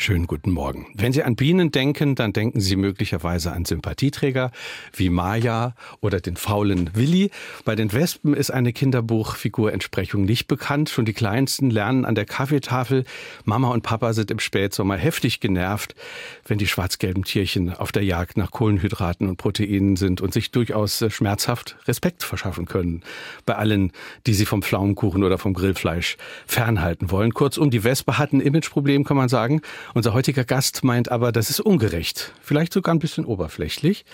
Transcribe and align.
Schönen 0.00 0.28
guten 0.28 0.52
Morgen. 0.52 0.86
Wenn 0.94 1.12
Sie 1.12 1.24
an 1.24 1.34
Bienen 1.34 1.72
denken, 1.72 2.14
dann 2.14 2.32
denken 2.32 2.60
Sie 2.60 2.76
möglicherweise 2.76 3.50
an 3.50 3.64
Sympathieträger 3.64 4.52
wie 4.94 5.10
Maya 5.10 5.74
oder 6.00 6.20
den 6.20 6.36
faulen 6.36 6.90
Willi. 6.94 7.32
Bei 7.64 7.74
den 7.74 7.92
Wespen 7.92 8.32
ist 8.32 8.52
eine 8.52 8.72
Kinderbuchfigurentsprechung 8.72 10.24
nicht 10.24 10.46
bekannt. 10.46 10.88
Schon 10.88 11.04
die 11.04 11.14
Kleinsten 11.14 11.68
lernen 11.70 12.04
an 12.04 12.14
der 12.14 12.26
Kaffeetafel. 12.26 13.06
Mama 13.44 13.70
und 13.70 13.82
Papa 13.82 14.12
sind 14.12 14.30
im 14.30 14.38
Spätsommer 14.38 14.96
heftig 14.96 15.40
genervt, 15.40 15.96
wenn 16.46 16.58
die 16.58 16.68
schwarz-gelben 16.68 17.24
Tierchen 17.24 17.74
auf 17.74 17.90
der 17.90 18.04
Jagd 18.04 18.36
nach 18.36 18.52
Kohlenhydraten 18.52 19.28
und 19.28 19.36
Proteinen 19.36 19.96
sind 19.96 20.20
und 20.20 20.32
sich 20.32 20.52
durchaus 20.52 21.02
äh, 21.02 21.10
schmerzhaft 21.10 21.76
Respekt 21.88 22.22
verschaffen 22.22 22.66
können. 22.66 23.02
Bei 23.46 23.56
allen, 23.56 23.90
die 24.28 24.34
sie 24.34 24.46
vom 24.46 24.62
Pflaumenkuchen 24.62 25.24
oder 25.24 25.38
vom 25.38 25.54
Grillfleisch 25.54 26.18
fernhalten 26.46 27.10
wollen. 27.10 27.34
Kurzum, 27.34 27.70
die 27.70 27.82
Wespe 27.82 28.16
hat 28.16 28.32
ein 28.32 28.40
Imageproblem, 28.40 29.02
kann 29.02 29.16
man 29.16 29.28
sagen. 29.28 29.60
Unser 29.94 30.12
heutiger 30.12 30.44
Gast 30.44 30.84
meint 30.84 31.10
aber, 31.10 31.32
das 31.32 31.50
ist 31.50 31.60
ungerecht, 31.60 32.32
vielleicht 32.42 32.72
sogar 32.72 32.94
ein 32.94 32.98
bisschen 32.98 33.24
oberflächlich. 33.24 34.04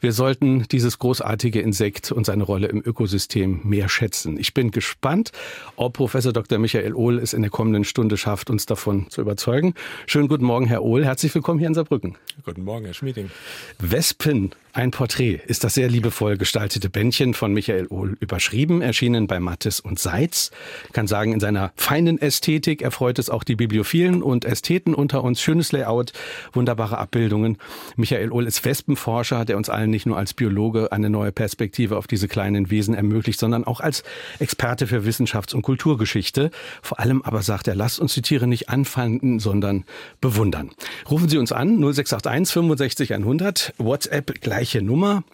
Wir 0.00 0.12
sollten 0.12 0.66
dieses 0.70 0.98
großartige 0.98 1.60
Insekt 1.60 2.12
und 2.12 2.26
seine 2.26 2.44
Rolle 2.44 2.68
im 2.68 2.82
Ökosystem 2.84 3.60
mehr 3.64 3.88
schätzen. 3.88 4.38
Ich 4.38 4.52
bin 4.52 4.70
gespannt, 4.70 5.32
ob 5.76 5.94
Professor 5.94 6.32
Dr. 6.32 6.58
Michael 6.58 6.94
Ohl 6.94 7.18
es 7.18 7.32
in 7.32 7.42
der 7.42 7.50
kommenden 7.50 7.84
Stunde 7.84 8.16
schafft, 8.16 8.50
uns 8.50 8.66
davon 8.66 9.08
zu 9.10 9.20
überzeugen. 9.20 9.74
Schönen 10.06 10.28
guten 10.28 10.44
Morgen, 10.44 10.66
Herr 10.66 10.82
Ohl. 10.82 11.04
Herzlich 11.04 11.34
willkommen 11.34 11.58
hier 11.58 11.68
in 11.68 11.74
Saarbrücken. 11.74 12.16
Guten 12.44 12.64
Morgen, 12.64 12.84
Herr 12.84 12.94
Schmieding. 12.94 13.30
Wespen 13.78 14.52
ein 14.74 14.90
Porträt 14.90 15.38
ist 15.46 15.64
das 15.64 15.74
sehr 15.74 15.90
liebevoll 15.90 16.38
gestaltete 16.38 16.88
Bändchen 16.88 17.34
von 17.34 17.52
Michael 17.52 17.88
Ohl 17.88 18.16
überschrieben, 18.20 18.80
erschienen 18.80 19.26
bei 19.26 19.38
Mattes 19.38 19.80
und 19.80 19.98
Seitz. 19.98 20.50
Ich 20.86 20.94
kann 20.94 21.06
sagen, 21.06 21.34
in 21.34 21.40
seiner 21.40 21.72
feinen 21.76 22.18
Ästhetik 22.18 22.80
erfreut 22.80 23.18
es 23.18 23.28
auch 23.28 23.44
die 23.44 23.54
Bibliophilen 23.54 24.22
und 24.22 24.46
Ästheten 24.46 24.94
unter 24.94 25.21
uns. 25.22 25.40
Schönes 25.40 25.72
Layout, 25.72 26.12
wunderbare 26.52 26.96
Abbildungen. 26.98 27.58
Michael 27.96 28.32
Ohl 28.32 28.46
ist 28.46 28.64
Wespenforscher, 28.64 29.44
der 29.44 29.56
uns 29.56 29.68
allen 29.68 29.90
nicht 29.90 30.06
nur 30.06 30.16
als 30.16 30.32
Biologe 30.32 30.90
eine 30.92 31.10
neue 31.10 31.32
Perspektive 31.32 31.96
auf 31.98 32.06
diese 32.06 32.28
kleinen 32.28 32.70
Wesen 32.70 32.94
ermöglicht, 32.94 33.38
sondern 33.38 33.64
auch 33.64 33.80
als 33.80 34.04
Experte 34.38 34.86
für 34.86 35.04
Wissenschafts- 35.04 35.54
und 35.54 35.62
Kulturgeschichte. 35.62 36.50
Vor 36.82 36.98
allem 36.98 37.22
aber 37.22 37.42
sagt 37.42 37.68
er, 37.68 37.74
lasst 37.74 38.00
uns 38.00 38.14
die 38.14 38.22
Tiere 38.22 38.46
nicht 38.46 38.68
anfeinden, 38.68 39.38
sondern 39.38 39.84
bewundern. 40.20 40.70
Rufen 41.10 41.28
Sie 41.28 41.38
uns 41.38 41.52
an, 41.52 41.78
0681 41.78 42.52
65 42.52 43.14
100, 43.14 43.74
WhatsApp 43.78 44.40
gleich 44.40 44.62
gleiche 44.62 44.82
Nummer. 44.82 45.24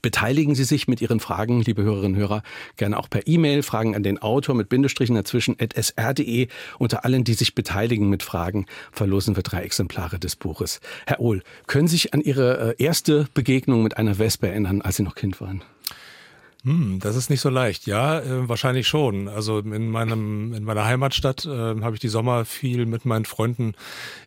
Beteiligen 0.00 0.54
Sie 0.54 0.64
sich 0.64 0.88
mit 0.88 1.00
Ihren 1.02 1.20
Fragen, 1.20 1.60
liebe 1.60 1.82
Hörerinnen 1.82 2.14
und 2.14 2.20
Hörer, 2.20 2.42
gerne 2.76 2.98
auch 2.98 3.10
per 3.10 3.26
E-Mail, 3.26 3.62
Fragen 3.62 3.94
an 3.94 4.02
den 4.02 4.18
Autor 4.18 4.54
mit 4.54 4.68
Bindestrichen 4.68 5.14
dazwischen, 5.14 5.56
at 5.60 5.74
sr.de. 5.74 6.48
Unter 6.78 7.04
allen, 7.04 7.24
die 7.24 7.34
sich 7.34 7.54
beteiligen 7.54 8.08
mit 8.08 8.22
Fragen, 8.22 8.66
verlosen 8.90 9.36
wir 9.36 9.42
drei 9.42 9.62
Exemplare 9.62 10.18
des 10.18 10.36
Buches. 10.36 10.80
Herr 11.06 11.20
Ohl, 11.20 11.42
können 11.66 11.88
Sie 11.88 11.96
sich 11.96 12.14
an 12.14 12.20
Ihre 12.20 12.76
äh, 12.78 12.82
erste 12.82 13.26
Begegnung 13.34 13.82
mit 13.82 13.96
einer 13.96 14.18
Wespe 14.18 14.48
erinnern, 14.48 14.80
als 14.80 14.96
Sie 14.96 15.02
noch 15.02 15.14
Kind 15.14 15.40
waren? 15.40 15.62
Hm, 16.64 17.00
das 17.00 17.16
ist 17.16 17.28
nicht 17.28 17.40
so 17.40 17.48
leicht. 17.48 17.86
Ja, 17.86 18.20
äh, 18.20 18.48
wahrscheinlich 18.48 18.86
schon. 18.86 19.26
Also 19.26 19.58
in 19.58 19.90
meinem 19.90 20.54
in 20.54 20.62
meiner 20.62 20.84
Heimatstadt 20.84 21.44
äh, 21.44 21.48
habe 21.48 21.94
ich 21.94 22.00
die 22.00 22.08
Sommer 22.08 22.44
viel 22.44 22.86
mit 22.86 23.04
meinen 23.04 23.24
Freunden 23.24 23.74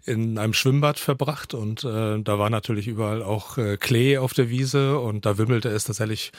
in 0.03 0.37
einem 0.37 0.51
Schwimmbad 0.51 0.99
verbracht 0.99 1.53
und 1.53 1.85
äh, 1.85 2.19
da 2.21 2.37
war 2.37 2.49
natürlich 2.49 2.87
überall 2.89 3.23
auch 3.23 3.57
äh, 3.57 3.77
Klee 3.77 4.17
auf 4.17 4.33
der 4.33 4.49
Wiese 4.49 4.99
und 4.99 5.25
da 5.25 5.37
wimmelte 5.37 5.69
es 5.69 5.85
tatsächlich 5.85 6.33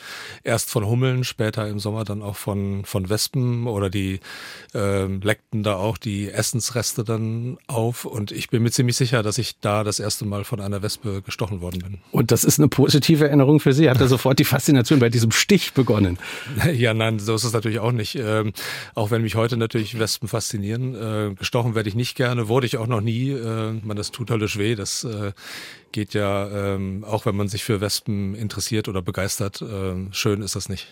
erst 0.44 0.70
von 0.70 0.84
Hummeln, 0.84 1.24
später 1.24 1.66
im 1.66 1.78
Sommer 1.78 2.04
dann 2.04 2.22
auch 2.22 2.36
von 2.36 2.84
von 2.84 3.08
Wespen 3.08 3.66
oder 3.66 3.88
die 3.88 4.20
äh, 4.74 5.06
leckten 5.06 5.62
da 5.62 5.76
auch 5.76 5.96
die 5.96 6.30
Essensreste 6.30 7.04
dann 7.04 7.56
auf 7.68 8.04
und 8.04 8.32
ich 8.32 8.50
bin 8.50 8.62
mir 8.62 8.70
ziemlich 8.70 8.96
sicher, 8.96 9.22
dass 9.22 9.38
ich 9.38 9.60
da 9.60 9.82
das 9.82 9.98
erste 9.98 10.26
Mal 10.26 10.44
von 10.44 10.60
einer 10.60 10.82
Wespe 10.82 11.22
gestochen 11.22 11.62
worden 11.62 11.80
bin. 11.80 11.98
Und 12.12 12.32
das 12.32 12.44
ist 12.44 12.58
eine 12.58 12.68
positive 12.68 13.24
Erinnerung 13.24 13.60
für 13.60 13.72
Sie. 13.72 13.88
Hat 13.88 13.98
er 13.98 14.08
sofort 14.08 14.38
die 14.38 14.44
Faszination 14.44 14.98
bei 14.98 15.08
diesem 15.08 15.30
Stich? 15.30 15.72
Begonnen. 15.86 16.18
Ja, 16.76 16.94
nein, 16.94 17.18
so 17.18 17.34
ist 17.34 17.44
es 17.44 17.52
natürlich 17.52 17.78
auch 17.78 17.92
nicht. 17.92 18.16
Ähm, 18.16 18.52
auch 18.94 19.10
wenn 19.10 19.22
mich 19.22 19.36
heute 19.36 19.56
natürlich 19.56 19.98
Wespen 19.98 20.28
faszinieren. 20.28 20.94
Äh, 20.94 21.34
gestochen 21.34 21.74
werde 21.74 21.88
ich 21.88 21.94
nicht 21.94 22.16
gerne, 22.16 22.48
wurde 22.48 22.66
ich 22.66 22.76
auch 22.76 22.86
noch 22.86 23.00
nie. 23.00 23.30
Äh, 23.30 23.72
man, 23.82 23.96
das 23.96 24.10
tut 24.10 24.30
höllisch 24.30 24.58
weh. 24.58 24.74
Das 24.74 25.04
äh, 25.04 25.32
geht 25.92 26.12
ja, 26.12 26.74
ähm, 26.74 27.04
auch 27.04 27.24
wenn 27.24 27.36
man 27.36 27.48
sich 27.48 27.64
für 27.64 27.80
Wespen 27.80 28.34
interessiert 28.34 28.88
oder 28.88 29.00
begeistert, 29.00 29.62
äh, 29.62 29.94
schön 30.10 30.42
ist 30.42 30.56
das 30.56 30.68
nicht. 30.68 30.88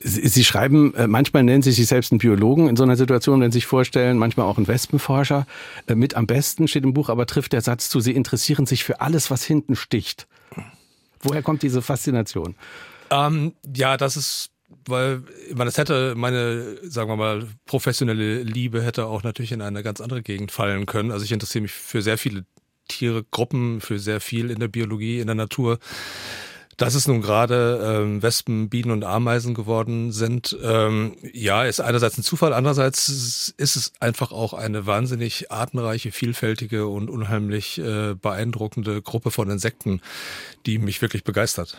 Sie, 0.00 0.26
Sie 0.28 0.44
schreiben, 0.44 0.94
äh, 0.94 1.06
manchmal 1.06 1.42
nennen 1.42 1.62
Sie 1.62 1.72
sich 1.72 1.86
selbst 1.86 2.12
einen 2.12 2.18
Biologen 2.18 2.68
in 2.68 2.76
so 2.76 2.84
einer 2.84 2.96
Situation, 2.96 3.40
wenn 3.40 3.50
Sie 3.50 3.58
sich 3.58 3.66
vorstellen, 3.66 4.18
manchmal 4.18 4.46
auch 4.46 4.56
einen 4.56 4.68
Wespenforscher. 4.68 5.46
Äh, 5.86 5.96
mit 5.96 6.14
am 6.14 6.26
besten 6.26 6.68
steht 6.68 6.84
im 6.84 6.94
Buch, 6.94 7.08
aber 7.08 7.26
trifft 7.26 7.52
der 7.52 7.60
Satz 7.60 7.88
zu, 7.88 8.00
Sie 8.00 8.12
interessieren 8.12 8.66
sich 8.66 8.84
für 8.84 9.00
alles, 9.00 9.30
was 9.30 9.44
hinten 9.44 9.76
sticht. 9.76 10.26
Woher 11.20 11.42
kommt 11.42 11.62
diese 11.62 11.82
Faszination? 11.82 12.54
Ähm, 13.10 13.54
ja, 13.74 13.96
das 13.96 14.16
ist 14.16 14.50
weil 14.86 15.22
man 15.54 15.66
das 15.66 15.78
hätte 15.78 16.14
meine 16.14 16.76
sagen 16.82 17.10
wir 17.10 17.16
mal 17.16 17.46
professionelle 17.66 18.42
Liebe 18.42 18.82
hätte 18.82 19.06
auch 19.06 19.22
natürlich 19.22 19.52
in 19.52 19.62
eine 19.62 19.82
ganz 19.82 20.00
andere 20.00 20.22
Gegend 20.22 20.52
fallen 20.52 20.86
können. 20.86 21.10
Also 21.10 21.24
ich 21.24 21.32
interessiere 21.32 21.62
mich 21.62 21.72
für 21.72 22.02
sehr 22.02 22.18
viele 22.18 22.44
Tiere 22.86 23.24
Gruppen 23.30 23.80
für 23.80 23.98
sehr 23.98 24.20
viel 24.20 24.50
in 24.50 24.60
der 24.60 24.68
Biologie 24.68 25.20
in 25.20 25.26
der 25.26 25.36
Natur 25.36 25.78
dass 26.78 26.94
es 26.94 27.08
nun 27.08 27.20
gerade 27.20 27.80
ähm, 28.02 28.22
Wespen, 28.22 28.68
Bienen 28.68 28.92
und 28.92 29.04
Ameisen 29.04 29.52
geworden 29.52 30.12
sind, 30.12 30.56
ähm, 30.62 31.16
ja, 31.32 31.64
ist 31.64 31.80
einerseits 31.80 32.16
ein 32.16 32.22
Zufall, 32.22 32.52
andererseits 32.52 33.52
ist 33.56 33.76
es 33.76 33.92
einfach 33.98 34.30
auch 34.30 34.54
eine 34.54 34.86
wahnsinnig 34.86 35.50
artenreiche, 35.50 36.12
vielfältige 36.12 36.86
und 36.86 37.10
unheimlich 37.10 37.78
äh, 37.78 38.14
beeindruckende 38.14 39.02
Gruppe 39.02 39.32
von 39.32 39.50
Insekten, 39.50 40.00
die 40.66 40.78
mich 40.78 41.02
wirklich 41.02 41.24
begeistert. 41.24 41.76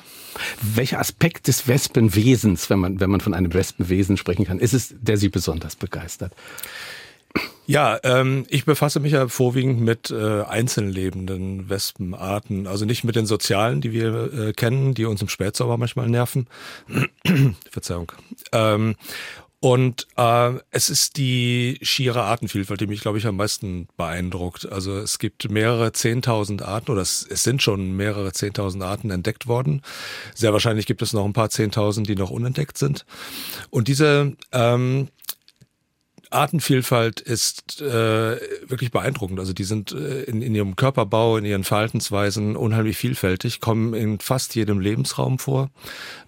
Welcher 0.61 0.99
Aspekt 0.99 1.47
des 1.47 1.69
Wespenwesens, 1.69 2.69
wenn 2.69 2.79
man, 2.79 2.99
wenn 2.99 3.09
man 3.09 3.21
von 3.21 3.33
einem 3.33 3.53
Wespenwesen 3.53 4.17
sprechen 4.17 4.43
kann, 4.43 4.59
ist 4.59 4.73
es, 4.73 4.93
der 4.99 5.15
Sie 5.15 5.29
besonders 5.29 5.77
begeistert? 5.77 6.33
Ja, 7.69 7.99
ähm, 8.01 8.47
ich 8.49 8.65
befasse 8.65 8.99
mich 8.99 9.11
ja 9.11 9.27
vorwiegend 9.27 9.79
mit 9.79 10.09
äh, 10.09 10.41
einzeln 10.41 10.89
lebenden 10.89 11.69
Wespenarten, 11.69 12.65
also 12.65 12.83
nicht 12.85 13.03
mit 13.03 13.15
den 13.15 13.27
sozialen, 13.27 13.79
die 13.79 13.91
wir 13.91 14.33
äh, 14.33 14.53
kennen, 14.53 14.95
die 14.95 15.05
uns 15.05 15.21
im 15.21 15.29
Spätsommer 15.29 15.77
manchmal 15.77 16.09
nerven. 16.09 16.47
Verzeihung. 17.69 18.11
Ähm, 18.53 18.95
und 19.59 20.07
äh, 20.17 20.53
es 20.71 20.89
ist 20.89 21.17
die 21.17 21.77
schiere 21.83 22.23
Artenvielfalt, 22.23 22.81
die 22.81 22.87
mich, 22.87 23.01
glaube 23.01 23.19
ich, 23.19 23.27
am 23.27 23.35
meisten 23.35 23.87
beeindruckt. 23.97 24.71
Also 24.71 24.97
es 24.97 25.19
gibt 25.19 25.51
mehrere 25.51 25.91
Zehntausend 25.91 26.63
Arten 26.63 26.89
oder 26.89 27.01
es, 27.01 27.27
es 27.29 27.43
sind 27.43 27.61
schon 27.61 27.91
mehrere 27.91 28.31
Zehntausend 28.31 28.83
Arten 28.83 29.11
entdeckt 29.11 29.45
worden. 29.45 29.83
Sehr 30.33 30.53
wahrscheinlich 30.53 30.87
gibt 30.87 31.03
es 31.03 31.13
noch 31.13 31.25
ein 31.25 31.33
paar 31.33 31.51
Zehntausend, 31.51 32.09
die 32.09 32.15
noch 32.15 32.31
unentdeckt 32.31 32.79
sind. 32.79 33.05
Und 33.69 33.89
diese 33.89 34.35
ähm, 34.53 35.09
Artenvielfalt 36.31 37.21
ist 37.21 37.81
äh, 37.81 38.37
wirklich 38.69 38.91
beeindruckend. 38.91 39.39
Also 39.39 39.53
die 39.53 39.63
sind 39.63 39.91
äh, 39.91 40.23
in, 40.23 40.41
in 40.43 40.53
ihrem 40.53 40.75
Körperbau, 40.75 41.37
in 41.37 41.45
ihren 41.45 41.63
Verhaltensweisen 41.63 42.55
unheimlich 42.55 42.97
vielfältig, 42.97 43.59
kommen 43.59 43.95
in 43.95 44.19
fast 44.19 44.53
jedem 44.55 44.79
Lebensraum 44.79 45.39
vor. 45.39 45.71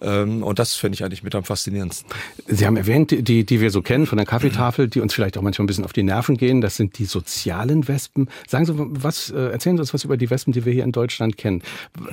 Ähm, 0.02 0.42
und 0.42 0.58
das 0.58 0.74
finde 0.74 0.96
ich 0.96 1.04
eigentlich 1.04 1.22
mit 1.22 1.36
am 1.36 1.44
faszinierendsten. 1.44 2.10
Sie 2.48 2.66
haben 2.66 2.78
erwähnt, 2.78 3.12
die, 3.12 3.46
die 3.46 3.62
wir 3.62 3.70
so 3.70 3.84
kennen 3.84 4.08
von 4.08 4.18
der 4.18 4.26
Kaffeetafel, 4.26 4.88
die 4.88 5.02
uns 5.02 5.14
vielleicht 5.14 5.38
auch 5.38 5.44
manchmal 5.44 5.66
ein 5.66 5.68
bisschen 5.68 5.86
auf 5.86 5.94
die 5.94 6.04
Nerven 6.04 6.36
gehen. 6.36 6.62
Das 6.62 6.78
sind 6.78 6.98
die 6.98 7.06
sozialen 7.06 7.88
Wespen. 7.88 8.28
Sagen 8.48 8.66
Sie, 8.66 8.74
was, 8.76 9.30
äh, 9.30 9.52
erzählen 9.52 9.78
Sie 9.78 9.82
uns 9.82 9.94
was 9.94 10.04
über 10.04 10.18
die 10.18 10.32
Wespen, 10.32 10.52
die 10.52 10.66
wir 10.66 10.74
hier 10.74 10.84
in 10.84 10.92
Deutschland 10.92 11.38
kennen. 11.38 11.62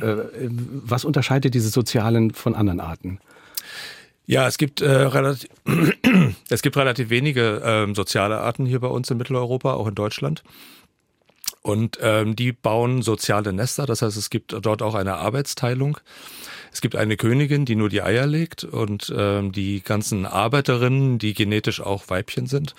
Äh, 0.01 0.17
was 0.85 1.07
unterscheidet 1.07 1.55
diese 1.55 1.71
sozialen 1.71 2.33
von 2.33 2.55
anderen 2.55 2.81
Arten? 2.81 3.19
Ja, 4.29 4.47
es 4.47 4.59
gibt 4.59 4.83
äh, 4.83 4.91
relativ 4.91 5.49
es 6.51 6.61
gibt 6.61 6.77
relativ 6.77 7.09
wenige 7.09 7.63
ähm, 7.65 7.95
soziale 7.95 8.39
Arten 8.39 8.67
hier 8.67 8.79
bei 8.79 8.89
uns 8.89 9.11
in 9.11 9.17
Mitteleuropa, 9.17 9.73
auch 9.73 9.87
in 9.87 9.95
Deutschland. 9.95 10.43
Und 11.63 11.99
ähm, 12.03 12.37
die 12.37 12.53
bauen 12.53 13.01
soziale 13.01 13.55
Nester, 13.55 13.87
das 13.87 14.03
heißt, 14.03 14.19
es 14.19 14.29
gibt 14.29 14.53
dort 14.53 14.83
auch 14.83 14.95
eine 14.95 15.15
Arbeitsteilung. 15.15 15.99
Es 16.71 16.83
gibt 16.83 16.95
eine 16.95 17.17
Königin, 17.17 17.65
die 17.65 17.75
nur 17.75 17.89
die 17.89 18.03
Eier 18.03 18.27
legt 18.27 18.65
und 18.65 19.11
ähm, 19.17 19.53
die 19.53 19.81
ganzen 19.81 20.27
Arbeiterinnen, 20.27 21.19
die 21.19 21.33
genetisch 21.33 21.81
auch 21.81 22.11
Weibchen 22.11 22.47
sind, 22.47 22.75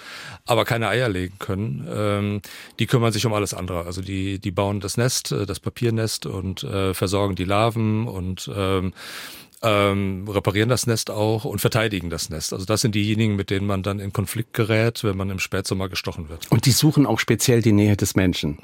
aber 0.45 0.65
keine 0.65 0.87
Eier 0.87 1.09
legen 1.09 1.39
können, 1.39 1.87
ähm, 1.91 2.41
die 2.77 2.85
kümmern 2.85 3.11
sich 3.11 3.25
um 3.25 3.33
alles 3.33 3.55
andere. 3.55 3.85
Also 3.85 4.01
die, 4.01 4.37
die 4.37 4.51
bauen 4.51 4.81
das 4.81 4.97
Nest, 4.97 5.31
äh, 5.31 5.47
das 5.47 5.59
Papiernest 5.59 6.27
und 6.27 6.63
äh, 6.63 6.93
versorgen 6.93 7.33
die 7.33 7.45
Larven 7.45 8.07
und 8.07 8.51
ähm, 8.55 8.93
ähm, 9.61 10.27
reparieren 10.27 10.69
das 10.69 10.87
Nest 10.87 11.09
auch 11.09 11.45
und 11.45 11.59
verteidigen 11.59 12.09
das 12.09 12.29
Nest. 12.29 12.53
Also 12.53 12.65
das 12.65 12.81
sind 12.81 12.95
diejenigen, 12.95 13.35
mit 13.35 13.49
denen 13.49 13.67
man 13.67 13.83
dann 13.83 13.99
in 13.99 14.13
Konflikt 14.13 14.53
gerät, 14.53 15.03
wenn 15.03 15.17
man 15.17 15.29
im 15.29 15.39
Spätsommer 15.39 15.89
gestochen 15.89 16.29
wird. 16.29 16.49
Und 16.51 16.65
die 16.65 16.71
suchen 16.71 17.05
auch 17.05 17.19
speziell 17.19 17.61
die 17.61 17.73
Nähe 17.73 17.97
des 17.97 18.15
Menschen. 18.15 18.59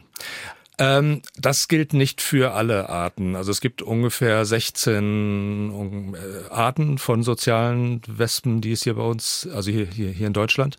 Ähm, 0.77 1.21
das 1.37 1.67
gilt 1.67 1.93
nicht 1.93 2.21
für 2.21 2.53
alle 2.53 2.89
Arten. 2.89 3.35
Also 3.35 3.51
es 3.51 3.61
gibt 3.61 3.81
ungefähr 3.81 4.43
16 4.45 6.13
äh, 6.13 6.53
Arten 6.53 6.97
von 6.97 7.23
sozialen 7.23 8.01
Wespen, 8.07 8.61
die 8.61 8.73
es 8.73 8.83
hier 8.83 8.95
bei 8.95 9.03
uns, 9.03 9.47
also 9.53 9.71
hier, 9.71 9.85
hier, 9.85 10.09
hier 10.09 10.27
in 10.27 10.33
Deutschland. 10.33 10.77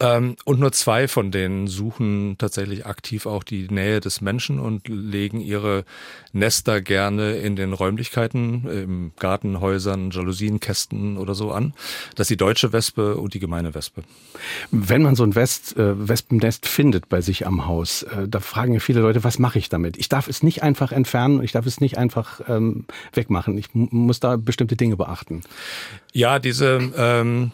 Ähm, 0.00 0.36
und 0.44 0.60
nur 0.60 0.72
zwei 0.72 1.08
von 1.08 1.30
denen 1.30 1.66
suchen 1.66 2.36
tatsächlich 2.38 2.86
aktiv 2.86 3.26
auch 3.26 3.44
die 3.44 3.68
Nähe 3.68 4.00
des 4.00 4.20
Menschen 4.20 4.58
und 4.58 4.88
legen 4.88 5.40
ihre 5.40 5.84
Nester 6.32 6.80
gerne 6.80 7.32
in 7.32 7.54
den 7.54 7.72
Räumlichkeiten, 7.74 8.66
im 8.66 9.12
Garten, 9.18 9.60
Häusern, 9.60 10.10
Jalousienkästen 10.10 11.18
oder 11.18 11.34
so 11.34 11.52
an. 11.52 11.74
Das 12.14 12.24
ist 12.24 12.30
die 12.30 12.36
deutsche 12.36 12.72
Wespe 12.72 13.16
und 13.16 13.34
die 13.34 13.40
gemeine 13.40 13.74
Wespe. 13.74 14.02
Wenn 14.70 15.02
man 15.02 15.16
so 15.16 15.24
ein 15.24 15.34
West, 15.34 15.76
äh, 15.76 16.08
Wespennest 16.08 16.66
findet 16.66 17.08
bei 17.08 17.20
sich 17.20 17.46
am 17.46 17.66
Haus, 17.66 18.02
äh, 18.04 18.26
da 18.26 18.40
fragen 18.40 18.72
ja 18.72 18.80
viele 18.80 19.00
Leute, 19.00 19.22
was 19.22 19.38
mache 19.38 19.58
ich 19.58 19.68
damit? 19.68 19.98
Ich 19.98 20.08
darf 20.08 20.28
es 20.28 20.42
nicht 20.42 20.62
einfach 20.62 20.92
entfernen, 20.92 21.42
ich 21.42 21.52
darf 21.52 21.66
es 21.66 21.80
nicht 21.80 21.98
einfach 21.98 22.40
ähm, 22.48 22.86
wegmachen. 23.12 23.58
Ich 23.58 23.68
muss 23.74 24.20
da 24.20 24.36
bestimmte 24.36 24.76
Dinge 24.76 24.96
beachten. 24.96 25.42
Ja, 26.12 26.38
diese 26.38 26.92
ähm, 26.96 27.52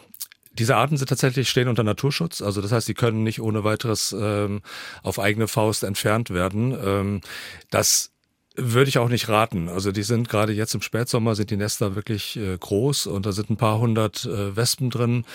diese 0.59 0.75
Arten 0.75 0.97
sind 0.97 1.07
tatsächlich 1.07 1.49
stehen 1.49 1.67
unter 1.67 1.83
Naturschutz, 1.83 2.41
also 2.41 2.61
das 2.61 2.71
heißt, 2.71 2.87
sie 2.87 2.93
können 2.93 3.23
nicht 3.23 3.41
ohne 3.41 3.63
weiteres 3.63 4.15
ähm, 4.17 4.61
auf 5.03 5.19
eigene 5.19 5.47
Faust 5.47 5.83
entfernt 5.83 6.29
werden. 6.29 6.77
Ähm, 6.83 7.21
das 7.69 8.11
würde 8.57 8.89
ich 8.89 8.97
auch 8.97 9.07
nicht 9.07 9.29
raten. 9.29 9.69
Also 9.69 9.91
die 9.91 10.01
sind 10.03 10.29
gerade 10.29 10.51
jetzt 10.51 10.73
im 10.73 10.81
Spätsommer 10.81 11.35
sind 11.35 11.51
die 11.51 11.57
Nester 11.57 11.95
wirklich 11.95 12.37
äh, 12.37 12.57
groß 12.57 13.05
und 13.05 13.25
da 13.25 13.31
sind 13.31 13.51
ein 13.51 13.57
paar 13.57 13.79
hundert 13.79 14.25
äh, 14.25 14.55
Wespen 14.55 14.89
drin, 14.89 15.25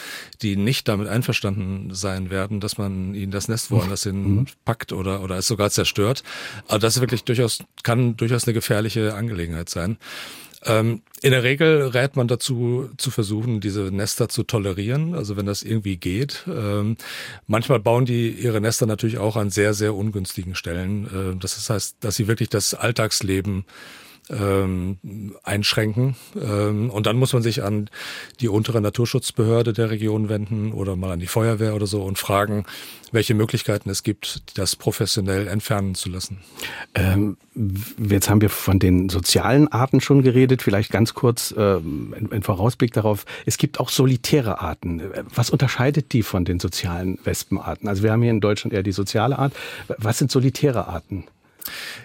die 0.42 0.56
nicht 0.56 0.88
damit 0.88 1.06
einverstanden 1.06 1.94
sein 1.94 2.30
werden, 2.30 2.58
dass 2.58 2.78
man 2.78 3.14
ihnen 3.14 3.30
das 3.30 3.48
Nest 3.48 3.70
woanders 3.70 4.02
hin 4.02 4.22
mhm. 4.22 4.46
packt 4.64 4.92
oder 4.92 5.22
oder 5.22 5.36
es 5.36 5.46
sogar 5.46 5.70
zerstört. 5.70 6.24
Aber 6.66 6.80
das 6.80 6.96
ist 6.96 7.00
wirklich 7.00 7.22
durchaus 7.22 7.60
kann 7.84 8.16
durchaus 8.16 8.44
eine 8.44 8.54
gefährliche 8.54 9.14
Angelegenheit 9.14 9.68
sein. 9.68 9.98
Ähm, 10.64 11.02
in 11.22 11.30
der 11.30 11.42
Regel 11.42 11.88
rät 11.88 12.16
man 12.16 12.28
dazu, 12.28 12.90
zu 12.96 13.10
versuchen, 13.10 13.60
diese 13.60 13.82
Nester 13.82 14.28
zu 14.28 14.42
tolerieren, 14.42 15.14
also 15.14 15.36
wenn 15.36 15.46
das 15.46 15.62
irgendwie 15.62 15.96
geht. 15.96 16.44
Ähm, 16.48 16.96
manchmal 17.46 17.80
bauen 17.80 18.04
die 18.04 18.30
ihre 18.30 18.60
Nester 18.60 18.86
natürlich 18.86 19.18
auch 19.18 19.36
an 19.36 19.50
sehr, 19.50 19.74
sehr 19.74 19.94
ungünstigen 19.94 20.54
Stellen. 20.54 21.34
Äh, 21.34 21.38
das 21.38 21.68
heißt, 21.68 21.96
dass 22.00 22.16
sie 22.16 22.28
wirklich 22.28 22.48
das 22.48 22.74
Alltagsleben 22.74 23.64
ähm, 24.32 24.98
einschränken. 25.42 26.16
Ähm, 26.40 26.90
und 26.90 27.06
dann 27.06 27.16
muss 27.16 27.32
man 27.32 27.42
sich 27.42 27.62
an 27.62 27.90
die 28.40 28.48
untere 28.48 28.80
Naturschutzbehörde 28.80 29.72
der 29.72 29.90
Region 29.90 30.28
wenden 30.28 30.72
oder 30.72 30.96
mal 30.96 31.12
an 31.12 31.20
die 31.20 31.26
Feuerwehr 31.26 31.74
oder 31.74 31.86
so 31.86 32.02
und 32.02 32.18
fragen, 32.18 32.64
welche 33.12 33.34
Möglichkeiten 33.34 33.90
es 33.90 34.02
gibt, 34.02 34.58
das 34.58 34.74
professionell 34.74 35.46
entfernen 35.46 35.94
zu 35.94 36.08
lassen. 36.08 36.38
Ähm, 36.94 37.36
jetzt 37.98 38.30
haben 38.30 38.40
wir 38.40 38.48
von 38.48 38.78
den 38.78 39.10
sozialen 39.10 39.68
Arten 39.68 40.00
schon 40.00 40.22
geredet. 40.22 40.62
Vielleicht 40.62 40.90
ganz 40.90 41.12
kurz 41.14 41.54
ähm, 41.56 42.14
ein 42.30 42.42
Vorausblick 42.42 42.92
darauf. 42.92 43.26
Es 43.44 43.58
gibt 43.58 43.78
auch 43.80 43.90
solitäre 43.90 44.60
Arten. 44.60 45.02
Was 45.34 45.50
unterscheidet 45.50 46.12
die 46.12 46.22
von 46.22 46.44
den 46.44 46.58
sozialen 46.58 47.18
Wespenarten? 47.24 47.88
Also 47.88 48.02
wir 48.02 48.12
haben 48.12 48.22
hier 48.22 48.30
in 48.30 48.40
Deutschland 48.40 48.72
eher 48.72 48.82
die 48.82 48.92
soziale 48.92 49.38
Art. 49.38 49.52
Was 49.98 50.18
sind 50.18 50.30
solitäre 50.30 50.88
Arten? 50.88 51.24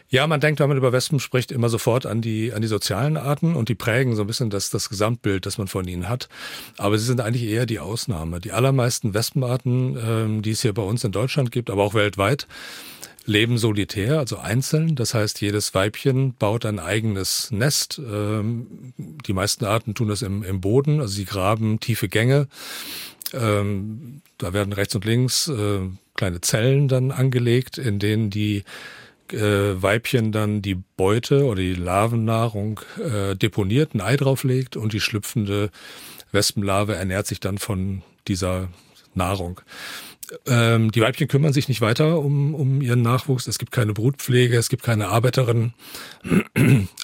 Ja, 0.10 0.26
man 0.26 0.40
denkt, 0.40 0.62
wenn 0.62 0.70
man 0.70 0.78
über 0.78 0.94
Wespen 0.94 1.20
spricht, 1.20 1.52
immer 1.52 1.68
sofort 1.68 2.06
an 2.06 2.22
die, 2.22 2.54
an 2.54 2.62
die 2.62 2.68
sozialen 2.68 3.18
Arten 3.18 3.56
und 3.56 3.68
die 3.68 3.76
prägen 3.76 4.16
so 4.16 4.22
ein 4.22 4.28
bisschen 4.28 4.50
das, 4.50 4.70
das 4.70 4.88
Gesamtbild, 4.88 5.46
das 5.46 5.58
man 5.58 5.68
von 5.68 5.86
ihnen 5.86 6.08
hat. 6.08 6.30
Aber 6.78 6.98
sie 6.98 7.06
sind 7.06 7.20
eigentlich 7.20 7.44
eher 7.44 7.66
die 7.66 7.80
Ausnahme. 7.80 8.40
Die 8.40 8.54
allermeisten 8.54 9.14
Wespenarten, 9.14 9.98
ähm, 10.02 10.42
die 10.42 10.52
es 10.52 10.62
hier 10.62 10.74
bei 10.74 10.82
uns 10.82 11.04
in 11.04 11.12
Deutschland 11.12 11.52
gibt, 11.52 11.70
aber 11.70 11.84
auch 11.84 11.94
weltweit, 11.94 12.48
leben 13.26 13.58
solitär, 13.58 14.18
also 14.20 14.38
einzeln. 14.38 14.96
Das 14.96 15.14
heißt, 15.14 15.42
jedes 15.42 15.74
Weibchen 15.74 16.34
baut 16.36 16.66
ein 16.66 16.80
eigenes 16.80 17.52
Nest. 17.52 18.00
Ähm, 18.00 18.94
die 18.98 19.34
meisten 19.34 19.66
Arten 19.66 19.94
tun 19.94 20.08
das 20.08 20.22
im, 20.22 20.42
im 20.44 20.62
Boden, 20.62 21.02
also 21.02 21.14
sie 21.14 21.26
graben 21.26 21.82
tiefe 21.82 22.08
Gänge. 22.08 22.48
Ähm, 23.34 24.22
da 24.38 24.54
werden 24.54 24.72
rechts 24.72 24.96
und 24.96 25.04
links 25.04 25.50
äh, 25.50 25.82
kleine 26.16 26.40
Zellen 26.40 26.88
dann 26.88 27.12
angelegt, 27.12 27.78
in 27.78 28.00
denen 28.00 28.30
die 28.30 28.64
äh, 29.34 29.82
Weibchen 29.82 30.32
dann 30.32 30.62
die 30.62 30.76
Beute 30.76 31.46
oder 31.46 31.62
die 31.62 31.74
Larvennahrung 31.74 32.80
äh, 33.00 33.36
deponiert, 33.36 33.94
ein 33.94 34.02
Ei 34.02 34.16
drauflegt 34.16 34.78
und 34.78 34.94
die 34.94 35.00
schlüpfende 35.00 35.70
Wespenlarve 36.32 36.96
ernährt 36.96 37.28
sich 37.28 37.40
dann 37.40 37.58
von 37.58 38.04
dieser 38.28 38.70
Nahrung. 39.14 39.62
Ähm, 40.46 40.92
die 40.92 41.02
Weibchen 41.02 41.28
kümmern 41.28 41.54
sich 41.54 41.70
nicht 41.70 41.82
weiter 41.82 42.20
um, 42.20 42.54
um 42.54 42.82
ihren 42.82 43.02
Nachwuchs. 43.02 43.48
Es 43.48 43.60
gibt 43.60 43.72
keine 43.72 43.94
Brutpflege, 43.94 44.58
es 44.58 44.70
gibt 44.70 44.84
keine 44.84 45.08
Arbeiterinnen. 45.08 45.74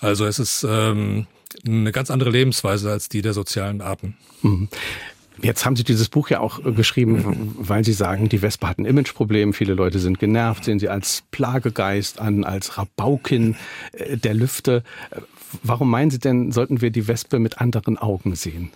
Also 0.01 0.25
es 0.25 0.39
ist 0.39 0.65
ähm, 0.67 1.27
eine 1.65 1.91
ganz 1.91 2.11
andere 2.11 2.29
Lebensweise 2.29 2.91
als 2.91 3.07
die 3.07 3.21
der 3.21 3.33
sozialen 3.33 3.81
Arten. 3.81 4.17
Mhm. 4.41 4.67
Jetzt 5.41 5.65
haben 5.65 5.75
Sie 5.75 5.83
dieses 5.83 6.09
Buch 6.09 6.29
ja 6.29 6.39
auch 6.39 6.63
äh, 6.65 6.71
geschrieben, 6.71 7.55
weil 7.57 7.83
Sie 7.83 7.93
sagen, 7.93 8.29
die 8.29 8.41
Wespe 8.41 8.67
hat 8.67 8.77
ein 8.77 8.85
Imageproblem, 8.85 9.53
viele 9.53 9.73
Leute 9.73 9.99
sind 9.99 10.19
genervt, 10.19 10.65
sehen 10.65 10.79
sie 10.79 10.89
als 10.89 11.23
Plagegeist 11.31 12.19
an, 12.19 12.43
als 12.43 12.77
Rabaukin 12.77 13.55
äh, 13.93 14.17
der 14.17 14.33
Lüfte. 14.33 14.83
Warum 15.63 15.89
meinen 15.89 16.11
Sie 16.11 16.19
denn, 16.19 16.51
sollten 16.51 16.81
wir 16.81 16.91
die 16.91 17.07
Wespe 17.07 17.39
mit 17.39 17.59
anderen 17.59 17.97
Augen 17.97 18.35
sehen? 18.35 18.71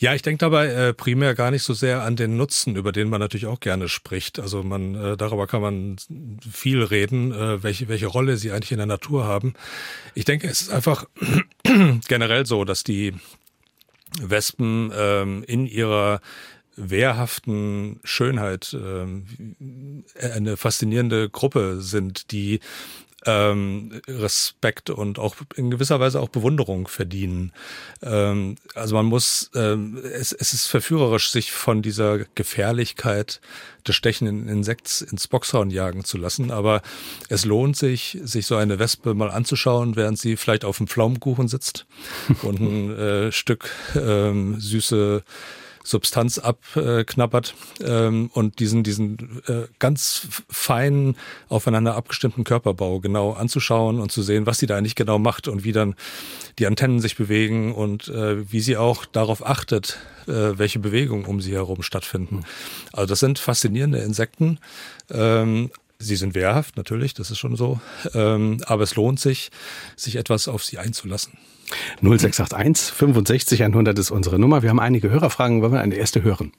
Ja, 0.00 0.14
ich 0.14 0.22
denke 0.22 0.38
dabei 0.38 0.68
äh, 0.68 0.94
primär 0.94 1.34
gar 1.34 1.50
nicht 1.50 1.64
so 1.64 1.74
sehr 1.74 2.04
an 2.04 2.14
den 2.14 2.36
Nutzen, 2.36 2.76
über 2.76 2.92
den 2.92 3.08
man 3.08 3.18
natürlich 3.18 3.46
auch 3.46 3.58
gerne 3.58 3.88
spricht. 3.88 4.38
Also 4.38 4.62
man 4.62 4.94
äh, 4.94 5.16
darüber 5.16 5.48
kann 5.48 5.60
man 5.60 5.96
viel 6.48 6.84
reden, 6.84 7.32
äh, 7.32 7.64
welche 7.64 7.88
welche 7.88 8.06
Rolle 8.06 8.36
sie 8.36 8.52
eigentlich 8.52 8.70
in 8.70 8.76
der 8.76 8.86
Natur 8.86 9.24
haben. 9.24 9.54
Ich 10.14 10.24
denke, 10.24 10.46
es 10.46 10.60
ist 10.60 10.70
einfach 10.70 11.06
generell 12.08 12.46
so, 12.46 12.64
dass 12.64 12.84
die 12.84 13.12
Wespen 14.20 14.92
ähm, 14.94 15.44
in 15.46 15.66
ihrer 15.66 16.20
wehrhaften 16.76 18.00
Schönheit 18.04 18.76
ähm, 18.80 20.04
eine 20.20 20.56
faszinierende 20.56 21.28
Gruppe 21.28 21.80
sind, 21.80 22.30
die 22.30 22.60
ähm, 23.26 24.00
Respekt 24.06 24.90
und 24.90 25.18
auch 25.18 25.36
in 25.56 25.70
gewisser 25.70 25.98
Weise 25.98 26.20
auch 26.20 26.28
Bewunderung 26.28 26.86
verdienen. 26.86 27.52
Ähm, 28.02 28.56
also 28.74 28.94
man 28.94 29.06
muss, 29.06 29.50
ähm, 29.54 29.98
es, 30.04 30.32
es 30.32 30.52
ist 30.52 30.66
verführerisch, 30.66 31.30
sich 31.30 31.50
von 31.50 31.82
dieser 31.82 32.20
Gefährlichkeit 32.34 33.40
des 33.86 33.96
stechenden 33.96 34.48
Insekts 34.48 35.00
ins 35.00 35.26
Boxhorn 35.26 35.70
jagen 35.70 36.04
zu 36.04 36.16
lassen, 36.16 36.50
aber 36.50 36.82
es 37.28 37.44
lohnt 37.44 37.76
sich, 37.76 38.18
sich 38.22 38.46
so 38.46 38.56
eine 38.56 38.78
Wespe 38.78 39.14
mal 39.14 39.30
anzuschauen, 39.30 39.96
während 39.96 40.18
sie 40.18 40.36
vielleicht 40.36 40.64
auf 40.64 40.78
dem 40.78 40.86
Pflaumenkuchen 40.86 41.48
sitzt 41.48 41.86
und 42.42 42.60
ein 42.60 42.96
äh, 42.96 43.32
Stück 43.32 43.70
ähm, 43.96 44.60
süße 44.60 45.24
Substanz 45.88 46.38
abknappert 46.38 47.54
ähm, 47.82 48.30
und 48.34 48.58
diesen, 48.58 48.82
diesen 48.82 49.40
äh, 49.46 49.62
ganz 49.78 50.28
feinen, 50.50 51.16
aufeinander 51.48 51.96
abgestimmten 51.96 52.44
Körperbau 52.44 53.00
genau 53.00 53.32
anzuschauen 53.32 53.98
und 53.98 54.12
zu 54.12 54.22
sehen, 54.22 54.44
was 54.44 54.58
sie 54.58 54.66
da 54.66 54.76
eigentlich 54.76 54.96
genau 54.96 55.18
macht 55.18 55.48
und 55.48 55.64
wie 55.64 55.72
dann 55.72 55.94
die 56.58 56.66
Antennen 56.66 57.00
sich 57.00 57.16
bewegen 57.16 57.74
und 57.74 58.08
äh, 58.08 58.52
wie 58.52 58.60
sie 58.60 58.76
auch 58.76 59.06
darauf 59.06 59.46
achtet, 59.46 59.98
äh, 60.26 60.58
welche 60.58 60.78
Bewegungen 60.78 61.24
um 61.24 61.40
sie 61.40 61.52
herum 61.52 61.82
stattfinden. 61.82 62.44
Also 62.92 63.06
das 63.06 63.20
sind 63.20 63.38
faszinierende 63.38 63.98
Insekten. 63.98 64.58
Ähm, 65.10 65.70
Sie 66.00 66.14
sind 66.14 66.36
wehrhaft, 66.36 66.76
natürlich, 66.76 67.12
das 67.12 67.32
ist 67.32 67.38
schon 67.38 67.56
so. 67.56 67.80
Ähm, 68.14 68.62
aber 68.66 68.84
es 68.84 68.94
lohnt 68.94 69.18
sich, 69.18 69.50
sich 69.96 70.14
etwas 70.14 70.46
auf 70.46 70.62
sie 70.62 70.78
einzulassen. 70.78 71.32
0681 72.02 72.94
65 72.94 73.62
100 73.62 73.98
ist 73.98 74.10
unsere 74.10 74.38
Nummer. 74.38 74.62
Wir 74.62 74.70
haben 74.70 74.80
einige 74.80 75.10
Hörerfragen. 75.10 75.62
Wollen 75.62 75.72
wir 75.72 75.80
eine 75.80 75.96
erste 75.96 76.22
hören? 76.22 76.52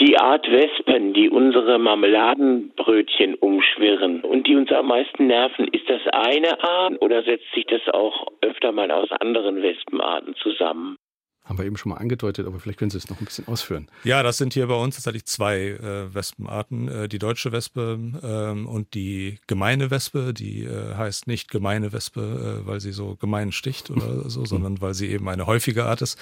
Die 0.00 0.18
Art 0.18 0.50
Wespen, 0.50 1.12
die 1.12 1.28
unsere 1.28 1.78
Marmeladenbrötchen 1.78 3.34
umschwirren 3.34 4.22
und 4.22 4.46
die 4.46 4.56
uns 4.56 4.72
am 4.72 4.86
meisten 4.86 5.26
nerven, 5.26 5.68
ist 5.68 5.88
das 5.88 6.00
eine 6.12 6.62
Art 6.64 7.00
oder 7.02 7.22
setzt 7.22 7.52
sich 7.54 7.66
das 7.66 7.82
auch 7.92 8.26
öfter 8.40 8.72
mal 8.72 8.90
aus 8.90 9.10
anderen 9.20 9.62
Wespenarten 9.62 10.34
zusammen? 10.36 10.96
Haben 11.44 11.58
wir 11.58 11.64
eben 11.64 11.76
schon 11.76 11.90
mal 11.90 11.96
angedeutet, 11.96 12.46
aber 12.46 12.60
vielleicht 12.60 12.78
können 12.78 12.92
Sie 12.92 12.98
es 12.98 13.10
noch 13.10 13.20
ein 13.20 13.24
bisschen 13.24 13.48
ausführen. 13.48 13.88
Ja, 14.04 14.22
das 14.22 14.36
sind 14.36 14.54
hier 14.54 14.68
bei 14.68 14.76
uns 14.76 14.94
tatsächlich 14.94 15.24
zwei 15.24 15.58
äh, 15.58 16.14
Wespenarten. 16.14 16.88
Äh, 16.88 17.08
die 17.08 17.18
deutsche 17.18 17.50
Wespe 17.50 17.98
ähm, 18.22 18.66
und 18.66 18.94
die 18.94 19.38
gemeine 19.48 19.90
Wespe. 19.90 20.32
Die 20.32 20.62
äh, 20.62 20.94
heißt 20.94 21.26
nicht 21.26 21.50
gemeine 21.50 21.92
Wespe, 21.92 22.60
äh, 22.62 22.66
weil 22.66 22.80
sie 22.80 22.92
so 22.92 23.16
gemein 23.16 23.50
sticht 23.50 23.90
oder 23.90 24.28
so, 24.30 24.44
sondern 24.44 24.80
weil 24.80 24.94
sie 24.94 25.08
eben 25.08 25.28
eine 25.28 25.46
häufige 25.46 25.84
Art 25.86 26.00
ist. 26.00 26.16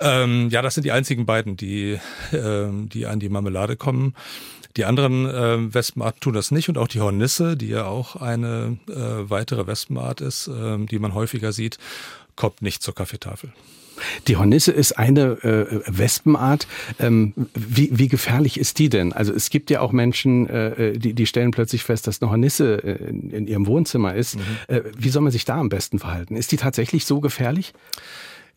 Ähm, 0.00 0.48
ja, 0.50 0.60
das 0.60 0.74
sind 0.74 0.84
die 0.84 0.92
einzigen 0.92 1.24
beiden, 1.24 1.56
die, 1.56 2.00
ähm, 2.32 2.88
die 2.88 3.06
an 3.06 3.20
die 3.20 3.28
Marmelade 3.28 3.76
kommen. 3.76 4.14
Die 4.76 4.86
anderen 4.86 5.26
äh, 5.26 5.72
Wespenarten 5.72 6.20
tun 6.20 6.32
das 6.32 6.50
nicht 6.50 6.68
und 6.68 6.78
auch 6.78 6.88
die 6.88 7.00
Hornisse, 7.00 7.56
die 7.56 7.68
ja 7.68 7.84
auch 7.84 8.16
eine 8.16 8.78
äh, 8.88 9.30
weitere 9.30 9.66
Wespenart 9.66 10.20
ist, 10.20 10.48
äh, 10.48 10.78
die 10.86 10.98
man 10.98 11.14
häufiger 11.14 11.52
sieht, 11.52 11.78
kommt 12.36 12.62
nicht 12.62 12.82
zur 12.82 12.94
Kaffeetafel. 12.94 13.52
Die 14.28 14.36
Hornisse 14.36 14.72
ist 14.72 14.98
eine 14.98 15.32
äh, 15.42 15.80
Wespenart. 15.86 16.66
Ähm, 16.98 17.32
wie, 17.54 17.90
wie 17.92 18.08
gefährlich 18.08 18.58
ist 18.58 18.78
die 18.78 18.88
denn? 18.88 19.12
Also 19.12 19.32
es 19.32 19.50
gibt 19.50 19.70
ja 19.70 19.80
auch 19.80 19.92
Menschen, 19.92 20.48
äh, 20.48 20.98
die, 20.98 21.14
die 21.14 21.26
stellen 21.26 21.50
plötzlich 21.50 21.84
fest, 21.84 22.06
dass 22.06 22.20
eine 22.22 22.30
Hornisse 22.30 22.74
in, 22.74 23.30
in 23.30 23.46
ihrem 23.46 23.66
Wohnzimmer 23.66 24.14
ist. 24.14 24.36
Mhm. 24.36 24.42
Äh, 24.68 24.80
wie 24.96 25.08
soll 25.08 25.22
man 25.22 25.32
sich 25.32 25.44
da 25.44 25.56
am 25.56 25.68
besten 25.68 25.98
verhalten? 25.98 26.36
Ist 26.36 26.52
die 26.52 26.56
tatsächlich 26.56 27.04
so 27.06 27.20
gefährlich? 27.20 27.72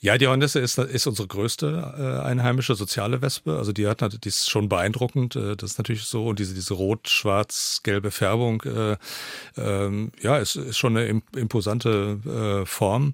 Ja, 0.01 0.17
die 0.17 0.27
Hornisse 0.27 0.59
ist, 0.59 0.77
ist 0.77 1.07
unsere 1.07 1.27
größte 1.27 2.21
äh, 2.21 2.27
einheimische 2.27 2.75
soziale 2.75 3.21
Wespe. 3.21 3.57
Also 3.57 3.71
die 3.71 3.87
hat 3.87 4.01
die 4.23 4.27
ist 4.27 4.49
schon 4.49 4.69
beeindruckend. 4.69 5.35
Äh, 5.35 5.55
das 5.55 5.71
ist 5.71 5.77
natürlich 5.77 6.03
so 6.03 6.27
und 6.27 6.39
diese 6.39 6.53
diese 6.53 6.73
rot-schwarz-gelbe 6.73 8.11
Färbung, 8.11 8.61
äh, 8.63 8.97
ähm, 9.57 10.11
ja, 10.21 10.37
ist, 10.37 10.57
ist 10.57 10.77
schon 10.77 10.97
eine 10.97 11.21
imposante 11.35 12.19
äh, 12.63 12.65
Form. 12.65 13.13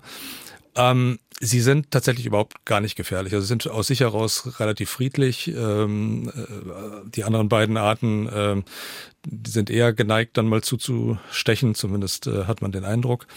Ähm, 0.76 1.20
sie 1.40 1.60
sind 1.60 1.92
tatsächlich 1.92 2.26
überhaupt 2.26 2.66
gar 2.66 2.80
nicht 2.80 2.96
gefährlich. 2.96 3.34
Also 3.34 3.44
sie 3.44 3.50
sind 3.50 3.68
aus 3.68 3.88
sich 3.88 4.02
heraus 4.02 4.60
relativ 4.60 4.90
friedlich. 4.90 5.48
Ähm, 5.50 6.32
äh, 6.36 7.10
die 7.10 7.24
anderen 7.24 7.50
beiden 7.50 7.78
Arten 7.78 8.30
ähm, 8.34 8.64
sind 9.46 9.70
eher 9.70 9.94
geneigt, 9.94 10.38
dann 10.38 10.48
mal 10.48 10.62
zuzustechen. 10.62 11.76
Zumindest 11.76 12.28
äh, 12.28 12.46
hat 12.46 12.62
man 12.62 12.72
den 12.72 12.86
Eindruck. 12.86 13.28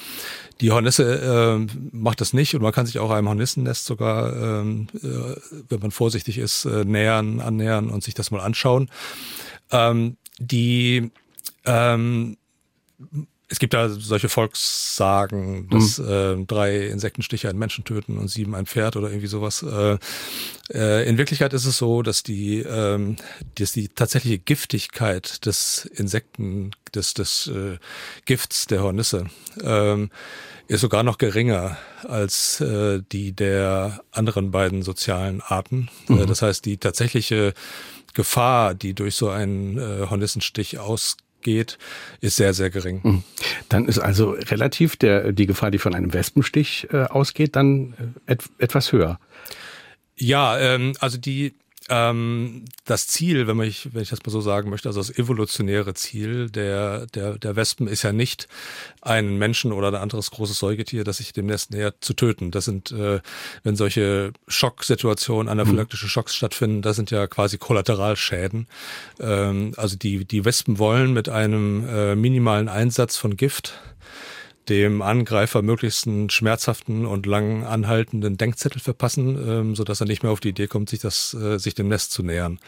Die 0.61 0.71
Hornisse 0.71 1.67
äh, 1.69 1.77
macht 1.93 2.21
das 2.21 2.33
nicht 2.33 2.55
und 2.55 2.63
man 2.63 2.73
kann 2.73 2.87
sich 2.87 2.99
auch 2.99 3.11
einem 3.11 3.29
Hornissennest 3.29 3.85
sogar, 3.85 4.61
ähm, 4.61 4.87
äh, 5.03 5.37
wenn 5.69 5.81
man 5.81 5.91
vorsichtig 5.91 6.39
ist, 6.39 6.67
äh, 6.67 6.85
nähern, 6.85 7.41
annähern 7.41 7.91
und 7.91 8.05
sich 8.05 8.15
das 8.15 8.31
mal 8.31 8.41
anschauen. 8.41 8.91
Ähm, 9.71 10.17
die 10.39 11.11
ähm, 11.65 12.37
es 13.55 13.61
gibt 13.61 13.73
da 13.73 13.89
solche 13.89 14.29
Volkssagen, 14.29 15.69
dass 15.69 15.99
mhm. 15.99 16.09
äh, 16.09 16.45
drei 16.45 16.89
Insektenstiche 16.89 17.49
einen 17.49 17.59
Menschen 17.61 17.85
töten 17.85 18.19
und 18.19 18.27
sieben 18.27 18.57
ein 18.57 18.67
Pferd 18.67 18.97
oder 18.97 19.11
irgendwie 19.11 19.29
sowas. 19.29 19.63
Äh, 19.63 19.97
äh, 20.73 21.09
in 21.09 21.19
Wirklichkeit 21.19 21.53
ist 21.53 21.65
es 21.65 21.79
so, 21.79 22.03
dass 22.03 22.25
die, 22.25 22.59
ähm, 22.59 23.15
dass 23.55 23.71
die 23.71 23.87
tatsächliche 23.87 24.39
Giftigkeit 24.41 25.47
des 25.47 25.85
Insekten, 25.85 26.73
des, 26.97 27.15
des 27.15 27.47
äh, 27.47 27.79
Gifts 28.25 28.67
der 28.67 28.83
Hornisse, 28.83 29.27
ähm, 29.63 30.11
ist 30.67 30.81
sogar 30.81 31.05
noch 31.05 31.19
geringer 31.19 31.77
als 32.03 32.61
äh, 32.61 33.03
die 33.13 33.37
der 33.37 34.03
anderen 34.11 34.51
beiden 34.51 34.83
sozialen 34.83 35.43
Arten. 35.43 35.91
Äh, 36.09 36.13
mhm. 36.13 36.23
Äh, 36.23 36.27
das 36.27 36.43
heißt, 36.43 36.65
die 36.65 36.79
tatsächliche 36.79 37.55
Gefahr, 38.15 38.75
die 38.75 38.95
durch 38.95 39.15
so 39.15 39.29
einen 39.29 39.79
äh, 39.79 40.07
Hornissenstich 40.11 40.81
aus 40.81 41.17
geht, 41.45 41.79
ist 42.21 42.35
sehr, 42.37 42.53
sehr 42.53 42.71
gering. 42.71 43.03
Hm. 43.05 43.23
Dann 43.69 43.87
ist 43.87 44.01
also 44.01 44.31
relativ 44.31 44.97
der, 44.97 45.31
die 45.33 45.47
Gefahr, 45.47 45.71
die 45.71 45.79
von 45.79 45.95
einem 45.95 46.13
Wespenstich 46.13 46.89
äh, 46.93 47.05
ausgeht, 47.05 47.55
dann 47.55 47.95
äh, 48.27 48.33
et, 48.33 48.43
etwas 48.59 48.91
höher. 48.91 49.21
Ja, 50.17 50.59
ähm, 50.59 50.95
also 50.99 51.19
die 51.19 51.55
ähm, 51.91 52.65
das 52.87 53.07
Ziel, 53.09 53.47
wenn, 53.47 53.57
man 53.57 53.67
ich, 53.67 53.93
wenn 53.93 54.03
ich 54.03 54.09
das 54.09 54.25
mal 54.25 54.33
so 54.33 54.41
sagen 54.41 54.71
möchte, 54.71 54.89
also 54.89 55.01
das 55.01 55.17
evolutionäre 55.17 55.93
Ziel 55.95 56.49
der, 56.49 57.07
der, 57.09 57.39
der 57.39 57.57
Wespen 57.57 57.89
ist 57.89 58.03
ja 58.03 58.13
nicht, 58.13 58.49
einen 59.03 59.37
Menschen 59.37 59.73
oder 59.73 59.89
ein 59.89 59.95
anderes 59.95 60.31
großes 60.31 60.59
Säugetier, 60.59 61.05
das 61.05 61.19
sich 61.19 61.33
dem 61.33 61.47
Nest 61.47 61.73
nähert, 61.73 61.97
zu 62.01 62.15
töten. 62.15 62.51
Das 62.51 62.65
sind, 62.65 62.91
äh, 62.93 63.21
wenn 63.65 63.77
solche 63.77 64.33
Schocksituationen, 64.49 65.51
anaphylaktische 65.51 66.09
Schocks 66.09 66.35
stattfinden, 66.35 66.81
das 66.81 66.97
sind 66.97 67.11
ja 67.11 67.27
quasi 67.27 67.59
Kollateralschäden. 67.59 68.67
Ähm, 69.21 69.73
also 69.77 69.97
die, 69.97 70.25
die 70.25 70.45
Wespen 70.45 70.79
wollen 70.79 71.13
mit 71.13 71.29
einem 71.29 71.87
äh, 71.87 72.17
minimalen 72.17 72.69
Einsatz 72.69 73.17
von 73.17 73.37
Gift 73.37 73.75
dem 74.69 75.03
Angreifer 75.03 75.63
möglichst 75.63 76.07
einen 76.07 76.31
schmerzhaften 76.31 77.05
und 77.07 77.27
lang 77.27 77.65
anhaltenden 77.65 78.37
Denkzettel 78.37 78.81
verpassen, 78.81 79.37
ähm, 79.47 79.77
so 79.77 79.85
dass 79.85 80.01
er 80.01 80.07
nicht 80.07 80.23
mehr 80.23 80.33
auf 80.33 80.41
die 80.41 80.51
Idee 80.51 80.67
kommt, 80.67 80.89
sich 80.89 81.01
das, 81.01 81.35
äh, 81.35 81.59
sich 81.59 81.75
dem 81.75 81.89
Nest 81.89 82.13
zu 82.13 82.23
nähern. 82.23 82.59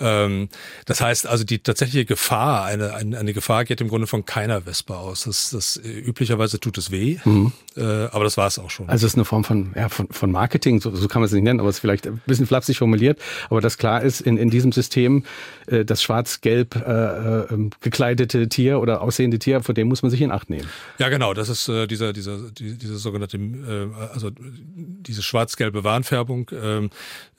Ähm, 0.00 0.48
das 0.86 1.00
heißt 1.00 1.26
also, 1.26 1.44
die 1.44 1.58
tatsächliche 1.58 2.04
Gefahr, 2.04 2.64
eine, 2.64 2.94
eine, 2.94 3.18
eine 3.18 3.32
Gefahr 3.32 3.64
geht 3.64 3.80
im 3.80 3.88
Grunde 3.88 4.06
von 4.06 4.24
keiner 4.24 4.66
Wespe 4.66 4.96
aus. 4.96 5.24
Das, 5.24 5.50
das 5.50 5.76
äh, 5.76 5.88
üblicherweise 5.88 6.58
tut 6.58 6.78
es 6.78 6.90
weh, 6.90 7.18
mhm. 7.24 7.52
äh, 7.76 7.82
aber 7.82 8.24
das 8.24 8.36
war 8.36 8.46
es 8.46 8.58
auch 8.58 8.70
schon. 8.70 8.88
Also 8.88 9.06
es 9.06 9.12
ist 9.12 9.16
eine 9.16 9.24
Form 9.24 9.44
von, 9.44 9.72
ja, 9.76 9.88
von, 9.88 10.08
von 10.10 10.30
Marketing, 10.30 10.80
so, 10.80 10.94
so 10.94 11.08
kann 11.08 11.20
man 11.20 11.26
es 11.26 11.32
nicht 11.32 11.42
nennen, 11.42 11.60
aber 11.60 11.68
es 11.68 11.76
ist 11.76 11.80
vielleicht 11.80 12.06
ein 12.06 12.20
bisschen 12.26 12.46
flapsig 12.46 12.78
formuliert. 12.78 13.20
Aber 13.50 13.60
das 13.60 13.78
klar 13.78 14.02
ist, 14.02 14.20
in, 14.20 14.36
in 14.36 14.50
diesem 14.50 14.72
System 14.72 15.24
äh, 15.66 15.84
das 15.84 16.02
schwarz-gelb 16.02 16.76
äh, 16.76 17.54
äh, 17.54 17.70
gekleidete 17.80 18.48
Tier 18.48 18.80
oder 18.80 19.02
aussehende 19.02 19.38
Tier, 19.38 19.62
vor 19.62 19.74
dem 19.74 19.88
muss 19.88 20.02
man 20.02 20.10
sich 20.10 20.20
in 20.22 20.32
Acht 20.32 20.50
nehmen. 20.50 20.68
Ja, 20.98 21.08
genau 21.08 21.34
das 21.34 21.48
ist 21.48 21.68
äh, 21.68 21.86
dieser, 21.86 22.12
dieser, 22.12 22.50
die, 22.50 22.76
diese 22.76 22.96
sogenannte, 22.96 23.36
äh, 23.36 23.88
also 24.12 24.30
diese 24.34 25.22
schwarz-gelbe 25.22 25.84
Warnfärbung 25.84 26.50
ähm, 26.52 26.90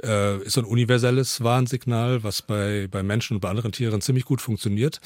äh, 0.04 0.38
ist 0.44 0.54
so 0.54 0.62
ein 0.62 0.66
universelles 0.66 1.44
Warnsignal, 1.44 2.24
was 2.24 2.42
bei, 2.52 2.88
bei 2.90 3.04
Menschen 3.04 3.36
und 3.36 3.42
bei 3.42 3.50
anderen 3.50 3.72
Tieren 3.72 4.02
ziemlich 4.02 4.26
gut 4.26 4.42
funktioniert. 4.42 5.02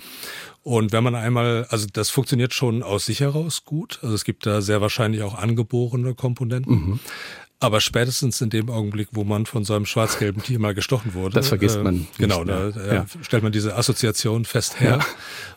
Und 0.64 0.92
wenn 0.92 1.04
man 1.04 1.16
einmal, 1.16 1.66
also 1.70 1.88
das 1.92 2.10
funktioniert 2.10 2.54
schon 2.54 2.84
aus 2.84 3.06
sich 3.06 3.20
heraus 3.20 3.66
gut. 3.66 4.00
Also 4.02 4.16
es 4.16 4.26
gibt 4.26 4.46
da 4.46 4.62
sehr 4.62 4.82
wahrscheinlich 4.82 5.22
auch 5.22 5.36
angeborene 5.36 6.16
Komponenten. 6.16 6.74
Mhm. 6.74 7.00
Aber 7.66 7.82
spätestens 7.82 8.40
in 8.42 8.52
dem 8.52 8.70
Augenblick, 8.70 9.08
wo 9.14 9.24
man 9.24 9.48
von 9.48 9.66
so 9.66 9.74
einem 9.74 9.88
schwarz-gelben 9.88 10.44
Tier 10.44 10.60
mal 10.60 10.76
gestochen 10.76 11.16
wurde. 11.16 11.34
Das 11.34 11.48
vergisst 11.48 11.82
man. 11.82 12.02
Äh, 12.02 12.20
genau, 12.20 12.44
da 12.44 12.70
ja. 12.70 13.06
stellt 13.24 13.42
man 13.42 13.52
diese 13.52 13.76
Assoziation 13.76 14.46
fest 14.46 14.80
her 14.80 15.00
ja. 15.00 15.06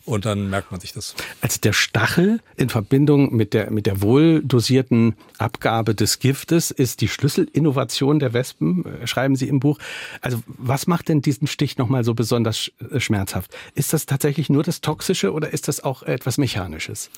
und 0.06 0.24
dann 0.24 0.48
merkt 0.48 0.70
man 0.70 0.80
sich 0.80 0.94
das. 0.94 1.14
Als 1.42 1.60
der 1.60 1.74
Stachel 1.74 2.40
in 2.56 2.70
Verbindung 2.70 3.36
mit 3.36 3.52
der, 3.52 3.70
mit 3.70 3.84
der 3.84 4.00
wohl 4.00 4.42
dosierten 4.42 5.16
Abgabe 5.36 5.94
des 5.94 6.18
Giftes 6.18 6.70
ist 6.70 7.02
die 7.02 7.08
Schlüsselinnovation 7.08 8.20
der 8.20 8.32
Wespen, 8.32 8.86
äh, 8.86 9.06
schreiben 9.06 9.36
Sie 9.36 9.46
im 9.46 9.60
Buch. 9.60 9.78
Also 10.22 10.42
was 10.46 10.86
macht 10.86 11.10
denn 11.10 11.20
diesen 11.20 11.46
Stich 11.46 11.76
nochmal 11.76 12.04
so 12.04 12.14
besonders 12.14 12.70
äh, 12.90 13.00
schmerzhaft? 13.00 13.54
Ist 13.74 13.92
das 13.92 14.06
tatsächlich 14.06 14.48
nur 14.48 14.62
das 14.62 14.80
Toxische 14.80 15.30
oder 15.34 15.52
ist 15.52 15.68
das 15.68 15.84
auch 15.84 16.02
etwas 16.04 16.38
Mechanisches? 16.38 17.10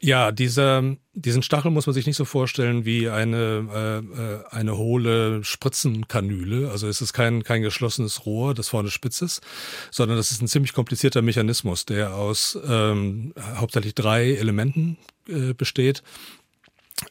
Ja, 0.00 0.30
dieser, 0.30 0.96
diesen 1.14 1.42
Stachel 1.42 1.72
muss 1.72 1.86
man 1.86 1.94
sich 1.94 2.06
nicht 2.06 2.16
so 2.16 2.24
vorstellen 2.24 2.84
wie 2.84 3.08
eine, 3.08 3.68
äh, 3.72 3.98
äh, 3.98 4.44
eine 4.50 4.76
hohle 4.76 5.42
Spritzenkanüle. 5.42 6.70
Also 6.70 6.86
es 6.86 7.00
ist 7.00 7.12
kein, 7.12 7.42
kein 7.42 7.62
geschlossenes 7.62 8.24
Rohr, 8.24 8.54
das 8.54 8.68
vorne 8.68 8.90
spitz 8.90 9.22
ist, 9.22 9.42
sondern 9.90 10.16
das 10.16 10.30
ist 10.30 10.40
ein 10.40 10.46
ziemlich 10.46 10.72
komplizierter 10.72 11.20
Mechanismus, 11.20 11.84
der 11.84 12.14
aus 12.14 12.56
ähm, 12.64 13.34
hauptsächlich 13.56 13.94
drei 13.94 14.34
Elementen 14.34 14.98
äh, 15.28 15.52
besteht. 15.52 16.04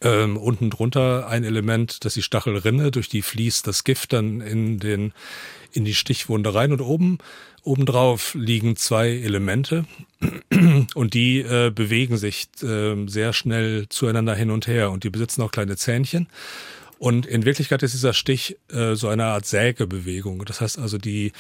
Ähm, 0.02 0.38
unten 0.38 0.70
drunter 0.70 1.28
ein 1.28 1.44
Element, 1.44 2.06
das 2.06 2.14
die 2.14 2.22
Stachelrinne, 2.22 2.92
durch 2.92 3.10
die 3.10 3.22
fließt 3.22 3.68
das 3.68 3.84
Gift 3.84 4.14
dann 4.14 4.42
in 4.42 4.80
den 4.80 5.14
in 5.78 5.86
die 5.86 5.94
Stichwunde 5.94 6.54
rein 6.54 6.72
und 6.72 6.82
oben 6.82 7.20
obendrauf 7.64 8.34
liegen 8.34 8.76
zwei 8.76 9.10
Elemente 9.10 9.86
und 10.96 11.14
die 11.14 11.40
äh, 11.40 11.70
bewegen 11.70 12.18
sich 12.18 12.48
äh, 12.64 12.96
sehr 13.08 13.34
schnell 13.34 13.88
zueinander 13.90 14.36
hin 14.36 14.52
und 14.52 14.68
her 14.68 14.92
und 14.92 15.04
die 15.04 15.10
besitzen 15.10 15.42
auch 15.42 15.52
kleine 15.52 15.76
Zähnchen 15.76 16.28
und 17.00 17.26
in 17.26 17.46
Wirklichkeit 17.46 17.84
ist 17.84 17.94
dieser 17.94 18.14
Stich 18.14 18.58
äh, 18.72 18.96
so 18.96 19.08
eine 19.08 19.26
Art 19.26 19.46
Sägebewegung. 19.46 20.44
Das 20.46 20.62
heißt 20.62 20.80
also, 20.80 20.98
die, 20.98 21.32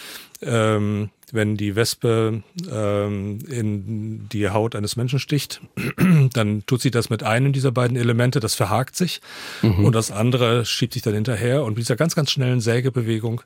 ähm, 0.41 1.09
wenn 1.31 1.57
die 1.57 1.75
Wespe 1.75 2.43
ähm, 2.71 3.39
in 3.49 4.29
die 4.29 4.49
Haut 4.49 4.75
eines 4.75 4.95
Menschen 4.95 5.19
sticht, 5.19 5.61
dann 6.33 6.65
tut 6.65 6.81
sie 6.81 6.91
das 6.91 7.09
mit 7.09 7.23
einem 7.23 7.53
dieser 7.53 7.71
beiden 7.71 7.97
Elemente, 7.97 8.39
das 8.39 8.55
verhakt 8.55 8.95
sich 8.95 9.21
mhm. 9.61 9.85
und 9.85 9.93
das 9.93 10.11
andere 10.11 10.65
schiebt 10.65 10.93
sich 10.93 11.01
dann 11.01 11.13
hinterher. 11.13 11.63
Und 11.63 11.73
mit 11.73 11.79
dieser 11.79 11.95
ganz, 11.95 12.15
ganz 12.15 12.31
schnellen 12.31 12.61
Sägebewegung 12.61 13.41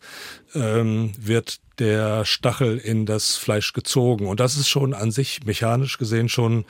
ähm, 0.54 1.12
wird 1.20 1.60
der 1.80 2.26
Stachel 2.26 2.78
in 2.78 3.06
das 3.06 3.38
Fleisch 3.38 3.74
gezogen. 3.74 4.28
Und 4.28 4.40
das 4.40 4.58
ist 4.58 4.70
schon 4.70 4.94
an 4.94 5.12
sich 5.12 5.44
mechanisch 5.46 5.98
gesehen 5.98 6.30
schon 6.30 6.66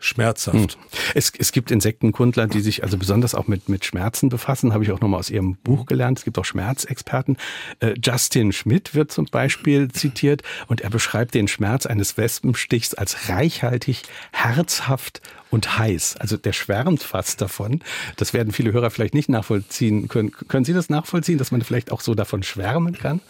schmerzhaft. 0.00 0.56
Hm. 0.56 0.80
Es, 1.14 1.32
es 1.38 1.52
gibt 1.52 1.70
Insektenkundler, 1.70 2.46
die 2.46 2.60
sich 2.60 2.82
also 2.82 2.98
besonders 2.98 3.34
auch 3.34 3.46
mit, 3.46 3.68
mit 3.68 3.84
Schmerzen 3.84 4.30
befassen, 4.30 4.72
habe 4.72 4.82
ich 4.82 4.90
auch 4.90 5.00
nochmal 5.00 5.20
aus 5.20 5.30
ihrem 5.30 5.56
Buch 5.56 5.86
gelernt. 5.86 6.18
Es 6.18 6.24
gibt 6.24 6.38
auch 6.38 6.44
Schmerzexperten. 6.44 7.36
Äh, 7.80 7.94
Justin 8.02 8.52
Schmidt 8.52 8.94
wird 8.94 9.12
zum 9.12 9.26
Beispiel 9.26 9.88
zitiert 9.92 10.42
und 10.66 10.80
er 10.80 10.90
beschreibt 10.90 11.34
den 11.34 11.46
Schmerz 11.46 11.86
eines 11.86 12.16
Wespenstichs 12.16 12.94
als 12.94 13.28
reichhaltig, 13.28 14.02
herzhaft 14.32 15.20
und 15.50 15.78
heiß. 15.78 16.16
Also 16.18 16.36
der 16.36 16.52
schwärmt 16.52 17.02
fast 17.02 17.40
davon. 17.40 17.80
Das 18.16 18.32
werden 18.32 18.52
viele 18.52 18.72
Hörer 18.72 18.90
vielleicht 18.90 19.14
nicht 19.14 19.28
nachvollziehen 19.28 20.08
können. 20.08 20.32
Können 20.32 20.64
Sie 20.64 20.72
das 20.72 20.88
nachvollziehen, 20.88 21.38
dass 21.38 21.50
man 21.50 21.60
vielleicht 21.62 21.92
auch 21.92 22.00
so 22.00 22.14
davon 22.14 22.42
schwärmen 22.42 22.96
kann? 22.96 23.20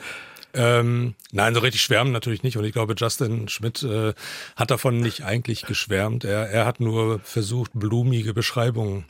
Ähm, 0.52 1.14
nein, 1.32 1.54
so 1.54 1.60
richtig 1.60 1.82
schwärmen 1.82 2.12
natürlich 2.12 2.42
nicht. 2.42 2.56
Und 2.56 2.64
ich 2.64 2.72
glaube, 2.72 2.94
Justin 2.96 3.48
Schmidt 3.48 3.82
äh, 3.82 4.14
hat 4.56 4.70
davon 4.70 5.00
nicht 5.00 5.24
eigentlich 5.24 5.62
geschwärmt. 5.62 6.24
Er, 6.24 6.48
er 6.50 6.66
hat 6.66 6.80
nur 6.80 7.20
versucht, 7.20 7.72
blumige 7.74 8.34
Beschreibungen 8.34 9.04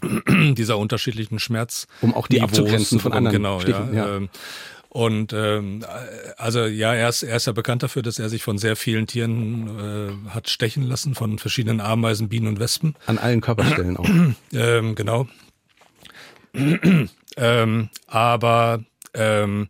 dieser 0.28 0.78
unterschiedlichen 0.78 1.38
Schmerz. 1.38 1.86
Um 2.00 2.14
auch 2.14 2.28
die 2.28 2.40
abzugrenzen 2.40 3.00
von 3.00 3.12
anderen 3.12 3.36
genau, 3.36 3.60
Stichen, 3.60 3.94
ja. 3.94 4.06
ja. 4.06 4.16
Ähm, 4.16 4.28
und 4.90 5.34
ähm, 5.34 5.84
also 6.38 6.64
ja, 6.64 6.94
er 6.94 7.10
ist, 7.10 7.22
er 7.22 7.36
ist 7.36 7.46
ja 7.46 7.52
bekannt 7.52 7.82
dafür, 7.82 8.02
dass 8.02 8.18
er 8.18 8.30
sich 8.30 8.42
von 8.42 8.56
sehr 8.56 8.74
vielen 8.74 9.06
Tieren 9.06 10.26
äh, 10.26 10.30
hat 10.30 10.48
stechen 10.48 10.82
lassen, 10.82 11.14
von 11.14 11.38
verschiedenen 11.38 11.80
Ameisen, 11.80 12.28
Bienen 12.28 12.46
und 12.46 12.58
Wespen. 12.58 12.94
An 13.06 13.18
allen 13.18 13.40
Körperstellen 13.40 13.96
auch. 13.98 14.08
ähm, 14.52 14.94
genau. 14.94 15.28
Ähm, 17.40 17.88
aber 18.08 18.82
ähm, 19.14 19.68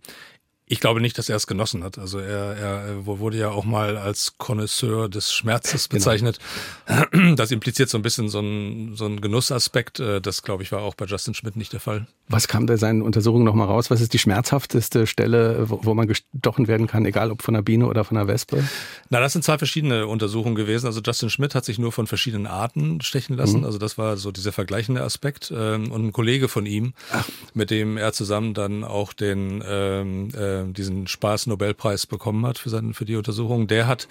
ich 0.68 0.80
glaube 0.80 1.00
nicht, 1.00 1.16
dass 1.18 1.28
er 1.28 1.36
es 1.36 1.46
genossen 1.46 1.82
hat. 1.82 1.98
Also 1.98 2.18
er, 2.18 2.56
er 2.56 3.06
wurde 3.06 3.38
ja 3.38 3.50
auch 3.50 3.64
mal 3.64 3.96
als 3.96 4.34
Connoisseur 4.38 5.08
des 5.08 5.32
Schmerzes 5.32 5.88
genau. 5.88 5.98
bezeichnet. 5.98 6.38
Genau. 6.86 7.34
Das 7.36 7.50
impliziert 7.50 7.88
so 7.88 7.98
ein 7.98 8.02
bisschen 8.02 8.28
so 8.28 8.40
ein, 8.40 8.94
so 8.94 9.06
ein 9.06 9.20
Genussaspekt. 9.20 10.00
Äh, 10.00 10.20
das, 10.20 10.42
glaube 10.42 10.62
ich, 10.62 10.72
war 10.72 10.82
auch 10.82 10.94
bei 10.94 11.06
Justin 11.06 11.34
Schmidt 11.34 11.56
nicht 11.56 11.72
der 11.72 11.80
Fall. 11.80 12.06
Was 12.28 12.48
kam 12.48 12.66
da 12.66 12.76
seinen 12.76 13.02
Untersuchungen 13.02 13.44
nochmal 13.44 13.66
raus? 13.66 13.90
Was 13.90 14.00
ist 14.00 14.12
die 14.12 14.18
schmerzhafteste 14.18 15.06
Stelle, 15.06 15.70
wo, 15.70 15.80
wo 15.82 15.94
man 15.94 16.06
gestochen 16.06 16.68
werden 16.68 16.86
kann, 16.86 17.06
egal 17.06 17.30
ob 17.30 17.42
von 17.42 17.54
einer 17.54 17.62
Biene 17.62 17.86
oder 17.86 18.04
von 18.04 18.16
einer 18.16 18.28
Wespe? 18.28 18.62
Na, 19.08 19.20
das 19.20 19.32
sind 19.32 19.44
zwei 19.44 19.56
verschiedene 19.56 20.06
Untersuchungen 20.06 20.54
gewesen. 20.54 20.86
Also 20.86 21.00
Justin 21.04 21.30
Schmidt 21.30 21.54
hat 21.54 21.64
sich 21.64 21.78
nur 21.78 21.92
von 21.92 22.06
verschiedenen 22.06 22.46
Arten 22.46 23.00
stechen 23.00 23.36
lassen. 23.36 23.60
Mhm. 23.60 23.64
Also 23.64 23.78
das 23.78 23.96
war 23.96 24.16
so 24.16 24.32
dieser 24.32 24.52
vergleichende 24.52 25.02
Aspekt. 25.02 25.52
Ähm, 25.54 25.90
und 25.90 26.06
ein 26.06 26.12
Kollege 26.12 26.48
von 26.48 26.66
ihm, 26.66 26.92
Ach. 27.12 27.28
mit 27.54 27.70
dem 27.70 27.96
er 27.96 28.12
zusammen 28.12 28.52
dann 28.54 28.84
auch 28.84 29.12
den 29.12 29.62
ähm, 29.66 30.30
äh, 30.66 30.72
diesen 30.72 31.06
Spaß-Nobelpreis 31.06 32.06
bekommen 32.06 32.46
hat 32.46 32.58
für, 32.58 32.70
seinen, 32.70 32.94
für 32.94 33.04
die 33.04 33.16
Untersuchung, 33.16 33.66
der 33.66 33.86
hat 33.86 34.08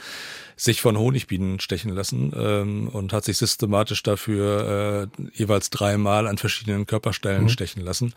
sich 0.55 0.81
von 0.81 0.97
Honigbienen 0.97 1.59
stechen 1.59 1.91
lassen 1.91 2.33
ähm, 2.35 2.89
und 2.89 3.13
hat 3.13 3.25
sich 3.25 3.37
systematisch 3.37 4.03
dafür 4.03 5.09
äh, 5.17 5.27
jeweils 5.33 5.69
dreimal 5.69 6.27
an 6.27 6.37
verschiedenen 6.37 6.85
Körperstellen 6.85 7.43
mhm. 7.43 7.49
stechen 7.49 7.83
lassen. 7.83 8.13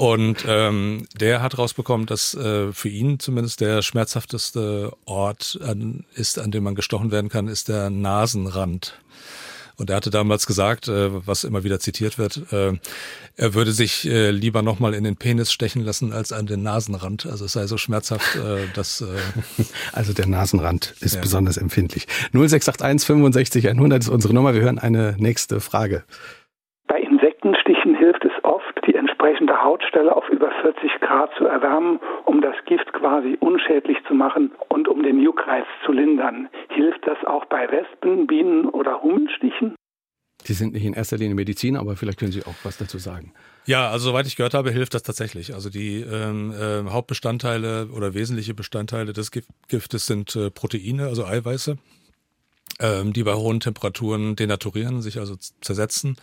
Und 0.00 0.46
ähm, 0.48 1.06
der 1.14 1.42
hat 1.42 1.58
rausbekommen, 1.58 2.06
dass 2.06 2.32
äh, 2.32 2.72
für 2.72 2.88
ihn 2.88 3.18
zumindest 3.18 3.60
der 3.60 3.82
schmerzhafteste 3.82 4.92
Ort 5.04 5.58
an, 5.62 6.06
ist, 6.14 6.38
an 6.38 6.50
dem 6.50 6.64
man 6.64 6.74
gestochen 6.74 7.10
werden 7.10 7.28
kann, 7.28 7.48
ist 7.48 7.68
der 7.68 7.90
Nasenrand. 7.90 8.98
Und 9.80 9.88
er 9.88 9.96
hatte 9.96 10.10
damals 10.10 10.46
gesagt, 10.46 10.88
äh, 10.88 11.26
was 11.26 11.42
immer 11.42 11.64
wieder 11.64 11.80
zitiert 11.80 12.18
wird, 12.18 12.52
äh, 12.52 12.72
er 13.36 13.54
würde 13.54 13.72
sich 13.72 14.06
äh, 14.06 14.30
lieber 14.30 14.60
nochmal 14.60 14.92
in 14.92 15.04
den 15.04 15.16
Penis 15.16 15.50
stechen 15.50 15.82
lassen 15.82 16.12
als 16.12 16.32
an 16.32 16.44
den 16.44 16.62
Nasenrand. 16.62 17.24
Also 17.24 17.46
es 17.46 17.52
sei 17.54 17.66
so 17.66 17.78
schmerzhaft, 17.78 18.36
äh, 18.36 18.66
dass... 18.74 19.00
Äh, 19.00 19.64
also 19.94 20.12
der 20.12 20.26
Nasenrand 20.26 20.94
ist 21.00 21.14
ja. 21.14 21.22
besonders 21.22 21.56
empfindlich. 21.56 22.06
0681 22.32 23.06
65 23.06 23.68
100 23.70 24.02
ist 24.02 24.08
unsere 24.10 24.34
Nummer. 24.34 24.52
Wir 24.52 24.60
hören 24.60 24.78
eine 24.78 25.16
nächste 25.18 25.60
Frage. 25.60 26.04
Bei 26.86 27.00
Insektenstichen 27.00 27.96
hilft 27.96 28.22
es 28.26 28.32
oft, 28.44 28.86
die 28.86 28.94
entsprechende 28.94 29.54
Hautstelle 29.70 30.16
auf 30.16 30.28
über 30.28 30.50
40 30.62 31.00
Grad 31.00 31.30
zu 31.38 31.46
erwärmen, 31.46 32.00
um 32.26 32.40
das 32.40 32.56
Gift 32.66 32.92
quasi 32.92 33.36
unschädlich 33.38 33.98
zu 34.08 34.14
machen 34.14 34.50
und 34.68 34.88
um 34.88 35.04
den 35.04 35.20
Juckreiz 35.20 35.66
zu 35.86 35.92
lindern. 35.92 36.48
Hilft 36.70 37.06
das 37.06 37.18
auch 37.24 37.44
bei 37.44 37.70
Wespen, 37.70 38.26
Bienen 38.26 38.66
oder 38.66 39.00
Hummelstichen? 39.00 39.76
Sie 40.42 40.54
sind 40.54 40.72
nicht 40.72 40.84
in 40.84 40.94
erster 40.94 41.18
Linie 41.18 41.36
Medizin, 41.36 41.76
aber 41.76 41.94
vielleicht 41.94 42.18
können 42.18 42.32
Sie 42.32 42.42
auch 42.42 42.54
was 42.64 42.78
dazu 42.78 42.98
sagen. 42.98 43.32
Ja, 43.64 43.90
also 43.90 44.10
soweit 44.10 44.26
ich 44.26 44.34
gehört 44.34 44.54
habe, 44.54 44.72
hilft 44.72 44.94
das 44.94 45.04
tatsächlich. 45.04 45.54
Also 45.54 45.70
die 45.70 46.00
ähm, 46.00 46.52
äh, 46.52 46.90
Hauptbestandteile 46.90 47.90
oder 47.94 48.12
wesentliche 48.14 48.54
Bestandteile 48.54 49.12
des 49.12 49.30
Giftes 49.30 50.06
sind 50.06 50.34
äh, 50.34 50.50
Proteine, 50.50 51.06
also 51.06 51.26
Eiweiße, 51.26 51.76
ähm, 52.80 53.12
die 53.12 53.22
bei 53.22 53.34
hohen 53.34 53.60
Temperaturen 53.60 54.34
denaturieren, 54.34 55.00
sich 55.00 55.20
also 55.20 55.36
zersetzen. 55.60 56.16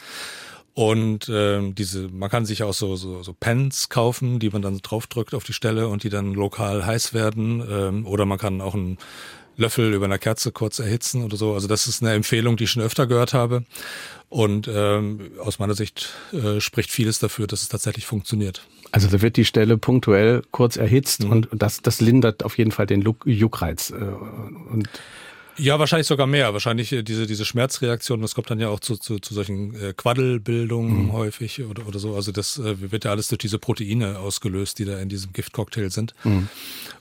Und 0.77 1.27
ähm, 1.33 1.73
diese, 1.73 2.07
man 2.07 2.29
kann 2.29 2.45
sich 2.45 2.61
auch 2.61 2.73
so, 2.75 2.95
so, 2.97 3.23
so 3.23 3.33
Pens 3.33 3.89
kaufen, 3.89 4.37
die 4.37 4.51
man 4.51 4.61
dann 4.61 4.77
draufdrückt 4.77 5.33
auf 5.33 5.43
die 5.43 5.53
Stelle 5.53 5.87
und 5.87 6.03
die 6.03 6.09
dann 6.09 6.35
lokal 6.35 6.85
heiß 6.85 7.15
werden. 7.15 7.67
Ähm, 7.67 8.05
oder 8.05 8.27
man 8.27 8.37
kann 8.37 8.61
auch 8.61 8.75
einen 8.75 8.99
Löffel 9.55 9.91
über 9.91 10.05
einer 10.05 10.19
Kerze 10.19 10.51
kurz 10.51 10.77
erhitzen 10.77 11.23
oder 11.23 11.35
so. 11.35 11.55
Also 11.55 11.67
das 11.67 11.87
ist 11.87 12.03
eine 12.03 12.13
Empfehlung, 12.13 12.57
die 12.57 12.65
ich 12.65 12.69
schon 12.69 12.83
öfter 12.83 13.07
gehört 13.07 13.33
habe. 13.33 13.63
Und 14.29 14.69
ähm, 14.71 15.31
aus 15.39 15.57
meiner 15.57 15.73
Sicht 15.73 16.13
äh, 16.31 16.61
spricht 16.61 16.91
vieles 16.91 17.17
dafür, 17.17 17.47
dass 17.47 17.63
es 17.63 17.69
tatsächlich 17.69 18.05
funktioniert. 18.05 18.61
Also 18.91 19.07
da 19.07 19.23
wird 19.23 19.35
die 19.35 19.45
Stelle 19.45 19.79
punktuell 19.79 20.43
kurz 20.51 20.77
erhitzt 20.77 21.23
mhm. 21.23 21.31
und 21.31 21.47
das, 21.53 21.81
das 21.81 22.01
lindert 22.01 22.45
auf 22.45 22.55
jeden 22.55 22.71
Fall 22.71 22.85
den 22.85 23.03
Juckreiz. 23.25 23.89
Äh, 23.89 23.95
und 23.95 24.87
ja, 25.57 25.79
wahrscheinlich 25.79 26.07
sogar 26.07 26.27
mehr. 26.27 26.53
Wahrscheinlich 26.53 26.91
äh, 26.91 27.03
diese, 27.03 27.27
diese 27.27 27.45
Schmerzreaktion, 27.45 28.21
das 28.21 28.35
kommt 28.35 28.49
dann 28.49 28.59
ja 28.59 28.69
auch 28.69 28.79
zu, 28.79 28.97
zu, 28.97 29.19
zu 29.19 29.33
solchen 29.33 29.73
äh, 29.75 29.93
Quaddelbildungen 29.93 31.05
mhm. 31.05 31.13
häufig 31.13 31.63
oder, 31.63 31.87
oder 31.87 31.99
so. 31.99 32.15
Also 32.15 32.31
das 32.31 32.57
äh, 32.57 32.91
wird 32.91 33.05
ja 33.05 33.11
alles 33.11 33.27
durch 33.27 33.39
diese 33.39 33.59
Proteine 33.59 34.19
ausgelöst, 34.19 34.79
die 34.79 34.85
da 34.85 34.99
in 34.99 35.09
diesem 35.09 35.33
Giftcocktail 35.33 35.89
sind. 35.89 36.13
Mhm. 36.23 36.49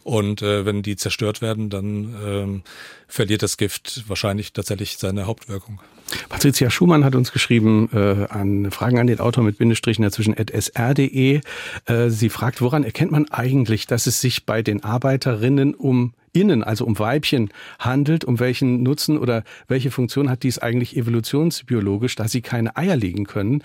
Und 0.02 0.42
äh, 0.42 0.64
wenn 0.64 0.82
die 0.82 0.96
zerstört 0.96 1.42
werden, 1.42 1.70
dann 1.70 2.16
ähm, 2.24 2.62
verliert 3.08 3.42
das 3.42 3.56
Gift 3.56 4.04
wahrscheinlich 4.08 4.52
tatsächlich 4.52 4.98
seine 4.98 5.26
Hauptwirkung. 5.26 5.80
Patricia 6.28 6.70
Schumann 6.70 7.04
hat 7.04 7.14
uns 7.14 7.32
geschrieben 7.32 7.88
äh, 7.92 8.26
an 8.28 8.70
Fragen 8.70 8.98
an 8.98 9.06
den 9.06 9.20
Autor 9.20 9.42
mit 9.42 9.58
Bindestrichen 9.58 10.02
dazwischen 10.02 10.34
sr.de. 10.34 11.40
Äh, 11.86 12.10
sie 12.10 12.28
fragt, 12.28 12.60
woran 12.60 12.84
erkennt 12.84 13.10
man 13.10 13.28
eigentlich, 13.30 13.86
dass 13.86 14.06
es 14.06 14.20
sich 14.20 14.46
bei 14.46 14.62
den 14.62 14.84
Arbeiterinnen 14.84 15.74
um 15.74 16.14
Innen, 16.32 16.62
also 16.62 16.84
um 16.84 16.98
Weibchen 16.98 17.50
handelt, 17.78 18.24
um 18.24 18.38
welchen 18.38 18.82
Nutzen 18.82 19.18
oder 19.18 19.42
welche 19.68 19.90
Funktion 19.90 20.28
hat 20.28 20.42
dies 20.42 20.58
eigentlich 20.58 20.96
evolutionsbiologisch, 20.96 22.14
da 22.14 22.28
sie 22.28 22.42
keine 22.42 22.76
Eier 22.76 22.96
legen 22.96 23.24
können? 23.24 23.62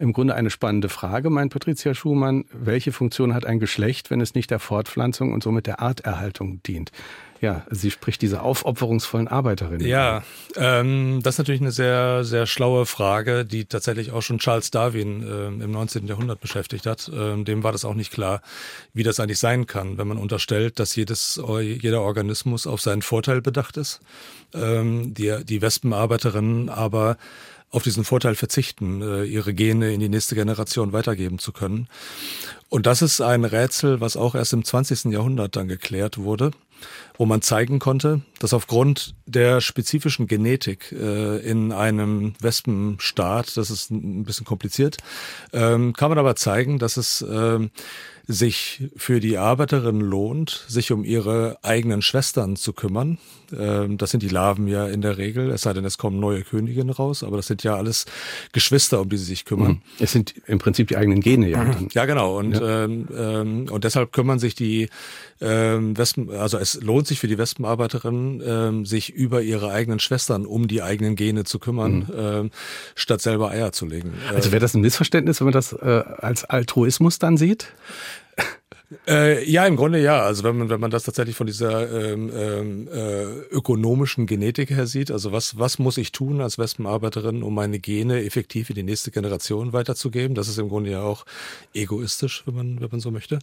Im 0.00 0.12
Grunde 0.12 0.34
eine 0.34 0.50
spannende 0.50 0.88
Frage, 0.88 1.28
meint 1.28 1.52
Patricia 1.52 1.92
Schumann. 1.92 2.44
Welche 2.52 2.92
Funktion 2.92 3.34
hat 3.34 3.44
ein 3.44 3.58
Geschlecht, 3.58 4.10
wenn 4.10 4.20
es 4.20 4.34
nicht 4.34 4.50
der 4.50 4.60
Fortpflanzung 4.60 5.32
und 5.32 5.42
somit 5.42 5.66
der 5.66 5.80
Arterhaltung 5.80 6.62
dient? 6.62 6.92
Ja, 7.40 7.64
sie 7.70 7.90
spricht 7.90 8.22
diese 8.22 8.42
aufopferungsvollen 8.42 9.28
Arbeiterinnen. 9.28 9.86
Ja, 9.86 10.22
ähm, 10.56 11.20
das 11.22 11.34
ist 11.34 11.38
natürlich 11.38 11.60
eine 11.60 11.70
sehr, 11.70 12.24
sehr 12.24 12.46
schlaue 12.46 12.84
Frage, 12.84 13.44
die 13.44 13.64
tatsächlich 13.64 14.10
auch 14.10 14.22
schon 14.22 14.38
Charles 14.38 14.70
Darwin 14.70 15.22
äh, 15.22 15.46
im 15.46 15.70
19. 15.70 16.06
Jahrhundert 16.06 16.40
beschäftigt 16.40 16.86
hat. 16.86 17.10
Ähm, 17.14 17.44
dem 17.44 17.62
war 17.62 17.72
das 17.72 17.84
auch 17.84 17.94
nicht 17.94 18.12
klar, 18.12 18.40
wie 18.92 19.04
das 19.04 19.20
eigentlich 19.20 19.38
sein 19.38 19.66
kann, 19.66 19.98
wenn 19.98 20.08
man 20.08 20.18
unterstellt, 20.18 20.80
dass 20.80 20.96
jedes, 20.96 21.40
jeder 21.58 22.02
Organismus 22.02 22.66
auf 22.66 22.80
seinen 22.80 23.02
Vorteil 23.02 23.40
bedacht 23.40 23.76
ist. 23.76 24.00
Ähm, 24.54 25.14
die, 25.14 25.44
die 25.44 25.62
Wespenarbeiterinnen 25.62 26.68
aber 26.68 27.18
auf 27.70 27.82
diesen 27.82 28.04
Vorteil 28.04 28.34
verzichten, 28.34 29.02
äh, 29.02 29.24
ihre 29.24 29.54
Gene 29.54 29.92
in 29.92 30.00
die 30.00 30.08
nächste 30.08 30.34
Generation 30.34 30.92
weitergeben 30.92 31.38
zu 31.38 31.52
können. 31.52 31.88
Und 32.68 32.86
das 32.86 33.02
ist 33.02 33.20
ein 33.20 33.44
Rätsel, 33.44 34.00
was 34.00 34.16
auch 34.16 34.34
erst 34.34 34.52
im 34.52 34.64
20. 34.64 35.12
Jahrhundert 35.12 35.56
dann 35.56 35.68
geklärt 35.68 36.18
wurde 36.18 36.50
wo 37.16 37.26
man 37.26 37.42
zeigen 37.42 37.78
konnte, 37.78 38.22
dass 38.38 38.54
aufgrund 38.54 39.14
der 39.26 39.60
spezifischen 39.60 40.26
Genetik 40.26 40.92
äh, 40.92 41.38
in 41.38 41.72
einem 41.72 42.34
Wespenstaat, 42.40 43.56
das 43.56 43.70
ist 43.70 43.90
ein 43.90 44.24
bisschen 44.24 44.46
kompliziert, 44.46 44.98
ähm, 45.52 45.92
kann 45.92 46.10
man 46.10 46.18
aber 46.18 46.36
zeigen, 46.36 46.78
dass 46.78 46.96
es 46.96 47.24
ähm, 47.28 47.70
sich 48.30 48.90
für 48.94 49.20
die 49.20 49.38
Arbeiterinnen 49.38 50.02
lohnt, 50.02 50.66
sich 50.68 50.92
um 50.92 51.02
ihre 51.02 51.58
eigenen 51.62 52.02
Schwestern 52.02 52.56
zu 52.56 52.74
kümmern. 52.74 53.16
Ähm, 53.58 53.96
das 53.96 54.10
sind 54.10 54.22
die 54.22 54.28
Larven 54.28 54.68
ja 54.68 54.86
in 54.86 55.00
der 55.00 55.16
Regel, 55.16 55.50
es 55.50 55.62
sei 55.62 55.72
denn, 55.72 55.86
es 55.86 55.96
kommen 55.96 56.20
neue 56.20 56.42
Königinnen 56.42 56.90
raus, 56.90 57.24
aber 57.24 57.38
das 57.38 57.46
sind 57.46 57.62
ja 57.62 57.74
alles 57.74 58.04
Geschwister, 58.52 59.00
um 59.00 59.08
die 59.08 59.16
sie 59.16 59.24
sich 59.24 59.46
kümmern. 59.46 59.70
Mhm. 59.70 59.80
Es 59.98 60.12
sind 60.12 60.34
im 60.46 60.58
Prinzip 60.58 60.88
die 60.88 60.98
eigenen 60.98 61.20
Gene, 61.20 61.48
ja. 61.48 61.74
Ja, 61.92 62.04
genau. 62.04 62.38
Und, 62.38 62.52
ja. 62.52 62.84
Ähm, 62.84 63.08
ähm, 63.16 63.66
und 63.70 63.84
deshalb 63.84 64.12
kümmern 64.12 64.38
sich 64.38 64.54
die 64.54 64.90
ähm, 65.40 65.96
Wespen, 65.96 66.30
also 66.30 66.58
es 66.58 66.80
lohnt 66.80 67.06
sich 67.06 67.20
für 67.20 67.28
die 67.28 67.38
Wespenarbeiterinnen, 67.38 68.42
ähm, 68.44 68.86
sich 68.86 69.10
über 69.10 69.42
ihre 69.42 69.70
eigenen 69.70 70.00
Schwestern 70.00 70.46
um 70.46 70.68
die 70.68 70.82
eigenen 70.82 71.16
Gene 71.16 71.44
zu 71.44 71.58
kümmern, 71.58 71.98
mhm. 71.98 72.06
ähm, 72.16 72.50
statt 72.94 73.20
selber 73.20 73.50
Eier 73.50 73.72
zu 73.72 73.86
legen. 73.86 74.14
Also 74.34 74.50
wäre 74.52 74.60
das 74.60 74.74
ein 74.74 74.80
Missverständnis, 74.80 75.40
wenn 75.40 75.46
man 75.46 75.52
das 75.52 75.72
äh, 75.72 76.02
als 76.18 76.44
Altruismus 76.44 77.18
dann 77.18 77.36
sieht? 77.36 77.68
Äh, 79.06 79.44
ja, 79.50 79.66
im 79.66 79.76
Grunde 79.76 80.00
ja. 80.00 80.22
Also 80.22 80.44
wenn 80.44 80.56
man, 80.56 80.70
wenn 80.70 80.80
man 80.80 80.90
das 80.90 81.04
tatsächlich 81.04 81.36
von 81.36 81.46
dieser 81.46 82.12
ähm, 82.12 82.30
ähm, 82.34 82.88
äh, 82.88 83.24
ökonomischen 83.50 84.26
Genetik 84.26 84.70
her 84.70 84.86
sieht, 84.86 85.10
also 85.10 85.30
was, 85.30 85.58
was 85.58 85.78
muss 85.78 85.98
ich 85.98 86.10
tun 86.10 86.40
als 86.40 86.58
Wespenarbeiterin, 86.58 87.42
um 87.42 87.54
meine 87.54 87.80
Gene 87.80 88.24
effektiv 88.24 88.70
in 88.70 88.76
die 88.76 88.82
nächste 88.82 89.10
Generation 89.10 89.74
weiterzugeben? 89.74 90.34
Das 90.34 90.48
ist 90.48 90.58
im 90.58 90.70
Grunde 90.70 90.90
ja 90.90 91.02
auch 91.02 91.26
egoistisch, 91.74 92.44
wenn 92.46 92.54
man, 92.54 92.80
wenn 92.80 92.88
man 92.90 93.00
so 93.00 93.10
möchte. 93.10 93.40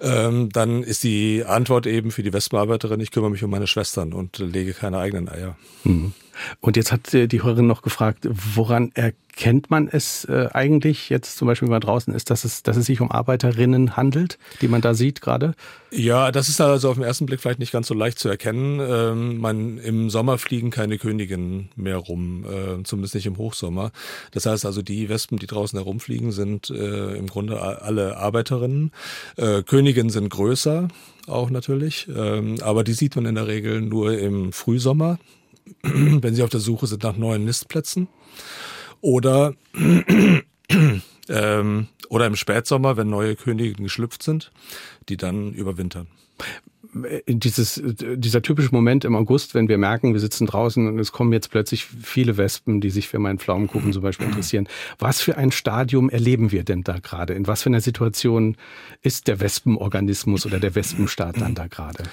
Ähm, 0.00 0.48
dann 0.50 0.82
ist 0.82 1.04
die 1.04 1.44
Antwort 1.44 1.86
eben 1.86 2.10
für 2.10 2.22
die 2.22 2.32
Wespenarbeiterin, 2.32 3.00
ich 3.00 3.10
kümmere 3.10 3.30
mich 3.30 3.44
um 3.44 3.50
meine 3.50 3.66
Schwestern 3.66 4.14
und 4.14 4.38
lege 4.38 4.72
keine 4.72 4.98
eigenen 4.98 5.28
Eier. 5.28 5.56
Mhm. 5.84 6.14
Und 6.60 6.76
jetzt 6.76 6.92
hat 6.92 7.12
die 7.12 7.42
Hörerin 7.42 7.66
noch 7.66 7.82
gefragt, 7.82 8.28
woran 8.30 8.92
erkennt 8.94 9.70
man 9.70 9.88
es 9.88 10.24
äh, 10.24 10.48
eigentlich 10.52 11.10
jetzt 11.10 11.36
zum 11.38 11.46
Beispiel, 11.46 11.68
wenn 11.68 11.72
man 11.72 11.80
draußen 11.80 12.12
ist, 12.12 12.30
dass 12.30 12.44
es, 12.44 12.62
dass 12.64 12.76
es 12.76 12.86
sich 12.86 13.00
um 13.00 13.10
Arbeiterinnen 13.10 13.96
handelt, 13.96 14.38
die 14.60 14.68
man 14.68 14.80
da 14.80 14.94
sieht 14.94 15.20
gerade? 15.20 15.54
Ja, 15.90 16.32
das 16.32 16.48
ist 16.48 16.60
also 16.60 16.90
auf 16.90 16.96
den 16.96 17.04
ersten 17.04 17.26
Blick 17.26 17.40
vielleicht 17.40 17.60
nicht 17.60 17.72
ganz 17.72 17.86
so 17.86 17.94
leicht 17.94 18.18
zu 18.18 18.28
erkennen. 18.28 18.80
Ähm, 18.80 19.38
man, 19.38 19.78
Im 19.78 20.10
Sommer 20.10 20.38
fliegen 20.38 20.70
keine 20.70 20.98
Königinnen 20.98 21.68
mehr 21.76 21.98
rum, 21.98 22.44
äh, 22.44 22.82
zumindest 22.82 23.14
nicht 23.14 23.26
im 23.26 23.36
Hochsommer. 23.36 23.92
Das 24.32 24.44
heißt 24.44 24.66
also, 24.66 24.82
die 24.82 25.08
Wespen, 25.08 25.38
die 25.38 25.46
draußen 25.46 25.78
herumfliegen, 25.78 26.32
sind 26.32 26.70
äh, 26.70 27.14
im 27.14 27.28
Grunde 27.28 27.60
alle 27.60 28.16
Arbeiterinnen. 28.16 28.90
Königinnen 29.66 30.10
sind 30.10 30.28
größer, 30.30 30.88
auch 31.26 31.50
natürlich, 31.50 32.08
ähm, 32.14 32.56
aber 32.62 32.84
die 32.84 32.92
sieht 32.92 33.14
man 33.16 33.26
in 33.26 33.34
der 33.34 33.46
Regel 33.46 33.80
nur 33.80 34.18
im 34.18 34.52
Frühsommer. 34.52 35.18
wenn 35.82 36.34
sie 36.34 36.42
auf 36.42 36.50
der 36.50 36.60
Suche 36.60 36.86
sind 36.86 37.02
nach 37.02 37.16
neuen 37.16 37.44
Nistplätzen. 37.44 38.08
Oder 39.00 39.54
ähm, 41.28 41.86
oder 42.08 42.26
im 42.26 42.36
Spätsommer, 42.36 42.96
wenn 42.96 43.10
neue 43.10 43.36
Könige 43.36 43.74
geschlüpft 43.74 44.22
sind, 44.22 44.50
die 45.08 45.16
dann 45.16 45.52
überwintern 45.52 46.08
dieses, 47.26 47.82
dieser 47.84 48.42
typische 48.42 48.70
Moment 48.72 49.04
im 49.04 49.14
August, 49.14 49.54
wenn 49.54 49.68
wir 49.68 49.78
merken, 49.78 50.12
wir 50.12 50.20
sitzen 50.20 50.46
draußen 50.46 50.86
und 50.86 50.98
es 50.98 51.12
kommen 51.12 51.32
jetzt 51.32 51.50
plötzlich 51.50 51.84
viele 51.84 52.36
Wespen, 52.36 52.80
die 52.80 52.90
sich 52.90 53.08
für 53.08 53.18
meinen 53.18 53.38
Pflaumenkuchen 53.38 53.92
zum 53.92 54.02
Beispiel 54.02 54.26
interessieren. 54.26 54.68
Was 54.98 55.20
für 55.20 55.36
ein 55.36 55.52
Stadium 55.52 56.08
erleben 56.08 56.50
wir 56.50 56.64
denn 56.64 56.84
da 56.84 56.98
gerade? 56.98 57.34
In 57.34 57.46
was 57.46 57.62
für 57.62 57.68
einer 57.68 57.80
Situation 57.80 58.56
ist 59.02 59.28
der 59.28 59.40
Wespenorganismus 59.40 60.46
oder 60.46 60.60
der 60.60 60.74
Wespenstaat 60.74 61.40
dann 61.40 61.54
da 61.54 61.66
gerade? 61.66 62.04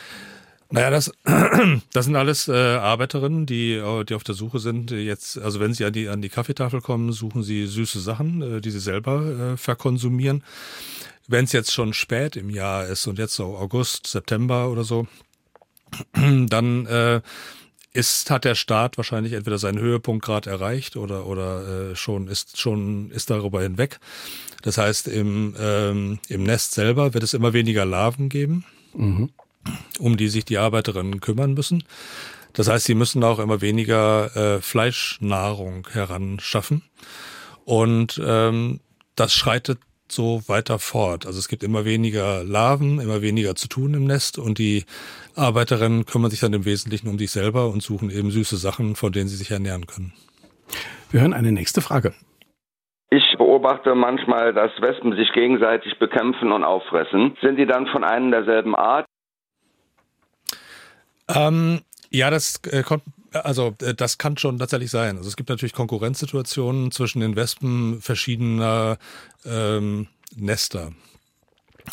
Naja, 0.76 0.90
das, 0.90 1.10
das 1.94 2.04
sind 2.04 2.18
alles 2.18 2.50
äh, 2.50 2.52
Arbeiterinnen, 2.52 3.46
die, 3.46 3.76
äh, 3.76 4.04
die 4.04 4.14
auf 4.14 4.26
der 4.26 4.36
Suche 4.36 4.60
sind. 4.60 4.92
Jetzt, 4.92 5.38
also 5.38 5.62
wenn 5.62 5.74
sie 5.74 5.86
an 5.86 5.94
die, 5.94 6.10
an 6.10 6.22
die 6.22 6.28
Kaffeetafel 6.28 6.82
kommen, 6.82 7.14
suchen 7.14 7.44
sie 7.44 7.66
süße 7.66 8.02
Sachen, 8.02 8.42
äh, 8.42 8.60
die 8.60 8.72
sie 8.72 8.82
selber 8.82 9.54
äh, 9.54 9.58
verkonsumieren. 9.58 10.44
Wenn 11.30 11.46
es 11.46 11.54
jetzt 11.54 11.72
schon 11.72 11.94
spät 11.94 12.36
im 12.36 12.50
Jahr 12.50 12.88
ist 12.88 13.08
und 13.08 13.20
jetzt 13.20 13.36
so 13.36 13.56
August, 13.56 14.08
September 14.08 14.70
oder 14.70 14.84
so, 14.84 15.08
dann 16.14 16.86
äh, 16.88 17.22
ist, 17.94 18.30
hat 18.30 18.44
der 18.44 18.56
Staat 18.56 18.98
wahrscheinlich 18.98 19.32
entweder 19.32 19.58
seinen 19.58 19.80
Höhepunkt 19.80 20.26
gerade 20.26 20.50
erreicht 20.50 20.98
oder, 20.98 21.26
oder 21.26 21.92
äh, 21.92 21.96
schon 21.96 22.28
ist 22.28 22.60
schon 22.60 23.12
ist 23.12 23.30
darüber 23.30 23.62
hinweg. 23.62 24.02
Das 24.62 24.78
heißt, 24.78 25.08
im, 25.08 25.56
ähm, 25.58 26.20
im 26.28 26.44
Nest 26.44 26.74
selber 26.74 27.14
wird 27.14 27.24
es 27.24 27.34
immer 27.34 27.54
weniger 27.54 27.86
Larven 27.86 28.28
geben, 28.28 28.66
mhm. 28.94 29.30
Um 30.00 30.18
die 30.18 30.28
sich 30.28 30.46
die 30.46 30.58
Arbeiterinnen 30.58 31.22
kümmern 31.22 31.54
müssen. 31.54 31.84
Das 32.54 32.70
heißt, 32.70 32.86
sie 32.86 32.96
müssen 32.96 33.24
auch 33.24 33.40
immer 33.40 33.62
weniger 33.62 34.36
äh, 34.36 34.62
Fleischnahrung 34.62 35.88
heranschaffen. 35.92 36.84
Und 37.66 38.22
ähm, 38.26 38.80
das 39.16 39.34
schreitet 39.34 39.80
so 40.08 40.42
weiter 40.48 40.80
fort. 40.80 41.26
Also 41.26 41.40
es 41.40 41.48
gibt 41.48 41.64
immer 41.64 41.84
weniger 41.84 42.44
Larven, 42.44 43.00
immer 43.00 43.22
weniger 43.22 43.56
zu 43.56 43.68
tun 43.68 43.94
im 43.94 44.06
Nest 44.06 44.38
und 44.38 44.60
die 44.60 44.86
Arbeiterinnen 45.36 46.06
kümmern 46.06 46.32
sich 46.32 46.40
dann 46.40 46.54
im 46.54 46.66
Wesentlichen 46.66 47.08
um 47.08 47.18
sich 47.18 47.32
selber 47.32 47.70
und 47.70 47.82
suchen 47.82 48.10
eben 48.10 48.32
süße 48.32 48.58
Sachen, 48.58 48.96
von 48.96 49.12
denen 49.12 49.28
sie 49.28 49.36
sich 49.36 49.52
ernähren 49.52 49.88
können. 49.88 50.14
Wir 51.12 51.22
hören 51.22 51.34
eine 51.34 51.52
nächste 51.52 51.82
Frage. 51.82 52.14
Ich 53.10 53.36
beobachte 53.38 53.96
manchmal, 53.96 54.54
dass 54.54 54.72
Wespen 54.80 55.16
sich 55.16 55.32
gegenseitig 55.34 55.98
bekämpfen 56.00 56.52
und 56.52 56.64
auffressen. 56.64 57.36
Sind 57.42 57.58
die 57.58 57.66
dann 57.66 57.88
von 57.88 58.04
einem 58.04 58.32
derselben 58.32 58.76
Art? 58.76 59.06
Ähm, 61.28 61.82
ja, 62.12 62.30
das 62.30 62.62
äh, 62.72 62.84
kommt 62.84 63.04
also 63.44 63.76
äh, 63.82 63.94
das 63.94 64.18
kann 64.18 64.38
schon 64.38 64.58
tatsächlich 64.58 64.92
sein. 64.92 65.18
Also 65.18 65.30
es 65.30 65.36
gibt 65.36 65.50
natürlich 65.50 65.74
Konkurrenzsituationen 65.74 66.92
zwischen 66.92 67.20
den 67.20 67.36
Wespen 67.36 68.02
verschiedener 68.02 68.98
ähm, 69.46 70.08
Nester. 70.36 70.92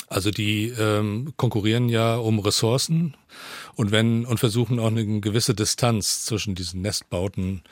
Also 0.08 0.30
die 0.30 0.68
ähm, 0.68 1.34
konkurrieren 1.36 1.88
ja 1.88 2.16
um 2.16 2.38
Ressourcen 2.38 3.14
und 3.74 3.90
wenn 3.90 4.24
und 4.24 4.40
versuchen 4.40 4.78
auch 4.78 4.86
eine 4.86 5.20
gewisse 5.20 5.54
Distanz 5.54 6.24
zwischen 6.24 6.54
diesen 6.54 6.80
Nestbauten 6.80 7.62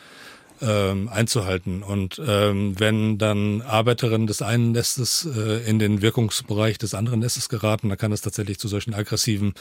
ähm, 0.60 1.08
einzuhalten. 1.08 1.82
Und 1.82 2.20
ähm, 2.24 2.78
wenn 2.78 3.16
dann 3.16 3.62
Arbeiterinnen 3.62 4.26
des 4.26 4.42
einen 4.42 4.72
Nestes 4.72 5.26
äh, 5.34 5.66
in 5.66 5.78
den 5.78 6.02
Wirkungsbereich 6.02 6.76
des 6.76 6.92
anderen 6.92 7.20
Nestes 7.20 7.48
geraten, 7.48 7.88
dann 7.88 7.96
kann 7.96 8.12
es 8.12 8.20
tatsächlich 8.20 8.58
zu 8.58 8.68
solchen 8.68 8.92
aggressiven 8.92 9.54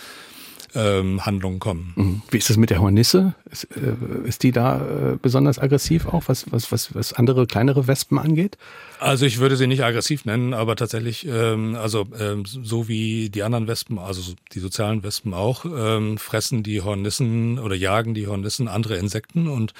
ähm, 0.75 1.25
Handlungen 1.25 1.59
kommen. 1.59 1.93
Mhm. 1.95 2.21
Wie 2.29 2.37
ist 2.37 2.49
es 2.49 2.57
mit 2.57 2.69
der 2.69 2.81
Hornisse? 2.81 3.33
Ist, 3.51 3.65
äh, 3.75 4.27
ist 4.27 4.43
die 4.43 4.51
da 4.51 4.77
äh, 4.77 5.17
besonders 5.21 5.59
aggressiv 5.59 6.07
auch, 6.07 6.23
was, 6.27 6.51
was, 6.51 6.71
was, 6.71 6.93
was 6.95 7.13
andere 7.13 7.47
kleinere 7.47 7.87
Wespen 7.87 8.17
angeht? 8.17 8.57
Also 8.99 9.25
ich 9.25 9.39
würde 9.39 9.55
sie 9.55 9.67
nicht 9.67 9.83
aggressiv 9.83 10.25
nennen, 10.25 10.53
aber 10.53 10.75
tatsächlich, 10.75 11.25
ähm, 11.25 11.75
also 11.75 12.07
ähm, 12.19 12.43
so 12.45 12.89
wie 12.89 13.29
die 13.29 13.43
anderen 13.43 13.67
Wespen, 13.67 13.97
also 13.97 14.33
die 14.53 14.59
sozialen 14.59 15.03
Wespen 15.03 15.33
auch, 15.33 15.65
ähm, 15.65 16.17
fressen 16.17 16.63
die 16.63 16.81
Hornissen 16.81 17.59
oder 17.59 17.75
jagen 17.75 18.13
die 18.13 18.27
Hornissen 18.27 18.67
andere 18.67 18.97
Insekten 18.97 19.47
und 19.47 19.73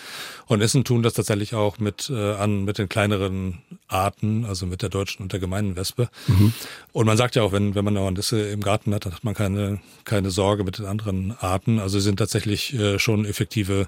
Hornissen 0.48 0.86
tun 0.86 1.04
das 1.04 1.14
tatsächlich 1.14 1.54
auch 1.54 1.80
mit 1.80 2.10
äh, 2.10 2.34
an 2.34 2.64
mit 2.64 2.78
den 2.78 2.88
kleineren 2.88 3.60
Arten, 3.90 4.46
also 4.46 4.66
mit 4.66 4.82
der 4.82 4.90
deutschen 4.90 5.24
und 5.24 5.34
der 5.34 5.40
gemeinen 5.40 5.76
Wespe. 5.76 6.10
Mhm. 6.28 6.54
Und 6.94 7.06
man 7.06 7.18
sagt 7.18 7.36
ja 7.36 7.44
auch, 7.44 7.52
wenn 7.52 7.76
wenn 7.76 7.84
man 7.84 7.98
eine 7.98 8.06
Hornisse 8.06 8.50
im 8.50 8.62
Garten 8.62 8.94
hat, 8.94 9.06
dann 9.06 9.14
hat 9.14 9.26
man 9.26 9.34
keine 9.34 9.80
keine 10.06 10.32
Sorge 10.32 10.64
mit 10.64 10.79
den 10.80 10.88
anderen 10.88 11.36
Arten. 11.40 11.80
Also 11.80 12.00
sind 12.00 12.18
tatsächlich 12.18 12.74
äh, 12.74 13.00
schon 13.00 13.26
effektive 13.26 13.88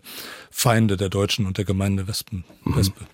Feinde 0.49 0.97
der 0.97 1.09
deutschen 1.09 1.45
und 1.45 1.57
der 1.57 1.65
gemeinen 1.65 2.07
Wespen. 2.07 2.43
Mhm. 2.63 2.75
Wespe. 2.75 3.05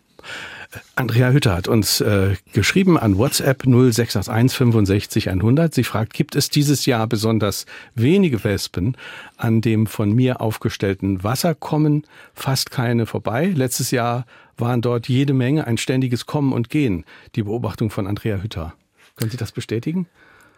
Andrea 0.95 1.31
Hütter 1.31 1.55
hat 1.55 1.67
uns 1.67 2.01
äh, 2.01 2.35
geschrieben 2.51 2.97
an 2.97 3.17
WhatsApp 3.17 3.63
0681 3.63 4.57
65 4.57 5.29
100. 5.29 5.73
Sie 5.73 5.83
fragt, 5.83 6.13
gibt 6.13 6.35
es 6.35 6.49
dieses 6.49 6.85
Jahr 6.85 7.07
besonders 7.07 7.65
wenige 7.95 8.43
Wespen 8.43 8.97
an 9.37 9.61
dem 9.61 9.87
von 9.87 10.11
mir 10.11 10.41
aufgestellten 10.41 11.23
Wasser 11.23 11.55
kommen 11.55 12.05
fast 12.33 12.71
keine 12.71 13.05
vorbei? 13.05 13.51
Letztes 13.55 13.91
Jahr 13.91 14.25
waren 14.57 14.81
dort 14.81 15.07
jede 15.07 15.33
Menge, 15.33 15.67
ein 15.67 15.77
ständiges 15.77 16.25
Kommen 16.25 16.51
und 16.51 16.69
Gehen. 16.69 17.05
Die 17.35 17.43
Beobachtung 17.43 17.89
von 17.89 18.07
Andrea 18.07 18.41
Hütter. 18.41 18.73
Können 19.15 19.31
Sie 19.31 19.37
das 19.37 19.51
bestätigen? 19.51 20.07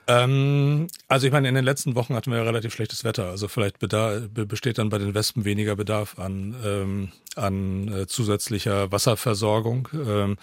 Ähm, 0.10 0.88
also 1.08 1.28
ich 1.28 1.32
meine, 1.32 1.48
in 1.48 1.56
den 1.56 1.64
letzten 1.64 1.94
Wochen 1.94 2.16
hatten 2.16 2.32
wir 2.32 2.40
ja 2.40 2.44
relativ 2.44 2.74
schlechtes 2.74 3.04
Wetter. 3.04 3.30
Also 3.30 3.48
vielleicht 3.48 3.78
bedarf, 3.78 4.24
besteht 4.34 4.80
dann 4.80 4.90
bei 4.90 4.98
den 4.98 5.14
Wespen 5.14 5.46
weniger 5.46 5.76
Bedarf 5.76 6.18
an, 6.18 6.56
ähm, 6.66 7.12
an 7.36 7.88
äh, 7.94 8.08
zusätzlicher 8.08 8.92
Wasserversorgung. 8.92 9.88
Ähm, 9.94 10.38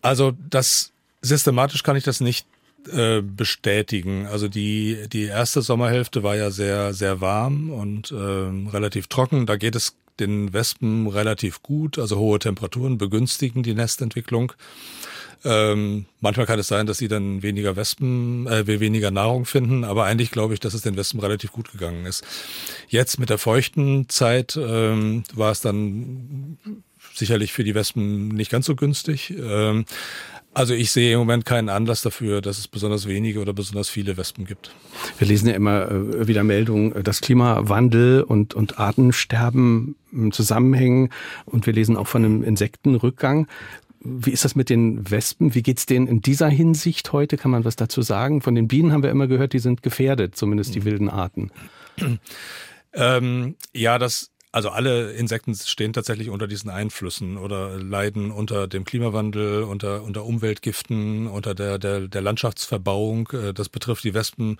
also 0.00 0.32
das 0.48 0.92
systematisch 1.20 1.82
kann 1.82 1.96
ich 1.96 2.04
das 2.04 2.20
nicht 2.20 2.46
äh, 2.90 3.20
bestätigen. 3.20 4.26
Also 4.26 4.48
die, 4.48 5.06
die 5.12 5.24
erste 5.24 5.60
Sommerhälfte 5.60 6.22
war 6.22 6.36
ja 6.36 6.50
sehr, 6.50 6.94
sehr 6.94 7.20
warm 7.20 7.70
und 7.70 8.10
ähm, 8.10 8.68
relativ 8.68 9.06
trocken. 9.06 9.44
Da 9.44 9.56
geht 9.56 9.76
es 9.76 9.96
den 10.18 10.54
Wespen 10.54 11.08
relativ 11.08 11.62
gut. 11.62 11.98
Also 11.98 12.16
hohe 12.16 12.38
Temperaturen 12.38 12.96
begünstigen 12.96 13.62
die 13.62 13.74
Nestentwicklung. 13.74 14.54
Ähm, 15.44 16.06
manchmal 16.20 16.46
kann 16.46 16.58
es 16.58 16.68
sein, 16.68 16.86
dass 16.86 16.98
sie 16.98 17.08
dann 17.08 17.42
weniger 17.42 17.74
Wespen, 17.76 18.46
äh, 18.46 18.66
weniger 18.66 19.10
Nahrung 19.10 19.44
finden, 19.44 19.84
aber 19.84 20.04
eigentlich 20.04 20.30
glaube 20.30 20.54
ich, 20.54 20.60
dass 20.60 20.74
es 20.74 20.82
den 20.82 20.96
Wespen 20.96 21.20
relativ 21.20 21.52
gut 21.52 21.72
gegangen 21.72 22.06
ist. 22.06 22.24
Jetzt 22.88 23.18
mit 23.18 23.30
der 23.30 23.38
feuchten 23.38 24.08
Zeit 24.08 24.56
ähm, 24.56 25.24
war 25.34 25.50
es 25.50 25.60
dann 25.60 26.58
sicherlich 27.14 27.52
für 27.52 27.64
die 27.64 27.74
Wespen 27.74 28.28
nicht 28.28 28.50
ganz 28.50 28.66
so 28.66 28.76
günstig. 28.76 29.30
Ähm, 29.30 29.84
also 30.54 30.74
ich 30.74 30.90
sehe 30.90 31.14
im 31.14 31.18
Moment 31.18 31.46
keinen 31.46 31.70
Anlass 31.70 32.02
dafür, 32.02 32.42
dass 32.42 32.58
es 32.58 32.68
besonders 32.68 33.08
wenige 33.08 33.40
oder 33.40 33.54
besonders 33.54 33.88
viele 33.88 34.18
Wespen 34.18 34.44
gibt. 34.44 34.70
Wir 35.16 35.26
lesen 35.26 35.48
ja 35.48 35.54
immer 35.54 35.90
äh, 35.90 36.28
wieder 36.28 36.44
Meldungen, 36.44 37.02
dass 37.02 37.22
Klimawandel 37.22 38.22
und, 38.22 38.52
und 38.52 38.78
Artensterben 38.78 39.96
zusammenhängen 40.30 41.08
und 41.46 41.64
wir 41.64 41.72
lesen 41.72 41.96
auch 41.96 42.06
von 42.06 42.24
einem 42.24 42.42
Insektenrückgang. 42.42 43.48
Wie 44.04 44.30
ist 44.30 44.44
das 44.44 44.54
mit 44.54 44.68
den 44.68 45.10
Wespen? 45.10 45.54
Wie 45.54 45.62
geht's 45.62 45.86
denen 45.86 46.06
in 46.06 46.20
dieser 46.20 46.48
Hinsicht 46.48 47.12
heute? 47.12 47.36
Kann 47.36 47.50
man 47.50 47.64
was 47.64 47.76
dazu 47.76 48.02
sagen? 48.02 48.40
Von 48.40 48.54
den 48.54 48.68
Bienen 48.68 48.92
haben 48.92 49.02
wir 49.02 49.10
immer 49.10 49.26
gehört, 49.26 49.52
die 49.52 49.58
sind 49.58 49.82
gefährdet, 49.82 50.36
zumindest 50.36 50.74
die 50.74 50.80
mhm. 50.80 50.84
wilden 50.84 51.08
Arten. 51.10 51.50
Ähm, 52.94 53.56
ja, 53.72 53.98
das 53.98 54.32
also 54.52 54.68
alle 54.68 55.12
Insekten 55.12 55.54
stehen 55.54 55.94
tatsächlich 55.94 56.28
unter 56.28 56.46
diesen 56.46 56.68
Einflüssen 56.68 57.38
oder 57.38 57.78
leiden 57.78 58.30
unter 58.30 58.68
dem 58.68 58.84
Klimawandel, 58.84 59.62
unter, 59.62 60.02
unter 60.02 60.26
Umweltgiften, 60.26 61.26
unter 61.26 61.54
der, 61.54 61.78
der, 61.78 62.06
der 62.06 62.20
Landschaftsverbauung. 62.20 63.30
Äh, 63.32 63.54
das 63.54 63.70
betrifft 63.70 64.04
die 64.04 64.12
Wespen 64.12 64.58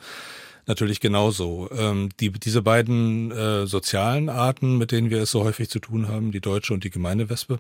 natürlich 0.67 1.01
genauso. 1.01 1.69
Ähm, 1.77 2.11
die, 2.21 2.31
diese 2.31 2.63
beiden 2.63 3.31
äh, 3.31 3.67
sozialen 3.67 4.29
Arten, 4.29 4.79
mit 4.79 4.93
denen 4.93 5.11
wir 5.11 5.23
es 5.23 5.31
so 5.31 5.45
häufig 5.45 5.69
zu 5.69 5.79
tun 5.79 6.09
haben, 6.09 6.33
die 6.33 6.41
deutsche 6.41 6.73
und 6.75 6.85
die 6.85 6.91
gemeine 6.91 7.29
Wespe, 7.31 7.59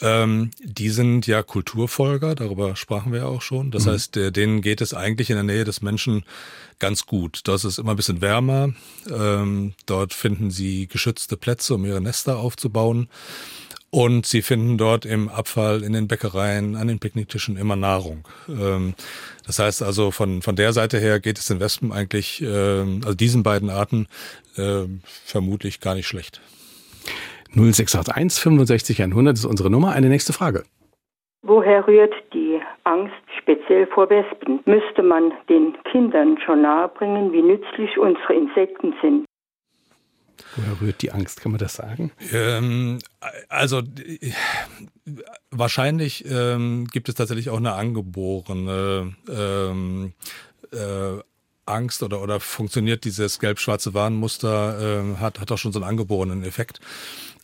ähm, 0.00 0.50
die 0.62 0.88
sind 0.88 1.26
ja 1.26 1.42
Kulturfolger, 1.42 2.34
darüber 2.34 2.76
sprachen 2.76 3.12
wir 3.12 3.20
ja 3.20 3.26
auch 3.26 3.42
schon. 3.42 3.70
Das 3.70 3.86
mhm. 3.86 3.90
heißt, 3.90 4.16
äh, 4.16 4.32
denen 4.32 4.62
geht 4.62 4.80
es 4.80 4.94
eigentlich 4.94 5.30
in 5.30 5.36
der 5.36 5.44
Nähe 5.44 5.64
des 5.64 5.82
Menschen 5.82 6.24
ganz 6.78 7.06
gut. 7.06 7.42
Das 7.44 7.64
ist 7.64 7.78
immer 7.78 7.92
ein 7.92 7.96
bisschen 7.96 8.20
wärmer. 8.20 8.72
Ähm, 9.10 9.74
dort 9.86 10.14
finden 10.14 10.50
sie 10.50 10.88
geschützte 10.88 11.36
Plätze, 11.36 11.74
um 11.74 11.84
ihre 11.84 12.00
Nester 12.00 12.38
aufzubauen. 12.38 13.08
Und 13.94 14.24
sie 14.24 14.40
finden 14.40 14.78
dort 14.78 15.04
im 15.04 15.28
Abfall, 15.28 15.82
in 15.82 15.92
den 15.92 16.08
Bäckereien, 16.08 16.76
an 16.76 16.88
den 16.88 16.98
Picknicktischen 16.98 17.58
immer 17.58 17.76
Nahrung. 17.76 18.26
Ähm, 18.48 18.94
das 19.52 19.58
heißt 19.58 19.82
also, 19.82 20.10
von, 20.10 20.40
von 20.40 20.56
der 20.56 20.72
Seite 20.72 20.98
her 20.98 21.20
geht 21.20 21.36
es 21.36 21.46
den 21.46 21.60
Wespen 21.60 21.92
eigentlich, 21.92 22.40
ähm, 22.40 23.02
also 23.04 23.14
diesen 23.14 23.42
beiden 23.42 23.68
Arten, 23.68 24.06
äh, 24.56 24.84
vermutlich 25.26 25.80
gar 25.80 25.94
nicht 25.94 26.06
schlecht. 26.06 26.40
0681 27.54 28.42
65 28.42 29.02
100 29.02 29.36
ist 29.36 29.44
unsere 29.44 29.68
Nummer. 29.68 29.92
Eine 29.92 30.08
nächste 30.08 30.32
Frage. 30.32 30.64
Woher 31.42 31.86
rührt 31.86 32.14
die 32.32 32.60
Angst 32.84 33.12
speziell 33.38 33.86
vor 33.88 34.08
Wespen? 34.08 34.60
Müsste 34.64 35.02
man 35.02 35.32
den 35.50 35.76
Kindern 35.90 36.38
schon 36.38 36.62
nahebringen, 36.62 37.30
wie 37.32 37.42
nützlich 37.42 37.98
unsere 37.98 38.32
Insekten 38.32 38.94
sind? 39.02 39.26
Woher 40.56 40.80
rührt 40.80 41.02
die 41.02 41.12
Angst? 41.12 41.40
Kann 41.40 41.52
man 41.52 41.58
das 41.58 41.74
sagen? 41.74 42.10
Ähm, 42.32 42.98
also 43.48 43.82
wahrscheinlich 45.50 46.24
ähm, 46.28 46.86
gibt 46.86 47.08
es 47.08 47.14
tatsächlich 47.14 47.50
auch 47.50 47.58
eine 47.58 47.72
angeborene 47.72 49.14
ähm, 49.28 50.12
äh, 50.72 51.22
Angst 51.66 52.02
oder, 52.02 52.20
oder 52.20 52.40
funktioniert 52.40 53.04
dieses 53.04 53.38
gelb-schwarze 53.38 53.94
Warnmuster, 53.94 54.80
äh, 54.80 55.16
hat, 55.18 55.40
hat 55.40 55.52
auch 55.52 55.58
schon 55.58 55.72
so 55.72 55.78
einen 55.78 55.88
angeborenen 55.88 56.44
Effekt. 56.44 56.80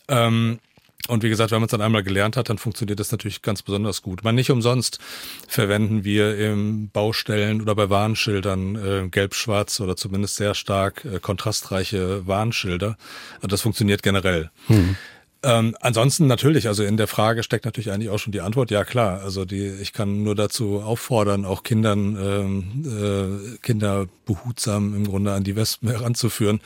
Ähm, 0.09 0.59
und 1.07 1.23
wie 1.23 1.29
gesagt, 1.29 1.53
wenn 1.53 1.61
man 1.61 1.67
es 1.67 1.71
dann 1.71 1.81
einmal 1.81 2.03
gelernt 2.03 2.37
hat, 2.37 2.51
dann 2.51 2.59
funktioniert 2.59 2.99
das 2.99 3.13
natürlich 3.13 3.41
ganz 3.41 3.63
besonders 3.63 4.03
gut. 4.03 4.25
Man 4.25 4.35
nicht 4.35 4.51
umsonst 4.51 4.99
verwenden 5.47 6.05
wir 6.05 6.37
im 6.37 6.91
Baustellen 6.91 7.63
oder 7.63 7.75
bei 7.75 7.89
Warnschildern 7.89 8.77
äh, 8.77 9.09
gelb-schwarz 9.09 9.81
oder 9.81 9.97
zumindest 9.97 10.37
sehr 10.37 10.55
stark 10.55 11.05
äh, 11.05 11.21
kontrastreiche 11.21 12.27
Warnschilder. 12.27 12.99
Also 13.37 13.47
das 13.47 13.63
funktioniert 13.63 14.03
generell. 14.03 14.51
Hm. 14.67 14.97
Ähm, 15.45 15.77
ansonsten 15.81 16.27
natürlich, 16.27 16.67
also 16.67 16.83
in 16.83 16.97
der 16.97 17.07
Frage 17.07 17.45
steckt 17.45 17.65
natürlich 17.65 17.93
eigentlich 17.93 18.11
auch 18.11 18.19
schon 18.19 18.33
die 18.33 18.41
Antwort, 18.41 18.73
ja 18.73 18.85
klar, 18.85 19.21
also 19.23 19.45
die, 19.45 19.69
ich 19.81 19.93
kann 19.93 20.25
nur 20.25 20.35
dazu 20.35 20.81
auffordern, 20.81 21.45
auch 21.45 21.63
Kindern, 21.63 22.19
ähm, 22.21 22.85
äh, 22.85 23.59
Kinder 23.59 24.07
behutsam 24.27 24.97
im 24.97 25.07
Grunde 25.07 25.33
an 25.33 25.45
die 25.45 25.55
Wespen 25.55 25.89
heranzuführen. 25.91 26.61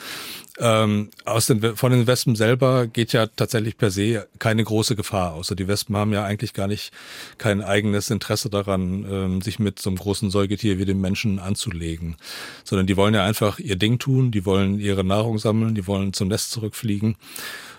Ähm, 0.59 1.11
aus 1.27 1.47
den, 1.47 1.77
von 1.77 1.93
den 1.93 2.07
Wespen 2.07 2.35
selber 2.35 2.87
geht 2.87 3.13
ja 3.13 3.27
tatsächlich 3.27 3.77
per 3.77 3.91
se 3.91 4.27
keine 4.39 4.65
große 4.65 4.97
Gefahr, 4.97 5.35
außer 5.35 5.55
die 5.55 5.69
Wespen 5.69 5.95
haben 5.97 6.15
ja 6.15 6.25
eigentlich 6.25 6.55
gar 6.55 6.67
nicht 6.67 6.93
kein 7.37 7.61
eigenes 7.61 8.09
Interesse 8.09 8.49
daran, 8.49 9.05
ähm, 9.11 9.43
sich 9.43 9.59
mit 9.59 9.81
so 9.81 9.91
einem 9.91 9.99
großen 9.99 10.31
Säugetier 10.31 10.79
wie 10.79 10.87
dem 10.87 11.01
Menschen 11.01 11.39
anzulegen, 11.39 12.17
sondern 12.65 12.87
die 12.87 12.97
wollen 12.97 13.15
ja 13.15 13.25
einfach 13.25 13.59
ihr 13.59 13.77
Ding 13.77 13.99
tun, 13.99 14.31
die 14.31 14.47
wollen 14.47 14.79
ihre 14.79 15.05
Nahrung 15.05 15.37
sammeln, 15.37 15.75
die 15.75 15.87
wollen 15.87 16.15
zum 16.15 16.29
Nest 16.29 16.53
zurückfliegen. 16.53 17.17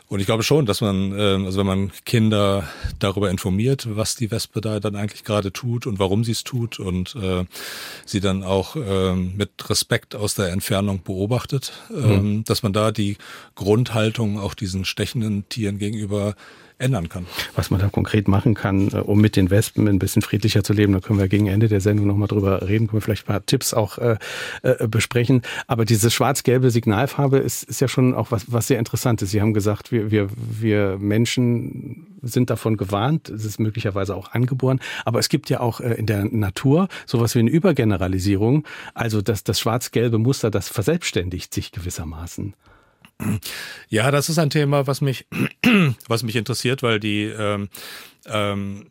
Und 0.07 0.19
ich 0.19 0.25
glaube 0.25 0.43
schon, 0.43 0.65
dass 0.65 0.81
man, 0.81 1.17
äh, 1.17 1.45
also 1.45 1.59
wenn 1.59 1.65
man 1.65 1.91
Kinder 2.05 2.67
darüber 2.99 3.31
informiert, 3.31 3.87
was 3.95 4.15
die 4.15 4.29
Wespe 4.29 4.61
da 4.61 4.79
dann 4.79 4.95
eigentlich 4.95 5.23
gerade 5.23 5.51
tut 5.51 5.87
und 5.87 5.97
warum 5.97 6.23
sie 6.23 6.33
es 6.33 6.43
tut 6.43 6.79
und 6.79 7.15
äh, 7.15 7.45
sie 8.05 8.19
dann 8.19 8.43
auch 8.43 8.75
äh, 8.75 9.15
mit 9.15 9.69
Respekt 9.69 10.15
aus 10.15 10.35
der 10.35 10.49
Entfernung 10.49 11.01
beobachtet, 11.03 11.73
mhm. 11.89 12.43
dass 12.43 12.63
man 12.63 12.73
da 12.73 12.91
die 12.91 13.17
Grundhaltung 13.55 14.39
auch 14.39 14.53
diesen 14.53 14.85
stechenden 14.85 15.47
Tieren 15.49 15.79
gegenüber 15.79 16.35
ändern 16.77 17.09
kann. 17.09 17.25
Was 17.55 17.71
man 17.71 17.79
da 17.79 17.89
konkret 17.89 18.27
machen 18.27 18.53
kann, 18.53 18.89
äh, 18.89 18.97
um 18.97 19.21
mit 19.21 19.35
den 19.35 19.49
Wespen 19.49 19.87
ein 19.87 19.99
bisschen 19.99 20.21
friedlicher 20.21 20.63
zu 20.63 20.73
leben, 20.73 20.93
da 20.93 20.99
können 20.99 21.19
wir 21.19 21.27
gegen 21.27 21.47
Ende 21.47 21.67
der 21.67 21.81
Sendung 21.81 22.07
nochmal 22.07 22.27
drüber 22.27 22.67
reden, 22.67 22.87
können 22.87 22.97
wir 22.97 23.01
vielleicht 23.01 23.23
ein 23.23 23.33
paar 23.33 23.45
Tipps 23.45 23.73
auch 23.73 23.97
äh, 23.97 24.17
äh, 24.61 24.87
besprechen. 24.87 25.41
Aber 25.67 25.85
diese 25.85 26.11
schwarz-gelbe 26.11 26.71
Signalfarbe 26.71 27.37
ist, 27.37 27.63
ist 27.63 27.81
ja 27.81 27.87
schon 27.87 28.13
auch 28.13 28.31
was, 28.31 28.51
was 28.51 28.67
sehr 28.67 28.79
Interessantes. 28.79 29.31
Sie 29.31 29.41
haben 29.41 29.53
gesagt, 29.53 29.91
wir, 29.91 30.11
wir, 30.11 30.29
wir 30.35 30.97
Menschen 30.99 32.07
sind 32.21 32.49
davon 32.49 32.77
gewarnt, 32.77 33.29
es 33.29 33.45
ist 33.45 33.59
möglicherweise 33.59 34.15
auch 34.15 34.31
angeboren, 34.31 34.79
aber 35.05 35.19
es 35.19 35.29
gibt 35.29 35.49
ja 35.49 35.59
auch 35.59 35.79
äh, 35.79 35.93
in 35.93 36.05
der 36.05 36.25
Natur 36.25 36.87
sowas 37.05 37.35
wie 37.35 37.39
eine 37.39 37.51
Übergeneralisierung, 37.51 38.65
also 38.93 39.21
dass 39.21 39.43
das 39.43 39.59
schwarz-gelbe 39.59 40.17
Muster, 40.17 40.49
das 40.49 40.69
verselbstständigt 40.69 41.53
sich 41.53 41.71
gewissermaßen. 41.71 42.55
Ja, 43.89 44.11
das 44.11 44.29
ist 44.29 44.39
ein 44.39 44.49
Thema, 44.49 44.87
was 44.87 45.01
mich, 45.01 45.27
was 46.07 46.23
mich 46.23 46.35
interessiert, 46.35 46.83
weil 46.83 46.99
die 46.99 47.23
ähm, 47.23 47.69
ähm, 48.25 48.85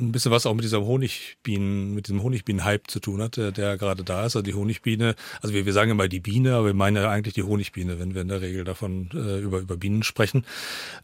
ein 0.00 0.12
bisschen 0.12 0.32
was 0.32 0.46
auch 0.46 0.54
mit 0.54 0.64
dieser 0.64 0.84
Honigbienen, 0.84 1.94
mit 1.94 2.08
diesem 2.08 2.22
Honigbienen-Hype 2.22 2.90
zu 2.90 3.00
tun 3.00 3.20
hat, 3.20 3.36
der, 3.36 3.52
der 3.52 3.76
gerade 3.76 4.04
da 4.04 4.20
ist. 4.20 4.36
Also 4.36 4.42
die 4.42 4.54
Honigbiene, 4.54 5.14
also 5.42 5.54
wir, 5.54 5.66
wir 5.66 5.72
sagen 5.72 5.90
immer 5.90 6.08
die 6.08 6.20
Biene, 6.20 6.54
aber 6.54 6.66
wir 6.66 6.74
meinen 6.74 6.96
ja 6.96 7.10
eigentlich 7.10 7.34
die 7.34 7.42
Honigbiene, 7.42 7.98
wenn 7.98 8.14
wir 8.14 8.22
in 8.22 8.28
der 8.28 8.40
Regel 8.40 8.64
davon 8.64 9.10
äh, 9.14 9.40
über, 9.40 9.60
über 9.60 9.76
Bienen 9.76 10.02
sprechen. 10.02 10.44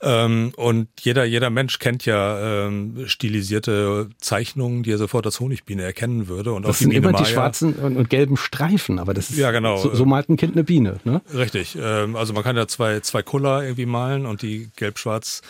Ähm, 0.01 0.53
und 0.57 0.89
jeder, 1.01 1.25
jeder 1.25 1.51
Mensch 1.51 1.79
kennt 1.79 2.07
ja 2.07 2.67
ähm, 2.67 3.07
stilisierte 3.07 4.09
Zeichnungen, 4.19 4.83
die 4.83 4.93
er 4.93 4.99
sofort 4.99 5.27
als 5.27 5.41
Honigbiene 5.41 5.83
erkennen 5.83 6.29
würde. 6.29 6.53
Und 6.53 6.63
das 6.63 6.77
auch 6.77 6.79
sind 6.81 6.91
die 6.91 7.01
Biene 7.01 7.09
immer 7.09 7.19
die 7.19 7.25
Maya, 7.25 7.35
schwarzen 7.35 7.75
und, 7.75 7.97
und, 7.97 8.11
gelben 8.11 8.37
Streifen, 8.37 8.99
aber 8.99 9.13
das 9.13 9.31
ist 9.31 9.39
ja, 9.39 9.51
genau. 9.51 9.77
so, 9.77 9.95
so 9.95 10.05
malt 10.07 10.29
ein 10.29 10.37
Kind 10.37 10.55
eine 10.55 10.65
Biene. 10.65 11.01
Ne? 11.05 11.21
Richtig. 11.35 11.77
Ähm, 11.81 12.17
also 12.17 12.33
man 12.33 12.43
kann 12.43 12.57
ja 12.57 12.67
zwei, 12.67 13.01
zwei 13.01 13.23
Kuller 13.23 13.63
irgendwie 13.63 13.87
malen 13.87 14.25
und 14.25 14.43
die 14.43 14.71
gelb-schwarz 14.77 15.43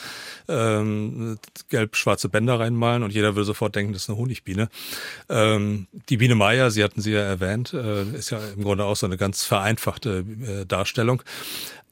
ähm, 0.49 1.39
gelb-schwarze 2.01 2.29
Bänder 2.29 2.59
reinmalen 2.59 3.03
und 3.03 3.13
jeder 3.13 3.37
würde 3.37 3.45
sofort 3.45 3.77
denken, 3.77 3.93
das 3.93 4.03
ist 4.03 4.09
eine 4.09 4.19
Honigbiene. 4.19 4.69
Ähm, 5.29 5.87
die 6.09 6.17
Biene 6.17 6.35
Meier, 6.35 6.71
Sie 6.71 6.83
hatten 6.83 7.01
sie 7.01 7.13
ja 7.13 7.21
erwähnt, 7.21 7.73
äh, 7.75 8.03
ist 8.17 8.31
ja 8.31 8.39
im 8.57 8.63
Grunde 8.63 8.85
auch 8.85 8.97
so 8.97 9.07
eine 9.07 9.17
ganz 9.17 9.45
vereinfachte 9.45 10.25
äh, 10.47 10.67
Darstellung. 10.67 11.23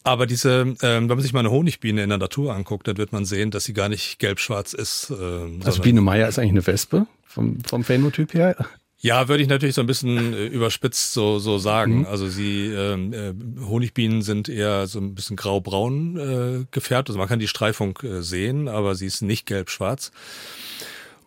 Aber 0.05 0.27
diese, 0.27 0.61
ähm, 0.61 0.77
wenn 0.81 1.09
man 1.09 1.21
sich 1.21 1.33
mal 1.33 1.40
eine 1.40 1.51
Honigbiene 1.51 2.03
in 2.03 2.09
der 2.09 2.18
Natur 2.18 2.55
anguckt, 2.55 2.88
dann 2.88 2.97
wird 2.97 3.12
man 3.12 3.25
sehen, 3.25 3.51
dass 3.51 3.64
sie 3.64 3.75
gar 3.75 3.88
nicht 3.88 4.18
gelb-schwarz 4.18 4.73
ist. 4.73 5.11
Ähm, 5.11 5.61
also 5.64 5.83
Biene 5.83 6.01
Meier 6.01 6.29
ist 6.29 6.38
eigentlich 6.38 6.53
eine 6.53 6.66
Wespe 6.66 7.07
vom, 7.27 7.59
vom 7.64 7.85
Phänotyp 7.85 8.33
her? 8.33 8.57
Ja, 9.00 9.28
würde 9.28 9.42
ich 9.42 9.48
natürlich 9.48 9.76
so 9.76 9.80
ein 9.80 9.87
bisschen 9.87 10.34
äh, 10.34 10.46
überspitzt 10.46 11.12
so, 11.12 11.38
so 11.38 11.58
sagen. 11.58 12.00
Mhm. 12.00 12.06
Also 12.06 12.28
sie 12.28 12.66
ähm, 12.66 13.12
äh, 13.12 13.32
Honigbienen 13.64 14.22
sind 14.22 14.48
eher 14.48 14.88
so 14.88 14.98
ein 14.98 15.14
bisschen 15.14 15.37
grau-braun 15.37 16.16
äh, 16.16 16.64
gefärbt. 16.72 17.08
Also 17.08 17.18
man 17.18 17.28
kann 17.28 17.38
die 17.38 17.48
Streifung 17.48 17.96
äh, 18.02 18.22
sehen, 18.22 18.66
aber 18.66 18.96
sie 18.96 19.06
ist 19.06 19.22
nicht 19.22 19.46
gelb-schwarz. 19.46 20.11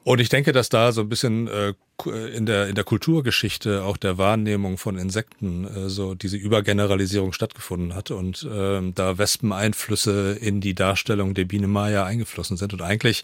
Und 0.03 0.19
ich 0.19 0.29
denke, 0.29 0.51
dass 0.51 0.69
da 0.69 0.91
so 0.91 1.01
ein 1.01 1.09
bisschen 1.09 1.47
äh, 1.47 1.73
in 2.35 2.47
der 2.47 2.67
in 2.67 2.75
der 2.75 2.83
Kulturgeschichte 2.83 3.83
auch 3.83 3.97
der 3.97 4.17
Wahrnehmung 4.17 4.79
von 4.79 4.97
Insekten 4.97 5.65
äh, 5.65 5.89
so 5.89 6.15
diese 6.15 6.37
Übergeneralisierung 6.37 7.31
stattgefunden 7.31 7.93
hat 7.93 8.09
und 8.09 8.47
ähm, 8.51 8.95
da 8.95 9.19
Wespeneinflüsse 9.19 10.37
in 10.41 10.59
die 10.59 10.73
Darstellung 10.73 11.35
der 11.35 11.45
Biene 11.45 11.67
Maya 11.67 12.03
eingeflossen 12.03 12.57
sind 12.57 12.73
und 12.73 12.81
eigentlich 12.81 13.23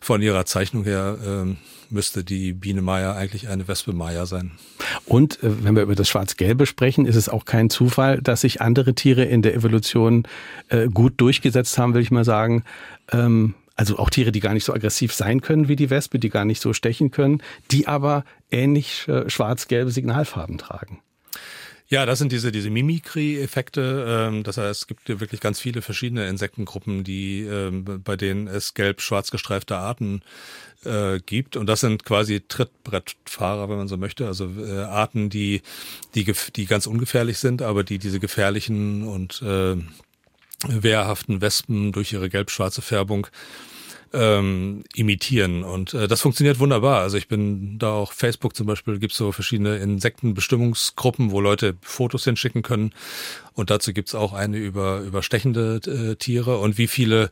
von 0.00 0.22
ihrer 0.22 0.46
Zeichnung 0.46 0.84
her 0.84 1.18
ähm, 1.24 1.58
müsste 1.90 2.24
die 2.24 2.52
Biene 2.52 2.82
Maya 2.82 3.14
eigentlich 3.14 3.48
eine 3.48 3.68
Wespe 3.68 3.92
Maya 3.92 4.26
sein. 4.26 4.52
Und 5.06 5.42
äh, 5.42 5.64
wenn 5.64 5.74
wir 5.76 5.82
über 5.82 5.94
das 5.94 6.08
Schwarz-Gelbe 6.08 6.66
sprechen, 6.66 7.06
ist 7.06 7.16
es 7.16 7.28
auch 7.28 7.44
kein 7.44 7.70
Zufall, 7.70 8.20
dass 8.20 8.42
sich 8.42 8.60
andere 8.60 8.94
Tiere 8.94 9.24
in 9.24 9.42
der 9.42 9.54
Evolution 9.54 10.26
äh, 10.68 10.88
gut 10.88 11.14
durchgesetzt 11.18 11.76
haben, 11.78 11.94
will 11.94 12.02
ich 12.02 12.10
mal 12.10 12.24
sagen. 12.24 12.64
Ähm, 13.12 13.54
also 13.76 13.98
auch 13.98 14.10
Tiere, 14.10 14.32
die 14.32 14.40
gar 14.40 14.54
nicht 14.54 14.64
so 14.64 14.72
aggressiv 14.72 15.12
sein 15.12 15.40
können 15.40 15.68
wie 15.68 15.76
die 15.76 15.90
Wespe, 15.90 16.18
die 16.18 16.30
gar 16.30 16.44
nicht 16.44 16.60
so 16.60 16.72
stechen 16.72 17.10
können, 17.10 17.42
die 17.70 17.88
aber 17.88 18.24
ähnlich 18.50 19.08
äh, 19.08 19.28
schwarz-gelbe 19.28 19.90
Signalfarben 19.90 20.58
tragen. 20.58 21.00
Ja, 21.88 22.06
das 22.06 22.18
sind 22.18 22.32
diese, 22.32 22.50
diese 22.50 22.70
Mimikry-Effekte. 22.70 24.06
Ähm, 24.08 24.42
das 24.42 24.56
heißt, 24.56 24.82
es 24.82 24.86
gibt 24.86 25.08
wirklich 25.20 25.40
ganz 25.40 25.60
viele 25.60 25.82
verschiedene 25.82 26.26
Insektengruppen, 26.28 27.04
die, 27.04 27.42
ähm, 27.42 27.84
bei 28.02 28.16
denen 28.16 28.48
es 28.48 28.72
gelb-schwarz 28.72 29.30
gestreifte 29.30 29.76
Arten 29.76 30.22
äh, 30.84 31.20
gibt. 31.20 31.56
Und 31.56 31.66
das 31.66 31.80
sind 31.80 32.04
quasi 32.04 32.42
Trittbrettfahrer, 32.46 33.68
wenn 33.68 33.76
man 33.76 33.88
so 33.88 33.98
möchte. 33.98 34.26
Also 34.26 34.50
äh, 34.58 34.80
Arten, 34.80 35.28
die, 35.28 35.60
die, 36.14 36.32
die 36.56 36.66
ganz 36.66 36.86
ungefährlich 36.86 37.38
sind, 37.38 37.60
aber 37.60 37.84
die 37.84 37.98
diese 37.98 38.18
gefährlichen 38.18 39.06
und 39.06 39.42
äh, 39.42 39.76
wehrhaften 40.66 41.42
Wespen 41.42 41.92
durch 41.92 42.12
ihre 42.14 42.30
gelb-schwarze 42.30 42.80
Färbung 42.80 43.26
ähm, 44.12 44.84
imitieren. 44.94 45.62
Und 45.64 45.94
äh, 45.94 46.08
das 46.08 46.20
funktioniert 46.20 46.58
wunderbar. 46.58 47.00
Also 47.00 47.16
ich 47.16 47.28
bin 47.28 47.78
da 47.78 47.92
auch 47.92 48.12
Facebook 48.12 48.54
zum 48.54 48.66
Beispiel, 48.66 48.98
gibt's 48.98 49.16
so 49.16 49.32
verschiedene 49.32 49.76
Insektenbestimmungsgruppen, 49.76 51.30
wo 51.30 51.40
Leute 51.40 51.76
Fotos 51.82 52.24
hinschicken 52.24 52.62
können. 52.62 52.92
Und 53.54 53.70
dazu 53.70 53.92
gibt's 53.92 54.14
auch 54.14 54.32
eine 54.32 54.58
über, 54.58 55.00
über 55.00 55.22
stechende 55.22 55.80
äh, 55.86 56.16
Tiere 56.16 56.58
und 56.58 56.78
wie 56.78 56.88
viele 56.88 57.30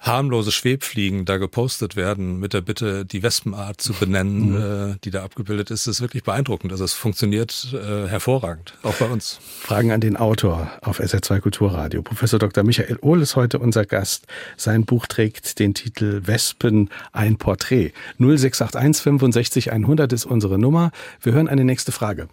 harmlose 0.00 0.50
Schwebfliegen 0.50 1.26
da 1.26 1.36
gepostet 1.36 1.94
werden 1.94 2.40
mit 2.40 2.54
der 2.54 2.62
Bitte, 2.62 3.04
die 3.04 3.22
Wespenart 3.22 3.80
zu 3.80 3.92
benennen, 3.92 4.50
mhm. 4.50 4.92
äh, 4.92 4.96
die 5.04 5.10
da 5.10 5.22
abgebildet 5.22 5.70
ist, 5.70 5.86
ist 5.86 6.00
wirklich 6.00 6.24
beeindruckend. 6.24 6.72
Also 6.72 6.84
es 6.84 6.94
funktioniert 6.94 7.74
äh, 7.74 8.08
hervorragend, 8.08 8.74
auch 8.82 8.94
bei 8.94 9.06
uns. 9.06 9.38
Fragen 9.62 9.92
an 9.92 10.00
den 10.00 10.16
Autor 10.16 10.70
auf 10.82 11.00
SR2 11.00 11.40
Kulturradio. 11.40 12.02
Professor 12.02 12.38
Dr. 12.38 12.64
Michael 12.64 12.98
Ohl 13.02 13.20
ist 13.20 13.36
heute 13.36 13.58
unser 13.58 13.84
Gast. 13.84 14.26
Sein 14.56 14.86
Buch 14.86 15.06
trägt 15.06 15.58
den 15.58 15.74
Titel 15.74 16.22
Wespen, 16.26 16.88
ein 17.12 17.36
Porträt. 17.36 17.92
0681 18.18 19.02
65 19.02 19.72
100 19.72 20.12
ist 20.12 20.24
unsere 20.24 20.58
Nummer. 20.58 20.92
Wir 21.20 21.34
hören 21.34 21.48
eine 21.48 21.64
nächste 21.64 21.92
Frage. 21.92 22.28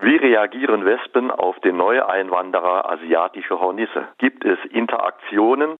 Wie 0.00 0.16
reagieren 0.16 0.84
Wespen 0.84 1.30
auf 1.30 1.58
den 1.60 1.78
Neueinwanderer 1.78 2.90
asiatische 2.90 3.58
Hornisse? 3.58 4.08
Gibt 4.18 4.44
es 4.44 4.58
Interaktionen 4.70 5.76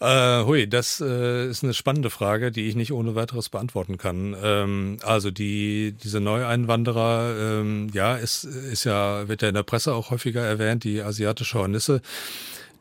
äh, 0.00 0.44
hui, 0.44 0.66
das 0.68 1.00
äh, 1.00 1.48
ist 1.48 1.62
eine 1.62 1.74
spannende 1.74 2.10
Frage, 2.10 2.50
die 2.50 2.68
ich 2.68 2.74
nicht 2.74 2.92
ohne 2.92 3.14
weiteres 3.14 3.48
beantworten 3.48 3.98
kann. 3.98 4.36
Ähm, 4.42 4.98
also 5.02 5.30
die 5.30 5.94
diese 6.02 6.20
Neueinwanderer, 6.20 7.60
ähm, 7.60 7.88
ja, 7.92 8.16
ist 8.16 8.44
ist 8.44 8.84
ja 8.84 9.28
wird 9.28 9.42
ja 9.42 9.48
in 9.48 9.54
der 9.54 9.62
Presse 9.62 9.94
auch 9.94 10.10
häufiger 10.10 10.42
erwähnt, 10.42 10.84
die 10.84 11.02
asiatische 11.02 11.58
Hornisse 11.58 12.00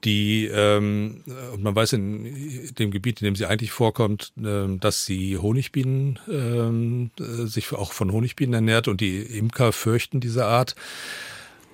die 0.04 0.46
ähm, 0.46 1.24
und 1.54 1.64
man 1.64 1.76
weiß 1.76 1.94
in 1.94 2.74
dem 2.80 2.92
Gebiet, 2.92 3.22
in 3.22 3.26
dem 3.26 3.36
sie 3.36 3.46
eigentlich 3.46 3.72
vorkommt, 3.72 4.32
ähm, 4.38 4.80
dass 4.80 5.06
sie 5.06 5.38
Honigbienen 5.38 6.20
ähm, 6.30 7.12
sich 7.18 7.74
auch 7.74 7.92
von 7.92 8.12
Honigbienen 8.12 8.54
ernährt 8.54 8.88
und 8.88 9.02
die 9.02 9.20
Imker 9.20 9.74
fürchten 9.74 10.20
diese 10.20 10.46
Art. 10.46 10.76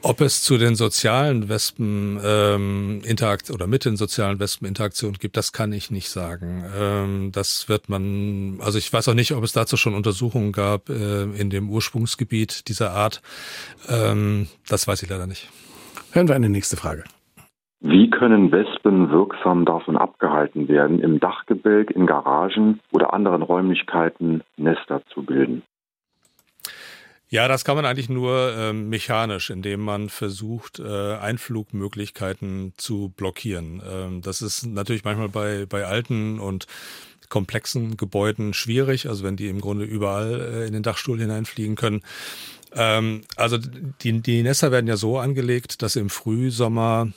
Ob 0.01 0.21
es 0.21 0.43
zu 0.43 0.57
den 0.57 0.75
sozialen 0.75 1.49
Wespen 1.49 2.19
ähm, 2.23 3.01
Interakt 3.05 3.49
oder 3.49 3.65
mit 3.65 3.85
den 3.85 3.95
sozialen 3.95 4.39
Wespen 4.39 4.67
Interaktion 4.67 5.13
gibt, 5.13 5.35
das 5.35 5.51
kann 5.51 5.73
ich 5.73 5.89
nicht 5.89 6.09
sagen. 6.09 6.63
Ähm, 6.79 7.31
das 7.31 7.67
wird 7.69 7.89
man, 7.89 8.59
also 8.61 8.77
ich 8.77 8.93
weiß 8.93 9.09
auch 9.09 9.15
nicht, 9.15 9.31
ob 9.33 9.43
es 9.43 9.53
dazu 9.53 9.77
schon 9.77 9.95
Untersuchungen 9.95 10.51
gab 10.51 10.89
äh, 10.89 11.23
in 11.23 11.49
dem 11.49 11.69
Ursprungsgebiet 11.69 12.67
dieser 12.69 12.91
Art. 12.91 13.21
Ähm, 13.89 14.47
das 14.69 14.87
weiß 14.87 15.01
ich 15.01 15.09
leider 15.09 15.25
nicht. 15.25 15.49
Hören 16.11 16.27
wir 16.27 16.35
eine 16.35 16.49
nächste 16.49 16.77
Frage. 16.77 17.03
Wie 17.81 18.09
können 18.09 18.51
Wespen 18.51 19.11
wirksam 19.11 19.65
davon 19.65 19.97
abgehalten 19.97 20.67
werden, 20.67 20.99
im 20.99 21.19
Dachgebälk, 21.19 21.91
in 21.91 22.07
Garagen 22.07 22.79
oder 22.91 23.13
anderen 23.13 23.41
Räumlichkeiten 23.41 24.41
Nester 24.57 25.01
zu 25.13 25.23
bilden? 25.23 25.61
Ja, 27.29 27.47
das 27.47 27.65
kann 27.65 27.75
man 27.75 27.85
eigentlich 27.85 28.09
nur 28.09 28.53
äh, 28.55 28.73
mechanisch, 28.73 29.49
indem 29.49 29.81
man 29.81 30.09
versucht, 30.09 30.79
äh, 30.79 31.15
Einflugmöglichkeiten 31.15 32.73
zu 32.77 33.13
blockieren. 33.15 33.81
Ähm, 33.87 34.21
das 34.21 34.41
ist 34.41 34.65
natürlich 34.65 35.03
manchmal 35.03 35.29
bei, 35.29 35.65
bei 35.65 35.85
alten 35.85 36.39
und 36.39 36.67
komplexen 37.29 37.97
Gebäuden 37.97 38.53
schwierig, 38.53 39.09
also 39.09 39.23
wenn 39.23 39.35
die 39.35 39.47
im 39.47 39.59
Grunde 39.59 39.85
überall 39.85 40.39
äh, 40.39 40.67
in 40.67 40.73
den 40.73 40.83
Dachstuhl 40.83 41.19
hineinfliegen 41.19 41.75
können. 41.75 42.03
Ähm, 42.73 43.21
also 43.35 43.57
die, 43.57 44.21
die 44.21 44.43
Nester 44.43 44.71
werden 44.71 44.87
ja 44.87 44.97
so 44.97 45.17
angelegt, 45.17 45.81
dass 45.81 45.95
im 45.95 46.09
Frühsommer 46.09 47.11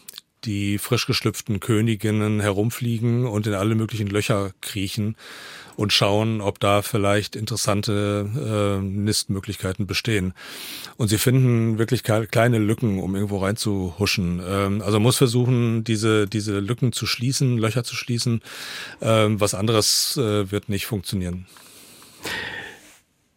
die 0.45 0.79
frisch 0.79 1.07
geschlüpften 1.07 1.61
Königinnen 1.61 2.41
herumfliegen 2.41 3.27
und 3.27 3.47
in 3.47 3.55
alle 3.55 3.75
möglichen 3.75 4.09
Löcher 4.09 4.53
kriechen 4.61 5.17
und 5.77 5.93
schauen, 5.93 6.41
ob 6.41 6.59
da 6.59 6.83
vielleicht 6.83 7.37
interessante 7.37 8.79
äh, 8.81 8.83
Nistmöglichkeiten 8.83 9.87
bestehen. 9.87 10.35
Und 10.97 11.07
sie 11.07 11.19
finden 11.19 11.79
wirklich 11.79 12.03
kleine 12.03 12.59
Lücken, 12.59 12.99
um 12.99 13.15
irgendwo 13.15 13.39
reinzuhuschen. 13.39 14.43
Ähm, 14.45 14.83
also 14.83 14.99
muss 14.99 15.19
versuchen, 15.19 15.85
diese, 15.85 16.27
diese 16.27 16.59
Lücken 16.59 16.93
zu 16.93 17.07
schließen, 17.07 17.59
Löcher 17.59 17.85
zu 17.85 17.95
schließen. 17.95 18.43
Ähm, 19.01 19.41
was 19.41 19.55
anderes 19.55 20.17
äh, 20.17 20.51
wird 20.51 20.69
nicht 20.69 20.87
funktionieren. 20.87 21.47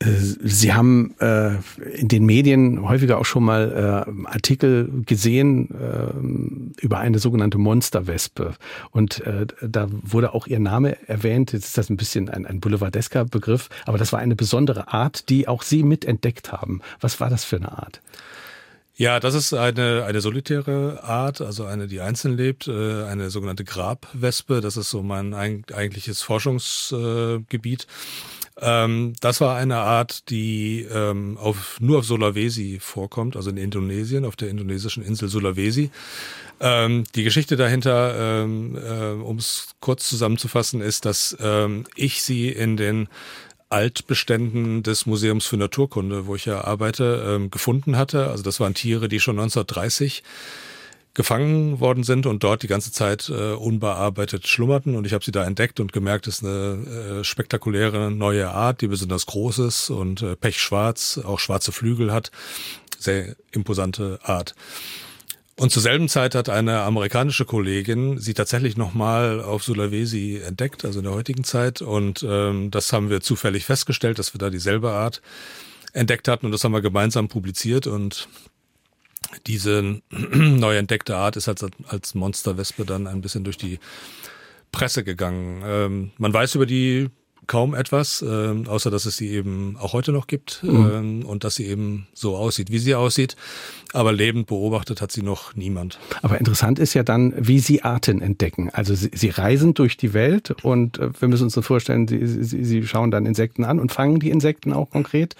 Sie 0.03 0.73
haben 0.73 1.13
äh, 1.19 1.57
in 1.93 2.07
den 2.07 2.25
Medien 2.25 2.81
häufiger 2.87 3.19
auch 3.19 3.25
schon 3.25 3.43
mal 3.43 4.05
äh, 4.07 4.27
Artikel 4.27 4.89
gesehen 5.05 5.69
äh, 5.71 6.83
über 6.83 6.99
eine 6.99 7.19
sogenannte 7.19 7.57
Monsterwespe. 7.59 8.55
Und 8.91 9.19
äh, 9.21 9.45
da 9.61 9.87
wurde 9.91 10.33
auch 10.33 10.47
Ihr 10.47 10.59
Name 10.59 10.97
erwähnt. 11.07 11.53
Jetzt 11.53 11.65
ist 11.65 11.77
das 11.77 11.89
ein 11.89 11.97
bisschen 11.97 12.29
ein, 12.29 12.45
ein 12.45 12.59
boulevardesker 12.59 13.25
Begriff, 13.25 13.69
aber 13.85 13.97
das 13.97 14.11
war 14.11 14.19
eine 14.19 14.35
besondere 14.35 14.91
Art, 14.91 15.29
die 15.29 15.47
auch 15.47 15.61
Sie 15.61 15.83
mitentdeckt 15.83 16.51
haben. 16.51 16.81
Was 16.99 17.19
war 17.19 17.29
das 17.29 17.43
für 17.43 17.57
eine 17.57 17.71
Art? 17.71 18.01
Ja, 18.95 19.19
das 19.19 19.33
ist 19.35 19.53
eine, 19.53 20.03
eine 20.05 20.21
solitäre 20.21 21.03
Art, 21.03 21.41
also 21.41 21.65
eine, 21.65 21.87
die 21.87 22.01
einzeln 22.01 22.35
lebt, 22.35 22.67
äh, 22.67 23.03
eine 23.05 23.29
sogenannte 23.29 23.63
Grabwespe. 23.63 24.61
Das 24.61 24.77
ist 24.77 24.89
so 24.89 25.01
mein 25.01 25.33
eigentliches 25.33 26.21
Forschungsgebiet. 26.21 27.87
Ähm, 28.59 29.13
das 29.21 29.41
war 29.41 29.55
eine 29.55 29.77
Art, 29.77 30.29
die 30.29 30.85
ähm, 30.91 31.37
auf, 31.37 31.79
nur 31.79 31.99
auf 31.99 32.05
Sulawesi 32.05 32.79
vorkommt, 32.81 33.35
also 33.35 33.49
in 33.49 33.57
Indonesien, 33.57 34.25
auf 34.25 34.35
der 34.35 34.49
indonesischen 34.49 35.03
Insel 35.03 35.29
Sulawesi. 35.29 35.89
Ähm, 36.59 37.05
die 37.15 37.23
Geschichte 37.23 37.55
dahinter, 37.55 38.43
ähm, 38.43 38.77
äh, 38.77 39.21
um 39.21 39.37
es 39.37 39.69
kurz 39.79 40.07
zusammenzufassen, 40.09 40.81
ist, 40.81 41.05
dass 41.05 41.35
ähm, 41.39 41.85
ich 41.95 42.21
sie 42.21 42.49
in 42.49 42.77
den 42.77 43.07
Altbeständen 43.69 44.83
des 44.83 45.05
Museums 45.05 45.45
für 45.45 45.57
Naturkunde, 45.57 46.27
wo 46.27 46.35
ich 46.35 46.45
ja 46.45 46.63
arbeite, 46.63 47.23
ähm, 47.25 47.51
gefunden 47.51 47.97
hatte. 47.97 48.27
Also 48.27 48.43
das 48.43 48.59
waren 48.59 48.73
Tiere, 48.73 49.07
die 49.07 49.21
schon 49.21 49.39
1930 49.39 50.23
gefangen 51.13 51.79
worden 51.79 52.03
sind 52.03 52.25
und 52.25 52.43
dort 52.43 52.63
die 52.63 52.67
ganze 52.67 52.91
Zeit 52.91 53.29
äh, 53.29 53.53
unbearbeitet 53.53 54.47
schlummerten. 54.47 54.95
Und 54.95 55.05
ich 55.05 55.13
habe 55.13 55.23
sie 55.23 55.31
da 55.31 55.43
entdeckt 55.43 55.79
und 55.79 55.91
gemerkt, 55.91 56.27
es 56.27 56.35
ist 56.35 56.45
eine 56.45 57.19
äh, 57.19 57.23
spektakuläre 57.23 58.11
neue 58.11 58.49
Art, 58.49 58.81
die 58.81 58.87
besonders 58.87 59.25
groß 59.25 59.59
ist 59.59 59.89
und 59.89 60.21
äh, 60.21 60.35
pechschwarz, 60.35 61.19
auch 61.23 61.39
schwarze 61.39 61.71
Flügel 61.71 62.13
hat. 62.13 62.31
Sehr 62.97 63.35
imposante 63.51 64.19
Art. 64.23 64.55
Und 65.57 65.71
zur 65.71 65.81
selben 65.81 66.07
Zeit 66.07 66.33
hat 66.33 66.49
eine 66.49 66.81
amerikanische 66.81 67.45
Kollegin 67.45 68.17
sie 68.17 68.33
tatsächlich 68.33 68.77
nochmal 68.77 69.41
auf 69.41 69.63
Sulawesi 69.63 70.41
entdeckt, 70.43 70.85
also 70.85 70.99
in 70.99 71.05
der 71.05 71.13
heutigen 71.13 71.43
Zeit. 71.43 71.81
Und 71.81 72.25
ähm, 72.27 72.71
das 72.71 72.93
haben 72.93 73.09
wir 73.09 73.21
zufällig 73.21 73.65
festgestellt, 73.65 74.17
dass 74.17 74.33
wir 74.33 74.39
da 74.39 74.49
dieselbe 74.49 74.91
Art 74.91 75.21
entdeckt 75.93 76.27
hatten 76.27 76.45
und 76.45 76.51
das 76.51 76.63
haben 76.63 76.71
wir 76.71 76.81
gemeinsam 76.81 77.27
publiziert 77.27 77.85
und 77.85 78.29
diese 79.47 80.01
neu 80.09 80.77
entdeckte 80.77 81.15
Art 81.15 81.35
ist 81.35 81.47
als, 81.47 81.65
als 81.87 82.15
Monsterwespe 82.15 82.85
dann 82.85 83.07
ein 83.07 83.21
bisschen 83.21 83.43
durch 83.43 83.57
die 83.57 83.79
Presse 84.71 85.03
gegangen. 85.03 85.61
Ähm, 85.65 86.11
man 86.17 86.33
weiß 86.33 86.55
über 86.55 86.65
die 86.65 87.09
kaum 87.51 87.75
etwas, 87.75 88.21
äh, 88.21 88.65
außer 88.65 88.89
dass 88.89 89.05
es 89.05 89.17
sie 89.17 89.27
eben 89.27 89.75
auch 89.77 89.91
heute 89.91 90.13
noch 90.13 90.27
gibt 90.27 90.63
mhm. 90.63 91.23
äh, 91.23 91.25
und 91.25 91.43
dass 91.43 91.55
sie 91.55 91.65
eben 91.65 92.07
so 92.13 92.37
aussieht, 92.37 92.71
wie 92.71 92.79
sie 92.79 92.95
aussieht. 92.95 93.35
Aber 93.91 94.13
lebend 94.13 94.47
beobachtet 94.47 95.01
hat 95.01 95.11
sie 95.11 95.21
noch 95.21 95.53
niemand. 95.53 95.99
Aber 96.21 96.39
interessant 96.39 96.79
ist 96.79 96.93
ja 96.93 97.03
dann, 97.03 97.33
wie 97.37 97.59
sie 97.59 97.83
Arten 97.83 98.21
entdecken. 98.21 98.69
Also 98.69 98.95
sie, 98.95 99.11
sie 99.13 99.27
reisen 99.27 99.73
durch 99.73 99.97
die 99.97 100.13
Welt 100.13 100.51
und 100.63 100.97
äh, 100.97 101.09
wir 101.19 101.27
müssen 101.27 101.43
uns 101.43 101.53
so 101.53 101.61
vorstellen, 101.61 102.07
sie, 102.07 102.25
sie, 102.25 102.63
sie 102.63 102.87
schauen 102.87 103.11
dann 103.11 103.25
Insekten 103.25 103.65
an 103.65 103.79
und 103.79 103.91
fangen 103.91 104.21
die 104.21 104.29
Insekten 104.29 104.71
auch 104.71 104.89
konkret. 104.89 105.35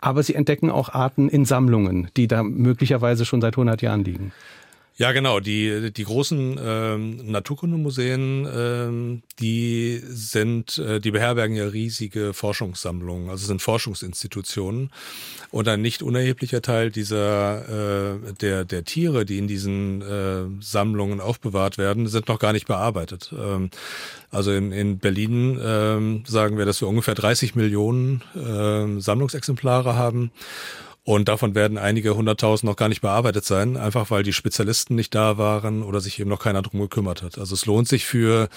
Aber 0.00 0.22
sie 0.22 0.36
entdecken 0.36 0.70
auch 0.70 0.90
Arten 0.90 1.28
in 1.28 1.46
Sammlungen, 1.46 2.12
die 2.16 2.28
da 2.28 2.44
möglicherweise 2.44 3.24
schon 3.24 3.40
seit 3.40 3.54
100 3.54 3.82
Jahren 3.82 4.04
liegen. 4.04 4.30
Ja, 4.98 5.12
genau. 5.12 5.40
Die, 5.40 5.92
die 5.92 6.04
großen 6.04 6.58
ähm, 6.58 7.30
Naturkundemuseen, 7.30 8.48
ähm, 8.50 9.22
die 9.38 10.00
sind, 10.02 10.78
äh, 10.78 11.00
die 11.00 11.10
beherbergen 11.10 11.54
ja 11.54 11.66
riesige 11.66 12.32
Forschungssammlungen, 12.32 13.28
also 13.28 13.46
sind 13.46 13.60
Forschungsinstitutionen. 13.60 14.90
Und 15.50 15.68
ein 15.68 15.82
nicht 15.82 16.02
unerheblicher 16.02 16.62
Teil 16.62 16.90
dieser 16.90 18.14
äh, 18.14 18.32
der, 18.40 18.64
der 18.64 18.84
Tiere, 18.86 19.26
die 19.26 19.36
in 19.36 19.48
diesen 19.48 20.00
äh, 20.00 20.62
Sammlungen 20.62 21.20
aufbewahrt 21.20 21.76
werden, 21.76 22.06
sind 22.06 22.28
noch 22.28 22.38
gar 22.38 22.54
nicht 22.54 22.66
bearbeitet. 22.66 23.34
Ähm, 23.38 23.68
also 24.30 24.50
in, 24.50 24.72
in 24.72 24.98
Berlin 24.98 25.60
ähm, 25.62 26.24
sagen 26.26 26.56
wir, 26.56 26.64
dass 26.64 26.80
wir 26.80 26.88
ungefähr 26.88 27.14
30 27.14 27.54
Millionen 27.54 28.22
äh, 28.34 28.98
Sammlungsexemplare 28.98 29.94
haben. 29.94 30.30
Und 31.06 31.28
davon 31.28 31.54
werden 31.54 31.78
einige 31.78 32.16
hunderttausend 32.16 32.68
noch 32.68 32.74
gar 32.74 32.88
nicht 32.88 33.00
bearbeitet 33.00 33.44
sein, 33.44 33.76
einfach 33.76 34.10
weil 34.10 34.24
die 34.24 34.32
Spezialisten 34.32 34.96
nicht 34.96 35.14
da 35.14 35.38
waren 35.38 35.84
oder 35.84 36.00
sich 36.00 36.18
eben 36.18 36.28
noch 36.28 36.40
keiner 36.40 36.62
drum 36.62 36.80
gekümmert 36.80 37.22
hat. 37.22 37.38
Also 37.38 37.54
es 37.54 37.64
lohnt 37.64 37.86
sich 37.86 38.04
für, 38.04 38.48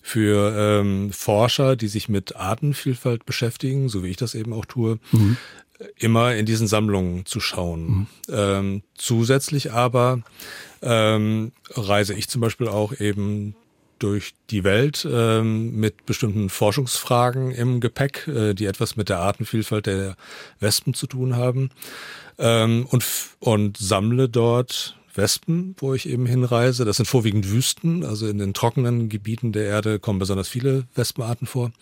für 0.00 0.54
ähm, 0.56 1.10
Forscher, 1.12 1.74
die 1.74 1.88
sich 1.88 2.08
mit 2.08 2.36
Artenvielfalt 2.36 3.26
beschäftigen, 3.26 3.88
so 3.88 4.04
wie 4.04 4.10
ich 4.10 4.16
das 4.16 4.36
eben 4.36 4.52
auch 4.52 4.64
tue, 4.64 5.00
mhm. 5.10 5.38
immer 5.96 6.36
in 6.36 6.46
diesen 6.46 6.68
Sammlungen 6.68 7.26
zu 7.26 7.40
schauen. 7.40 7.88
Mhm. 7.88 8.06
Ähm, 8.30 8.82
zusätzlich 8.94 9.72
aber 9.72 10.22
ähm, 10.82 11.50
reise 11.70 12.14
ich 12.14 12.28
zum 12.28 12.40
Beispiel 12.40 12.68
auch 12.68 12.92
eben 13.00 13.56
durch 13.98 14.34
die 14.50 14.64
Welt 14.64 15.06
ähm, 15.10 15.76
mit 15.76 16.06
bestimmten 16.06 16.48
Forschungsfragen 16.50 17.50
im 17.50 17.80
Gepäck, 17.80 18.28
äh, 18.28 18.54
die 18.54 18.66
etwas 18.66 18.96
mit 18.96 19.08
der 19.08 19.18
Artenvielfalt 19.18 19.86
der 19.86 20.16
Wespen 20.60 20.94
zu 20.94 21.06
tun 21.06 21.36
haben 21.36 21.70
ähm, 22.38 22.86
und, 22.90 23.04
und 23.40 23.76
sammle 23.76 24.28
dort 24.28 24.96
Wespen, 25.14 25.74
wo 25.78 25.94
ich 25.94 26.08
eben 26.08 26.26
hinreise. 26.26 26.84
Das 26.84 26.96
sind 26.96 27.06
vorwiegend 27.06 27.50
Wüsten, 27.50 28.04
also 28.04 28.26
in 28.28 28.38
den 28.38 28.54
trockenen 28.54 29.08
Gebieten 29.08 29.52
der 29.52 29.64
Erde 29.64 29.98
kommen 29.98 30.18
besonders 30.18 30.48
viele 30.48 30.84
Wespenarten 30.94 31.46
vor. 31.46 31.72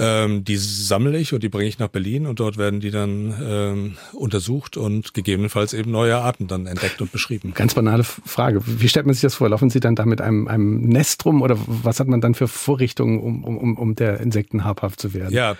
Ähm, 0.00 0.44
die 0.44 0.56
sammle 0.56 1.18
ich 1.18 1.34
und 1.34 1.42
die 1.42 1.50
bringe 1.50 1.68
ich 1.68 1.78
nach 1.78 1.88
Berlin 1.88 2.26
und 2.26 2.40
dort 2.40 2.56
werden 2.56 2.80
die 2.80 2.90
dann 2.90 3.34
ähm, 3.42 3.96
untersucht 4.14 4.78
und 4.78 5.12
gegebenenfalls 5.12 5.74
eben 5.74 5.90
neue 5.90 6.16
Arten 6.16 6.46
dann 6.46 6.66
entdeckt 6.66 7.02
und 7.02 7.12
beschrieben. 7.12 7.52
Ganz 7.54 7.74
banale 7.74 8.02
Frage. 8.02 8.62
Wie 8.64 8.88
stellt 8.88 9.04
man 9.04 9.14
sich 9.14 9.20
das 9.20 9.34
vor? 9.34 9.50
Laufen 9.50 9.68
Sie 9.68 9.78
dann 9.78 9.96
da 9.96 10.06
mit 10.06 10.22
einem, 10.22 10.48
einem 10.48 10.88
Nest 10.88 11.26
rum 11.26 11.42
oder 11.42 11.58
was 11.66 12.00
hat 12.00 12.08
man 12.08 12.22
dann 12.22 12.34
für 12.34 12.48
Vorrichtungen, 12.48 13.20
um, 13.20 13.44
um, 13.44 13.76
um 13.76 13.94
der 13.94 14.20
Insekten 14.20 14.64
habhaft 14.64 15.00
zu 15.00 15.12
werden? 15.12 15.34
Ja, 15.34 15.56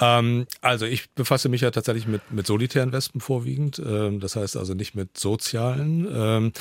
ähm, 0.00 0.46
also 0.60 0.86
ich 0.86 1.10
befasse 1.10 1.48
mich 1.48 1.62
ja 1.62 1.70
tatsächlich 1.70 2.06
mit, 2.06 2.30
mit 2.30 2.46
solitären 2.46 2.92
Wespen 2.92 3.20
vorwiegend. 3.20 3.82
Ähm, 3.84 4.20
das 4.20 4.36
heißt 4.36 4.56
also 4.56 4.74
nicht 4.74 4.94
mit 4.94 5.18
sozialen. 5.18 6.08
Ähm, 6.12 6.52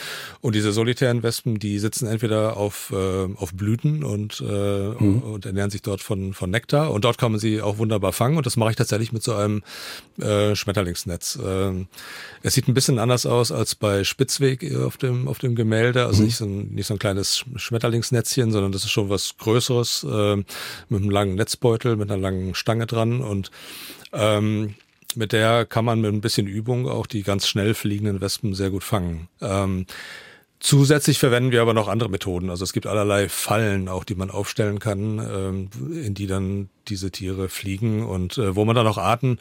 und 0.42 0.56
diese 0.56 0.72
solitären 0.72 1.24
Wespen, 1.24 1.60
die 1.60 1.78
sitzen 1.80 2.08
entweder 2.08 2.58
auf, 2.58 2.92
äh, 2.92 3.28
auf 3.36 3.54
Blüten 3.54 4.04
und, 4.04 4.42
äh, 4.42 4.90
mhm. 4.90 5.22
und 5.22 5.46
ernähren 5.46 5.70
sich 5.70 5.82
dort 5.82 6.02
von, 6.02 6.34
von 6.34 6.50
Nektar. 6.50 6.92
Und 6.92 7.06
dort 7.06 7.18
kann 7.18 7.32
man 7.32 7.40
sie 7.40 7.62
auch 7.62 7.78
wunderbar 7.78 8.14
fangen. 8.14 8.38
Und 8.38 8.46
das 8.46 8.58
mache 8.58 8.72
ich 8.72 8.76
tatsächlich 8.76 9.12
mit 9.12 9.24
so 9.24 9.36
einem 9.36 9.62
äh, 10.20 10.56
Schmetterlingsnetz. 10.56 11.40
Ähm, 11.44 11.88
es 12.42 12.56
sieht 12.56 12.68
ein 12.68 12.74
bisschen 12.74 12.98
anders 12.98 13.26
aus 13.26 13.52
als 13.52 13.76
bei 13.76 14.04
Spitzweg 14.04 14.76
auf 14.76 14.98
dem, 14.98 15.28
auf 15.28 15.38
dem 15.38 15.56
Gemälde. 15.56 16.06
Also 16.06 16.22
mhm. 16.22 16.26
nicht, 16.26 16.38
so 16.38 16.46
ein, 16.46 16.68
nicht 16.74 16.88
so 16.88 16.96
ein 16.96 17.00
kleines 17.00 17.46
Schmetterlingsnetzchen, 17.56 18.52
sondern 18.52 18.72
das 18.72 18.84
ist 18.84 18.92
schon 18.92 19.10
was 19.10 19.38
Größeres 19.38 20.06
äh, 20.10 20.36
mit 20.36 21.02
einem 21.02 21.10
langen 21.10 21.36
Netzbeutel, 21.36 21.96
mit 21.98 22.10
einer 22.10 22.20
langen 22.20 22.56
Stange 22.56 22.88
dran 22.88 23.22
und 23.28 23.52
ähm, 24.14 24.76
mit 25.16 25.32
der 25.32 25.66
kann 25.66 25.86
man 25.86 26.02
mit 26.02 26.14
ein 26.14 26.22
bisschen 26.22 26.48
Übung 26.48 26.88
auch 26.88 27.08
die 27.08 27.24
ganz 27.24 27.48
schnell 27.48 27.74
fliegenden 27.74 28.22
Wespen 28.22 28.54
sehr 28.54 28.70
gut 28.70 28.84
fangen. 28.84 29.28
Ähm, 29.42 29.86
Zusätzlich 30.60 31.20
verwenden 31.20 31.52
wir 31.52 31.62
aber 31.62 31.76
noch 31.76 31.88
andere 31.88 32.10
Methoden. 32.10 32.50
Also 32.50 32.64
es 32.64 32.74
gibt 32.74 32.88
allerlei 32.88 33.30
Fallen 33.30 33.88
auch, 33.88 34.04
die 34.04 34.16
man 34.16 34.32
aufstellen 34.32 34.80
kann, 34.80 35.20
ähm, 35.20 35.70
in 36.04 36.16
die 36.16 36.26
dann 36.26 36.70
diese 36.88 37.12
Tiere 37.12 37.48
fliegen 37.48 38.04
und 38.04 38.40
äh, 38.40 38.56
wo 38.56 38.66
man 38.66 38.76
dann 38.76 38.88
auch 38.88 38.98
Arten 38.98 39.38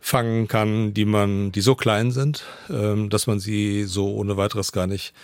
fangen 0.00 0.48
kann, 0.48 0.94
die 0.94 1.04
man, 1.04 1.52
die 1.52 1.60
so 1.60 1.76
klein 1.76 2.10
sind, 2.10 2.44
ähm, 2.68 3.08
dass 3.08 3.28
man 3.28 3.38
sie 3.38 3.84
so 3.84 4.12
ohne 4.14 4.36
weiteres 4.36 4.72
gar 4.72 4.88
nicht 4.88 5.14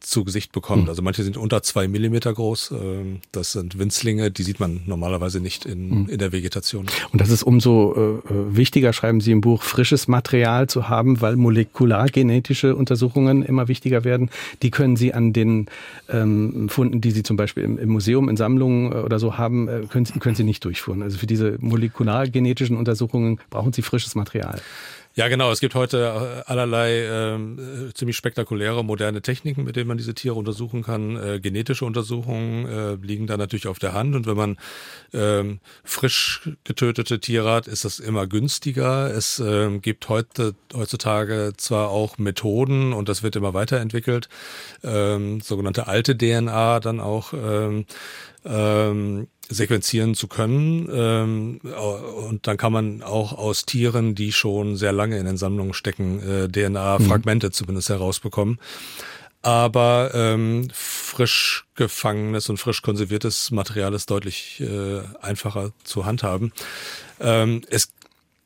zu 0.00 0.24
Gesicht 0.24 0.52
bekommt. 0.52 0.84
Mhm. 0.84 0.88
Also 0.88 1.02
manche 1.02 1.22
sind 1.22 1.36
unter 1.36 1.62
zwei 1.62 1.88
Millimeter 1.88 2.32
groß. 2.32 2.72
Ähm, 2.72 3.20
das 3.32 3.52
sind 3.52 3.78
Winzlinge, 3.78 4.30
die 4.30 4.42
sieht 4.42 4.60
man 4.60 4.82
normalerweise 4.86 5.40
nicht 5.40 5.64
in, 5.64 6.02
mhm. 6.02 6.08
in 6.08 6.18
der 6.18 6.32
Vegetation. 6.32 6.86
Und 7.12 7.20
das 7.20 7.30
ist 7.30 7.42
umso 7.42 7.94
äh, 7.94 8.32
äh, 8.32 8.56
wichtiger, 8.56 8.92
schreiben 8.92 9.20
Sie 9.20 9.32
im 9.32 9.40
Buch, 9.40 9.62
frisches 9.62 10.06
Material 10.06 10.68
zu 10.68 10.88
haben, 10.88 11.20
weil 11.20 11.36
molekulargenetische 11.36 12.76
Untersuchungen 12.76 13.42
immer 13.42 13.68
wichtiger 13.68 14.04
werden. 14.04 14.30
Die 14.62 14.70
können 14.70 14.96
Sie 14.96 15.14
an 15.14 15.32
den 15.32 15.66
ähm, 16.08 16.68
Funden, 16.68 17.00
die 17.00 17.10
Sie 17.10 17.22
zum 17.22 17.36
Beispiel 17.36 17.64
im, 17.64 17.78
im 17.78 17.88
Museum 17.88 18.28
in 18.28 18.36
Sammlungen 18.36 18.92
äh, 18.92 18.96
oder 18.96 19.18
so 19.18 19.38
haben, 19.38 19.68
äh, 19.68 19.82
können, 19.88 20.04
Sie, 20.04 20.18
können 20.18 20.36
Sie 20.36 20.44
nicht 20.44 20.64
durchführen. 20.64 21.02
Also 21.02 21.18
für 21.18 21.26
diese 21.26 21.56
molekulargenetischen 21.60 22.76
Untersuchungen 22.76 23.40
brauchen 23.50 23.72
Sie 23.72 23.82
frisches 23.82 24.14
Material. 24.14 24.60
Ja, 25.18 25.28
genau. 25.28 25.50
Es 25.50 25.60
gibt 25.60 25.74
heute 25.74 26.42
äh, 26.46 26.50
allerlei 26.50 27.06
ähm, 27.06 27.88
äh, 27.88 27.94
ziemlich 27.94 28.18
spektakuläre 28.18 28.84
moderne 28.84 29.22
Techniken, 29.22 29.64
mit 29.64 29.74
denen 29.74 29.88
man 29.88 29.96
diese 29.96 30.12
Tiere 30.12 30.34
untersuchen 30.34 30.82
kann. 30.82 31.16
Äh, 31.16 31.40
genetische 31.40 31.86
Untersuchungen 31.86 32.66
äh, 32.66 32.94
liegen 32.96 33.26
da 33.26 33.38
natürlich 33.38 33.66
auf 33.66 33.78
der 33.78 33.94
Hand. 33.94 34.14
Und 34.14 34.26
wenn 34.26 34.36
man 34.36 34.58
ähm, 35.14 35.60
frisch 35.84 36.50
getötete 36.64 37.18
Tiere 37.18 37.50
hat, 37.50 37.66
ist 37.66 37.86
das 37.86 37.98
immer 37.98 38.26
günstiger. 38.26 39.10
Es 39.10 39.38
ähm, 39.38 39.80
gibt 39.80 40.10
heute 40.10 40.54
heutzutage 40.74 41.54
zwar 41.56 41.88
auch 41.88 42.18
Methoden 42.18 42.92
und 42.92 43.08
das 43.08 43.22
wird 43.22 43.36
immer 43.36 43.54
weiterentwickelt, 43.54 44.28
ähm, 44.84 45.40
sogenannte 45.40 45.86
alte 45.86 46.14
DNA 46.14 46.78
dann 46.80 47.00
auch. 47.00 47.32
Ähm, 47.32 47.86
ähm, 48.44 49.28
sequenzieren 49.48 50.14
zu 50.14 50.28
können. 50.28 50.88
Ähm, 50.92 51.60
und 52.28 52.46
dann 52.46 52.56
kann 52.56 52.72
man 52.72 53.02
auch 53.02 53.32
aus 53.32 53.64
Tieren, 53.64 54.14
die 54.14 54.32
schon 54.32 54.76
sehr 54.76 54.92
lange 54.92 55.18
in 55.18 55.26
den 55.26 55.36
Sammlungen 55.36 55.74
stecken, 55.74 56.20
äh, 56.20 56.48
DNA-Fragmente 56.48 57.48
mhm. 57.48 57.52
zumindest 57.52 57.88
herausbekommen. 57.88 58.58
Aber 59.42 60.10
ähm, 60.12 60.68
frisch 60.72 61.66
gefangenes 61.76 62.48
und 62.48 62.56
frisch 62.56 62.82
konserviertes 62.82 63.52
Material 63.52 63.94
ist 63.94 64.10
deutlich 64.10 64.60
äh, 64.60 65.02
einfacher 65.22 65.70
zu 65.84 66.04
handhaben. 66.04 66.52
Ähm, 67.20 67.62
es 67.70 67.90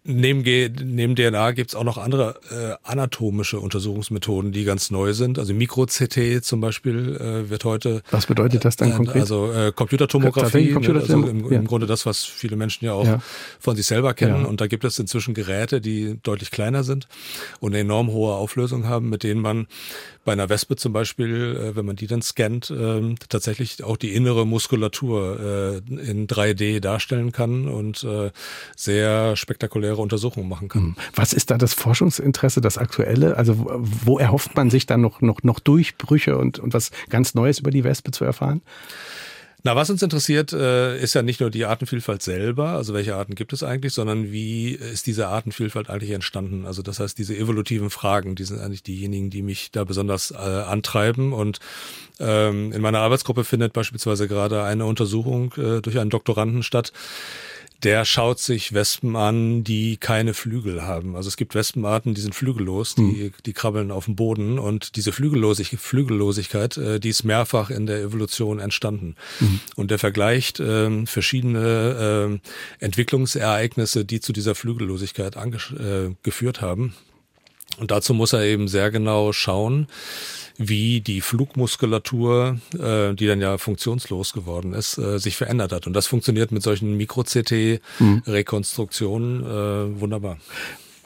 Neben, 0.03 0.43
neben 0.43 1.15
DNA 1.15 1.53
gibt 1.53 1.71
es 1.71 1.75
auch 1.75 1.85
noch 1.85 1.99
andere 1.99 2.41
äh, 2.51 2.89
anatomische 2.89 3.61
Untersuchungsmethoden, 3.61 4.51
die 4.51 4.65
ganz 4.65 4.91
neu 4.91 5.13
sind. 5.13 5.39
Also 5.39 5.53
Mikro-CT 5.53 6.43
zum 6.43 6.63
Beispiel 6.63 7.17
äh, 7.17 7.51
wird 7.51 7.67
heute. 7.67 8.03
Was 8.11 8.25
bedeutet 8.25 8.65
das 8.65 8.77
dann 8.77 8.93
äh, 8.93 8.97
konkret? 8.97 9.21
Also 9.21 9.53
äh, 9.53 9.73
Computertomographie, 9.73 10.73
Computer 10.73 11.01
also 11.01 11.27
im, 11.27 11.53
im 11.53 11.67
Grunde 11.67 11.87
das, 11.87 12.07
was 12.07 12.25
viele 12.25 12.57
Menschen 12.57 12.87
ja 12.87 12.95
auch 12.95 13.05
ja. 13.05 13.21
von 13.59 13.77
sich 13.77 13.87
selber 13.87 14.15
kennen. 14.15 14.43
Ja. 14.43 14.49
Und 14.49 14.63
da 14.63 14.69
gibt 14.69 14.85
es 14.85 14.99
inzwischen 14.99 15.35
Geräte, 15.35 15.83
die 15.83 16.19
deutlich 16.23 16.51
kleiner 16.51 16.83
sind 16.83 17.07
und 17.61 17.73
eine 17.73 17.81
enorm 17.81 18.09
hohe 18.09 18.35
Auflösung 18.35 18.89
haben, 18.89 19.11
mit 19.11 19.23
denen 19.23 19.43
man 19.43 19.67
bei 20.25 20.33
einer 20.33 20.49
Wespe 20.49 20.77
zum 20.77 20.93
Beispiel, 20.93 21.57
äh, 21.57 21.77
wenn 21.77 21.87
man 21.87 21.97
die 21.97 22.07
dann 22.07 22.23
scannt, 22.23 22.71
äh, 22.71 23.15
tatsächlich 23.29 23.83
auch 23.83 23.97
die 23.97 24.15
innere 24.15 24.47
Muskulatur 24.47 25.83
äh, 25.89 26.11
in 26.11 26.27
3D 26.27 26.81
darstellen 26.81 27.33
kann 27.33 27.69
und 27.69 28.05
äh, 28.05 28.31
sehr 28.77 29.37
spektakuläre 29.91 30.01
Untersuchungen 30.01 30.49
machen 30.49 30.69
kann. 30.69 30.83
Hm. 30.83 30.97
Was 31.15 31.33
ist 31.33 31.51
da 31.51 31.59
das 31.59 31.75
Forschungsinteresse, 31.75 32.61
das 32.61 32.79
aktuelle? 32.79 33.37
Also 33.37 33.67
wo 33.69 34.19
erhofft 34.19 34.57
man 34.57 34.71
sich 34.71 34.87
dann 34.87 35.01
noch, 35.01 35.21
noch, 35.21 35.43
noch 35.43 35.61
Durchbrüche 35.61 36.39
und, 36.39 36.59
und 36.59 36.75
was 36.75 36.91
ganz 37.09 37.35
Neues 37.35 37.59
über 37.59 37.71
die 37.71 37.85
Wespe 37.85 38.11
zu 38.11 38.25
erfahren? 38.25 38.63
Na, 39.63 39.77
was 39.77 39.91
uns 39.91 40.03
interessiert, 40.03 40.55
äh, 40.55 40.99
ist 40.99 41.13
ja 41.13 41.21
nicht 41.21 41.41
nur 41.41 41.51
die 41.51 41.67
Artenvielfalt 41.67 42.23
selber, 42.23 42.69
also 42.71 42.95
welche 42.95 43.15
Arten 43.15 43.35
gibt 43.35 43.53
es 43.53 43.63
eigentlich, 43.63 43.93
sondern 43.93 44.33
wie 44.33 44.71
ist 44.71 45.07
diese 45.07 45.29
Artenvielfalt 45.29 45.91
eigentlich 45.91 46.13
entstanden? 46.13 46.65
Also 46.65 46.81
das 46.81 46.99
heißt, 46.99 47.19
diese 47.19 47.37
evolutiven 47.37 47.91
Fragen, 47.91 48.37
die 48.37 48.45
sind 48.45 48.59
eigentlich 48.59 48.83
diejenigen, 48.83 49.29
die 49.29 49.43
mich 49.43 49.71
da 49.71 49.85
besonders 49.85 50.31
äh, 50.31 50.37
antreiben. 50.37 51.35
Und 51.35 51.59
ähm, 52.21 52.73
in 52.73 52.81
meiner 52.81 53.01
Arbeitsgruppe 53.01 53.45
findet 53.45 53.75
beispielsweise 53.75 54.29
gerade 54.29 54.63
eine 54.63 54.87
Untersuchung 54.87 55.53
äh, 55.59 55.83
durch 55.83 55.99
einen 55.99 56.09
Doktoranden 56.09 56.63
statt, 56.63 56.95
der 57.83 58.05
schaut 58.05 58.39
sich 58.39 58.73
Wespen 58.73 59.17
an, 59.17 59.65
die 59.65 59.97
keine 59.97 60.35
Flügel 60.35 60.83
haben. 60.83 61.17
Also 61.17 61.29
es 61.29 61.37
gibt 61.37 61.55
Wespenarten, 61.55 62.15
die 62.15 62.21
sind 62.21 62.35
flügellos, 62.35 62.95
die, 62.95 63.03
mhm. 63.03 63.33
die 63.47 63.53
krabbeln 63.53 63.91
auf 63.91 64.05
dem 64.05 64.17
Boden 64.17 64.59
und 64.59 64.97
diese 64.97 65.13
Flügellosig 65.13 65.79
Flügellosigkeit, 65.79 66.77
äh, 66.77 67.01
die 67.01 67.09
ist 67.09 67.25
mehrfach 67.25 67.71
in 67.71 67.87
der 67.87 68.01
Evolution 68.01 68.59
entstanden. 68.59 69.17
Mhm. 69.41 69.61
Und 69.77 69.91
der 69.91 69.99
vergleicht 69.99 70.61
äh, 70.61 71.07
verschiedene 71.07 72.41
äh, 72.81 72.85
Entwicklungsereignisse, 72.85 74.05
die 74.05 74.21
zu 74.21 74.33
dieser 74.33 74.55
Flügellosigkeit 74.55 75.37
äh, 75.37 76.15
geführt 76.23 76.61
haben. 76.61 76.95
Und 77.79 77.91
dazu 77.91 78.15
muss 78.15 78.33
er 78.33 78.43
eben 78.43 78.69
sehr 78.69 78.91
genau 78.91 79.33
schauen, 79.33 79.87
wie 80.59 81.01
die 81.01 81.23
Flugmuskulatur, 81.23 82.59
äh, 82.79 83.15
die 83.15 83.27
dann 83.27 83.41
ja 83.41 83.57
funktionslos 83.57 84.35
geworden 84.35 84.75
ist, 84.75 84.99
äh, 84.99 85.19
sich 85.19 85.37
verändert 85.37 85.73
hat. 85.73 85.87
Und 85.87 85.95
das 85.95 86.07
funktioniert 86.07 86.53
mit 86.53 86.63
solchen 86.63 86.99
Mikro-CT-Rekonstruktionen 86.99 89.43
äh, 89.43 90.01
wunderbar. 90.01 90.37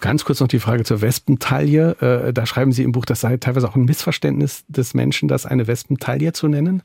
Ganz 0.00 0.24
kurz 0.24 0.40
noch 0.40 0.48
die 0.48 0.58
Frage 0.58 0.84
zur 0.84 1.00
Wespentaille. 1.00 2.26
Äh, 2.26 2.32
da 2.32 2.46
schreiben 2.46 2.72
Sie 2.72 2.82
im 2.82 2.92
Buch, 2.92 3.06
das 3.06 3.20
sei 3.20 3.36
teilweise 3.36 3.68
auch 3.68 3.76
ein 3.76 3.84
Missverständnis 3.84 4.64
des 4.68 4.92
Menschen, 4.92 5.28
das 5.28 5.46
eine 5.46 5.66
Wespentaille 5.66 6.32
zu 6.32 6.48
nennen. 6.48 6.82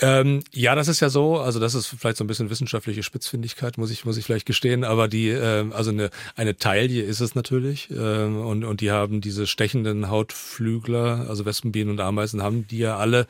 Ähm, 0.00 0.42
ja, 0.52 0.74
das 0.74 0.88
ist 0.88 1.00
ja 1.00 1.08
so. 1.08 1.38
Also 1.38 1.58
das 1.58 1.74
ist 1.74 1.86
vielleicht 1.86 2.16
so 2.16 2.24
ein 2.24 2.26
bisschen 2.26 2.50
wissenschaftliche 2.50 3.02
Spitzfindigkeit, 3.02 3.78
muss 3.78 3.90
ich 3.90 4.04
muss 4.04 4.16
ich 4.16 4.24
vielleicht 4.24 4.46
gestehen. 4.46 4.84
Aber 4.84 5.08
die, 5.08 5.28
äh, 5.30 5.66
also 5.72 5.90
eine 5.90 6.10
eine 6.36 6.56
Taille 6.56 7.02
ist 7.02 7.20
es 7.20 7.34
natürlich. 7.34 7.90
Äh, 7.90 7.94
und 7.94 8.64
und 8.64 8.80
die 8.80 8.90
haben 8.90 9.20
diese 9.20 9.46
stechenden 9.46 10.08
Hautflügler, 10.08 11.26
also 11.28 11.44
Wespenbienen 11.44 11.90
und 11.90 12.00
Ameisen 12.00 12.42
haben 12.42 12.66
die 12.68 12.78
ja 12.78 12.96
alle, 12.96 13.26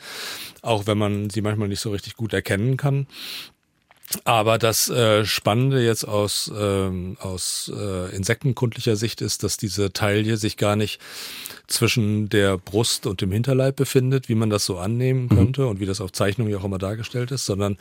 auch 0.62 0.86
wenn 0.86 0.98
man 0.98 1.30
sie 1.30 1.40
manchmal 1.40 1.68
nicht 1.68 1.80
so 1.80 1.90
richtig 1.90 2.14
gut 2.14 2.32
erkennen 2.32 2.76
kann. 2.76 3.06
Aber 4.24 4.56
das 4.58 4.88
äh, 4.88 5.24
Spannende 5.26 5.84
jetzt 5.84 6.04
aus, 6.04 6.50
ähm, 6.56 7.16
aus 7.20 7.70
äh, 7.74 8.14
insektenkundlicher 8.14 8.96
Sicht 8.96 9.20
ist, 9.20 9.42
dass 9.42 9.58
diese 9.58 9.92
Taille 9.92 10.38
sich 10.38 10.56
gar 10.56 10.76
nicht 10.76 10.98
zwischen 11.66 12.30
der 12.30 12.56
Brust 12.56 13.06
und 13.06 13.20
dem 13.20 13.32
Hinterleib 13.32 13.76
befindet, 13.76 14.30
wie 14.30 14.34
man 14.34 14.48
das 14.48 14.64
so 14.64 14.78
annehmen 14.78 15.24
mhm. 15.24 15.36
könnte 15.36 15.62
mhm. 15.62 15.68
und 15.68 15.80
wie 15.80 15.86
das 15.86 16.00
auf 16.00 16.12
Zeichnungen 16.12 16.50
ja 16.50 16.58
auch 16.58 16.64
immer 16.64 16.78
dargestellt 16.78 17.30
ist, 17.30 17.44
sondern 17.44 17.76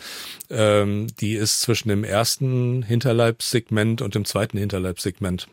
ähm, 0.49 1.07
die 1.21 1.33
ist 1.33 1.61
zwischen 1.61 1.87
dem 1.87 2.03
ersten 2.03 2.83
Hinterleibssegment 2.83 4.01
und 4.01 4.13
dem 4.13 4.25
zweiten 4.25 4.57
Hinterleibssegment 4.57 5.47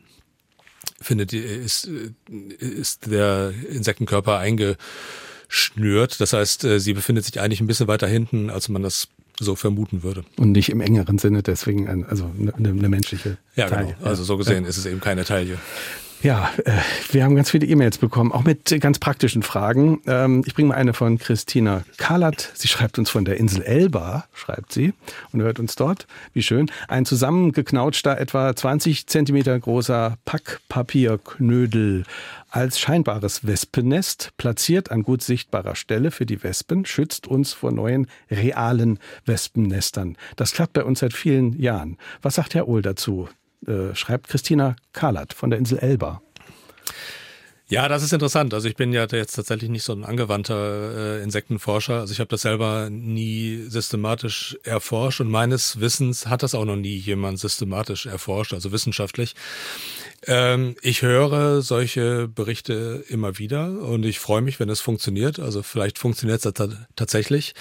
findet 1.00 1.32
ist, 1.32 1.88
ist 2.58 3.06
der 3.06 3.52
Insektenkörper 3.70 4.38
eingeschnürt. 4.38 6.20
Das 6.20 6.32
heißt, 6.32 6.64
äh, 6.64 6.80
sie 6.80 6.92
befindet 6.92 7.24
sich 7.24 7.40
eigentlich 7.40 7.60
ein 7.60 7.66
bisschen 7.66 7.88
weiter 7.88 8.06
hinten, 8.06 8.50
als 8.50 8.68
man 8.68 8.82
das 8.82 9.08
so 9.38 9.56
vermuten 9.56 10.02
würde. 10.02 10.24
Und 10.36 10.52
nicht 10.52 10.70
im 10.70 10.80
engeren 10.80 11.18
Sinne 11.18 11.42
deswegen 11.42 11.88
ein, 11.88 12.06
also 12.06 12.30
eine, 12.38 12.54
eine 12.54 12.88
menschliche 12.88 13.38
ja, 13.56 13.66
genau. 13.66 13.76
Taille. 13.76 13.94
Genau. 13.98 14.08
Also 14.08 14.24
so 14.24 14.36
gesehen 14.36 14.64
ja. 14.64 14.68
ist 14.70 14.78
es 14.78 14.86
eben 14.86 15.00
keine 15.00 15.24
Taille. 15.24 15.58
Ja, 16.24 16.50
äh, 16.64 16.72
wir 17.10 17.22
haben 17.22 17.36
ganz 17.36 17.50
viele 17.50 17.66
E-Mails 17.66 17.98
bekommen, 17.98 18.32
auch 18.32 18.44
mit 18.44 18.74
ganz 18.80 18.98
praktischen 18.98 19.42
Fragen. 19.42 20.00
Ähm, 20.06 20.42
ich 20.46 20.54
bringe 20.54 20.68
mal 20.70 20.76
eine 20.76 20.94
von 20.94 21.18
Christina 21.18 21.84
Kalat. 21.98 22.50
Sie 22.54 22.66
schreibt 22.66 22.98
uns 22.98 23.10
von 23.10 23.26
der 23.26 23.36
Insel 23.36 23.62
Elba, 23.62 24.24
schreibt 24.32 24.72
sie, 24.72 24.94
und 25.32 25.42
hört 25.42 25.60
uns 25.60 25.76
dort. 25.76 26.06
Wie 26.32 26.42
schön. 26.42 26.70
Ein 26.88 27.04
zusammengeknautschter, 27.04 28.18
etwa 28.18 28.56
20 28.56 29.06
Zentimeter 29.06 29.60
großer 29.60 30.16
Packpapierknödel 30.24 32.04
als 32.54 32.78
scheinbares 32.78 33.44
Wespennest, 33.44 34.30
platziert 34.36 34.92
an 34.92 35.02
gut 35.02 35.22
sichtbarer 35.22 35.74
Stelle 35.74 36.12
für 36.12 36.24
die 36.24 36.44
Wespen, 36.44 36.86
schützt 36.86 37.26
uns 37.26 37.52
vor 37.52 37.72
neuen 37.72 38.06
realen 38.30 39.00
Wespennestern. 39.24 40.16
Das 40.36 40.52
klappt 40.52 40.74
bei 40.74 40.84
uns 40.84 41.00
seit 41.00 41.14
vielen 41.14 41.58
Jahren. 41.58 41.98
Was 42.22 42.36
sagt 42.36 42.54
Herr 42.54 42.68
Ohl 42.68 42.80
dazu? 42.80 43.28
Äh, 43.66 43.96
schreibt 43.96 44.28
Christina 44.28 44.76
Kalat 44.92 45.32
von 45.32 45.50
der 45.50 45.58
Insel 45.58 45.78
Elba. 45.78 46.22
Ja, 47.66 47.88
das 47.88 48.04
ist 48.04 48.12
interessant. 48.12 48.54
Also 48.54 48.68
ich 48.68 48.76
bin 48.76 48.92
ja 48.92 49.06
jetzt 49.10 49.34
tatsächlich 49.34 49.70
nicht 49.70 49.82
so 49.82 49.92
ein 49.92 50.04
angewandter 50.04 51.18
äh, 51.18 51.22
Insektenforscher. 51.24 52.00
Also 52.00 52.12
ich 52.12 52.20
habe 52.20 52.28
das 52.28 52.42
selber 52.42 52.88
nie 52.88 53.64
systematisch 53.66 54.56
erforscht 54.62 55.20
und 55.20 55.28
meines 55.28 55.80
Wissens 55.80 56.26
hat 56.26 56.44
das 56.44 56.54
auch 56.54 56.66
noch 56.66 56.76
nie 56.76 56.96
jemand 56.96 57.40
systematisch 57.40 58.06
erforscht, 58.06 58.52
also 58.52 58.70
wissenschaftlich. 58.70 59.34
Ähm, 60.26 60.76
ich 60.82 61.02
höre 61.02 61.62
solche 61.62 62.28
Berichte 62.28 63.04
immer 63.08 63.38
wieder 63.38 63.68
und 63.68 64.04
ich 64.04 64.18
freue 64.18 64.42
mich, 64.42 64.60
wenn 64.60 64.68
es 64.68 64.80
funktioniert. 64.80 65.38
Also 65.38 65.62
vielleicht 65.62 65.98
funktioniert 65.98 66.44
es 66.44 66.52
tatsächlich. 66.96 67.54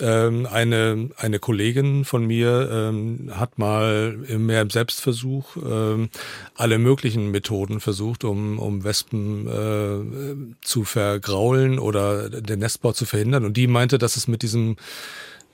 Ähm, 0.00 0.46
eine, 0.46 1.10
eine 1.16 1.38
Kollegin 1.38 2.04
von 2.04 2.26
mir 2.26 2.68
ähm, 2.70 3.30
hat 3.34 3.58
mal 3.58 4.16
mehr 4.16 4.62
im 4.62 4.70
Selbstversuch 4.70 5.56
ähm, 5.56 6.08
alle 6.54 6.78
möglichen 6.78 7.30
Methoden 7.30 7.80
versucht, 7.80 8.24
um, 8.24 8.58
um 8.58 8.84
Wespen 8.84 9.46
äh, 9.46 10.64
zu 10.64 10.84
vergraulen 10.84 11.78
oder 11.78 12.30
den 12.30 12.60
Nestbau 12.60 12.92
zu 12.92 13.04
verhindern. 13.04 13.44
Und 13.44 13.56
die 13.56 13.66
meinte, 13.66 13.98
dass 13.98 14.16
es 14.16 14.28
mit 14.28 14.42
diesem 14.42 14.76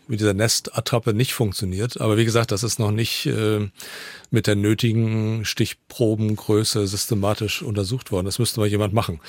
mit 0.08 0.20
dieser 0.20 0.34
Nestattrappe 0.34 1.14
nicht 1.14 1.34
funktioniert. 1.34 2.00
Aber 2.00 2.16
wie 2.16 2.24
gesagt, 2.24 2.52
das 2.52 2.62
ist 2.62 2.78
noch 2.78 2.90
nicht 2.90 3.26
äh, 3.26 3.68
mit 4.30 4.46
der 4.46 4.56
nötigen 4.56 5.44
Stichprobengröße 5.44 6.86
systematisch 6.86 7.62
untersucht 7.62 8.12
worden. 8.12 8.26
Das 8.26 8.38
müsste 8.38 8.60
mal 8.60 8.68
jemand 8.68 8.94
machen. 8.94 9.20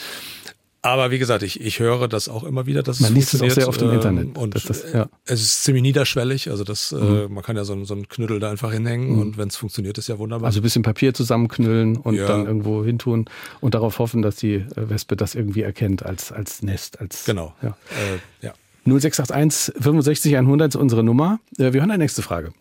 Aber 0.85 1.09
wie 1.09 1.17
gesagt, 1.17 1.41
ich, 1.41 1.59
ich 1.61 1.79
höre 1.79 2.07
das 2.07 2.29
auch 2.29 2.43
immer 2.43 2.67
wieder, 2.67 2.83
dass 2.83 2.99
man 2.99 3.09
es 3.09 3.15
liest 3.15 3.33
es 3.33 3.41
auch 3.41 3.49
sehr 3.49 3.67
oft 3.67 3.81
im 3.81 3.89
Internet. 3.91 4.37
Und 4.37 4.53
das, 4.53 4.85
ja. 4.93 5.09
es 5.25 5.41
ist 5.41 5.63
ziemlich 5.63 5.81
niederschwellig. 5.81 6.51
Also 6.51 6.63
das, 6.63 6.91
äh, 6.91 6.97
mhm. 6.97 7.17
äh, 7.17 7.27
man 7.27 7.43
kann 7.43 7.55
ja 7.55 7.63
so, 7.63 7.83
so 7.85 7.95
einen 7.95 8.07
Knüttel 8.07 8.39
da 8.39 8.51
einfach 8.51 8.71
hinhängen 8.71 9.13
mhm. 9.13 9.19
und 9.19 9.37
wenn 9.39 9.47
es 9.47 9.55
funktioniert, 9.55 9.97
ist 9.97 10.09
ja 10.09 10.19
wunderbar. 10.19 10.45
Also 10.45 10.59
ein 10.59 10.61
bisschen 10.61 10.83
Papier 10.83 11.15
zusammenknüllen 11.15 11.97
und 11.97 12.13
Ja. 12.13 12.27
dann 12.27 12.45
irgendwo 12.45 12.85
hintun 12.85 13.25
und 13.61 13.73
darauf 13.73 13.97
hoffen, 13.97 14.21
dass 14.21 14.35
die 14.35 14.57
äh, 14.57 14.63
Wespe 14.75 15.15
das 15.15 15.33
irgendwie 15.33 15.63
erkennt 15.63 16.05
als, 16.05 16.31
als 16.31 16.61
Nest. 16.61 17.01
Als, 17.01 17.25
genau. 17.25 17.55
Ja. 17.63 17.69
Äh, 17.69 18.45
ja. 18.45 18.53
0681 18.85 19.73
65 19.81 20.37
100 20.37 20.69
ist 20.69 20.75
unsere 20.75 21.03
Nummer. 21.03 21.39
Äh, 21.57 21.73
Wir 21.73 21.81
hören 21.81 21.91
eine 21.91 22.03
nächste 22.03 22.21
Frage. 22.21 22.53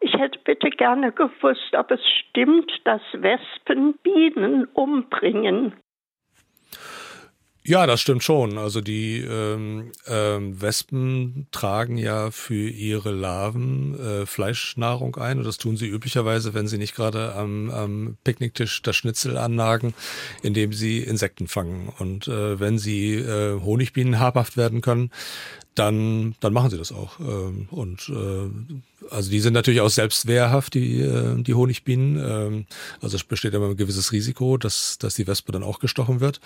Ich 0.00 0.12
hätte 0.14 0.38
bitte 0.44 0.70
gerne 0.70 1.12
gewusst, 1.12 1.74
ob 1.76 1.90
es 1.90 2.00
stimmt, 2.30 2.70
dass 2.84 3.00
Wespen 3.14 3.94
Bienen 4.02 4.66
umbringen. 4.74 5.72
Ja, 7.68 7.84
das 7.88 8.00
stimmt 8.00 8.22
schon. 8.22 8.58
Also 8.58 8.80
die 8.80 9.18
ähm, 9.18 9.90
ähm, 10.06 10.60
Wespen 10.60 11.48
tragen 11.50 11.96
ja 11.98 12.30
für 12.30 12.68
ihre 12.68 13.10
Larven 13.10 13.98
äh, 13.98 14.24
Fleischnahrung 14.24 15.16
ein 15.16 15.38
und 15.38 15.44
das 15.44 15.58
tun 15.58 15.76
sie 15.76 15.88
üblicherweise, 15.88 16.54
wenn 16.54 16.68
sie 16.68 16.78
nicht 16.78 16.94
gerade 16.94 17.34
am, 17.34 17.70
am 17.70 18.18
Picknicktisch 18.22 18.82
das 18.82 18.94
Schnitzel 18.94 19.36
annagen, 19.36 19.94
indem 20.42 20.72
sie 20.72 21.00
Insekten 21.00 21.48
fangen. 21.48 21.92
Und 21.98 22.28
äh, 22.28 22.60
wenn 22.60 22.78
sie 22.78 23.14
äh, 23.14 23.60
Honigbienen 23.60 24.20
habhaft 24.20 24.56
werden 24.56 24.80
können, 24.80 25.10
dann, 25.74 26.36
dann 26.40 26.52
machen 26.52 26.70
sie 26.70 26.78
das 26.78 26.92
auch. 26.92 27.18
Ähm, 27.18 27.66
Und 27.72 28.08
äh, 28.08 28.48
also 29.10 29.30
die 29.30 29.40
sind 29.40 29.52
natürlich 29.52 29.80
auch 29.80 29.90
selbst 29.90 30.26
wehrhaft, 30.26 30.74
die, 30.74 31.00
äh, 31.00 31.42
die 31.42 31.54
Honigbienen. 31.54 32.16
Ähm, 32.16 32.66
Also 33.00 33.16
es 33.16 33.24
besteht 33.24 33.54
immer 33.54 33.70
ein 33.70 33.76
gewisses 33.76 34.12
Risiko, 34.12 34.56
dass, 34.56 34.98
dass 34.98 35.14
die 35.14 35.26
Wespe 35.26 35.52
dann 35.52 35.62
auch 35.62 35.78
gestochen 35.78 36.20
wird. 36.20 36.40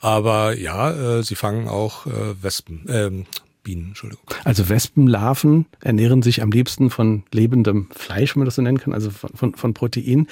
Aber 0.00 0.56
ja, 0.56 1.18
äh, 1.18 1.22
sie 1.22 1.34
fangen 1.34 1.68
auch 1.68 2.06
äh, 2.06 2.10
Wespen, 2.42 2.86
ähm, 2.88 3.26
Bienen, 3.64 3.88
Entschuldigung. 3.88 4.24
Also 4.44 4.68
Wespenlarven 4.68 5.66
ernähren 5.82 6.22
sich 6.22 6.40
am 6.42 6.50
liebsten 6.50 6.88
von 6.90 7.24
lebendem 7.32 7.88
Fleisch, 7.90 8.34
wenn 8.34 8.40
man 8.40 8.46
das 8.46 8.54
so 8.54 8.62
nennen 8.62 8.78
kann, 8.78 8.94
also 8.94 9.10
von, 9.10 9.30
von, 9.34 9.54
von 9.54 9.74
Protein. 9.74 10.26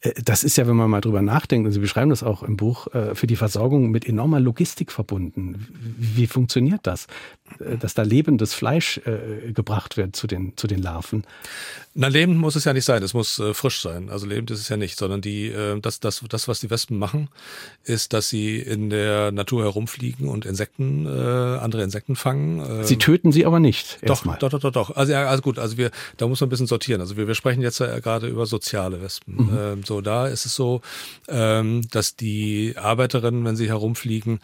Äh, 0.00 0.12
Das 0.24 0.44
ist 0.44 0.56
ja, 0.56 0.66
wenn 0.66 0.76
man 0.76 0.88
mal 0.88 1.00
drüber 1.00 1.20
nachdenkt, 1.20 1.66
und 1.66 1.72
Sie 1.72 1.80
beschreiben 1.80 2.10
das 2.10 2.22
auch 2.22 2.42
im 2.42 2.56
Buch, 2.56 2.86
äh, 2.94 3.14
für 3.14 3.26
die 3.26 3.36
Versorgung 3.36 3.90
mit 3.90 4.06
enormer 4.06 4.40
Logistik 4.40 4.92
verbunden. 4.92 5.66
Wie, 5.98 6.16
wie 6.16 6.26
funktioniert 6.26 6.80
das? 6.84 7.08
Äh, 7.58 7.76
Dass 7.76 7.94
da 7.94 8.02
lebendes 8.02 8.54
Fleisch 8.54 8.98
äh, 8.98 9.52
gebracht 9.52 9.96
wird 9.96 10.16
zu 10.16 10.26
den, 10.26 10.56
zu 10.56 10.66
den 10.66 10.82
Larven. 10.82 11.24
Na, 11.94 12.06
lebend 12.08 12.38
muss 12.38 12.54
es 12.54 12.64
ja 12.64 12.72
nicht 12.72 12.84
sein, 12.84 13.02
es 13.02 13.14
muss 13.14 13.38
äh, 13.38 13.54
frisch 13.54 13.80
sein. 13.80 14.08
Also 14.10 14.26
lebend 14.26 14.50
ist 14.50 14.60
es 14.60 14.68
ja 14.68 14.76
nicht, 14.76 14.98
sondern 14.98 15.20
die, 15.20 15.46
äh, 15.48 15.80
das, 15.80 16.00
das, 16.00 16.22
das, 16.28 16.46
was 16.46 16.60
die 16.60 16.70
Wespen 16.70 16.98
machen, 16.98 17.28
ist, 17.84 18.12
dass 18.12 18.28
sie 18.28 18.58
in 18.58 18.90
der 18.90 19.32
Natur 19.32 19.64
herumfliegen 19.64 20.28
und 20.28 20.46
Insekten, 20.46 21.06
äh, 21.06 21.08
andere 21.58 21.82
Insekten 21.82 22.14
fangen. 22.14 22.60
Äh, 22.60 22.84
Sie 22.84 22.98
töten 22.98 23.32
sie 23.32 23.44
aber 23.46 23.58
nicht. 23.58 23.98
Doch, 24.02 24.10
erstmal. 24.10 24.38
doch, 24.38 24.50
doch, 24.50 24.60
doch, 24.60 24.72
doch. 24.72 24.96
Also 24.96 25.12
ja, 25.12 25.26
also 25.26 25.42
gut, 25.42 25.58
also 25.58 25.76
wir, 25.76 25.90
da 26.16 26.28
muss 26.28 26.40
man 26.40 26.46
ein 26.46 26.50
bisschen 26.50 26.66
sortieren. 26.66 27.00
Also 27.00 27.16
wir, 27.16 27.26
wir 27.26 27.34
sprechen 27.34 27.62
jetzt 27.62 27.80
ja 27.80 27.98
gerade 27.98 28.28
über 28.28 28.46
soziale 28.46 29.02
Wespen. 29.02 29.34
Mhm. 29.34 29.58
Ähm, 29.58 29.84
so, 29.84 30.00
da 30.00 30.28
ist 30.28 30.46
es 30.46 30.54
so, 30.54 30.82
ähm, 31.28 31.82
dass 31.90 32.16
die 32.16 32.74
Arbeiterinnen, 32.76 33.44
wenn 33.44 33.56
sie 33.56 33.68
herumfliegen, 33.68 34.40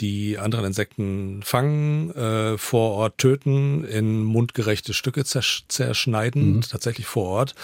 die 0.00 0.38
anderen 0.38 0.66
Insekten 0.66 1.42
fangen, 1.42 2.14
äh, 2.14 2.56
vor 2.58 2.92
Ort 2.92 3.18
töten, 3.18 3.84
in 3.84 4.22
mundgerechte 4.22 4.94
Stücke 4.94 5.24
zersch 5.24 5.64
zerschneiden, 5.68 6.56
Mhm. 6.56 6.60
tatsächlich 6.62 7.06
vor 7.06 7.24
Ort. 7.26 7.54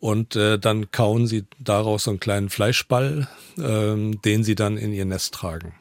Und 0.00 0.34
äh, 0.36 0.58
dann 0.58 0.90
kauen 0.90 1.26
sie 1.26 1.44
daraus 1.58 2.04
so 2.04 2.10
einen 2.10 2.20
kleinen 2.20 2.50
Fleischball, 2.50 3.28
ähm, 3.58 4.20
den 4.22 4.42
sie 4.44 4.54
dann 4.54 4.76
in 4.76 4.92
ihr 4.92 5.04
Nest 5.04 5.34
tragen. 5.34 5.74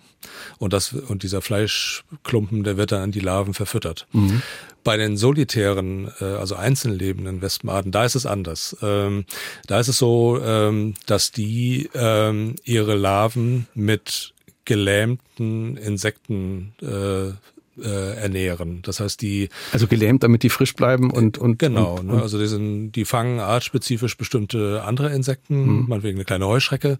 Und, 0.57 0.73
das, 0.73 0.93
und 0.93 1.23
dieser 1.23 1.41
Fleischklumpen, 1.41 2.63
der 2.63 2.77
wird 2.77 2.91
dann 2.91 3.01
an 3.01 3.11
die 3.11 3.19
Larven 3.19 3.53
verfüttert. 3.53 4.07
Mhm. 4.11 4.41
Bei 4.83 4.97
den 4.97 5.17
solitären, 5.17 6.11
äh, 6.19 6.25
also 6.25 6.55
einzeln 6.55 6.93
lebenden 6.97 7.41
Wespenarten, 7.41 7.91
da 7.91 8.05
ist 8.05 8.15
es 8.15 8.25
anders. 8.25 8.75
Ähm, 8.81 9.25
da 9.67 9.79
ist 9.79 9.87
es 9.87 9.97
so, 9.97 10.39
ähm, 10.43 10.93
dass 11.07 11.31
die 11.31 11.89
ähm, 11.93 12.55
ihre 12.63 12.95
Larven 12.95 13.67
mit 13.73 14.33
gelähmten 14.65 15.77
Insekten 15.77 16.73
äh, 16.81 17.31
äh, 17.77 18.15
ernähren. 18.15 18.79
Das 18.83 19.01
heißt, 19.01 19.21
die 19.21 19.49
Also 19.73 19.87
gelähmt, 19.87 20.23
damit 20.23 20.43
die 20.43 20.49
frisch 20.49 20.73
bleiben 20.75 21.11
und 21.11 21.37
und 21.37 21.59
genau, 21.59 21.95
und, 21.99 22.07
ne? 22.07 22.21
also 22.21 22.39
die 22.39 22.47
sind, 22.47 22.93
die 22.93 23.03
fangen 23.03 23.41
artspezifisch 23.41 24.15
bestimmte 24.15 24.83
andere 24.85 25.11
Insekten, 25.13 25.81
Mhm. 25.81 25.85
meinetwegen 25.89 26.17
eine 26.17 26.23
kleine 26.23 26.47
Heuschrecke. 26.47 26.97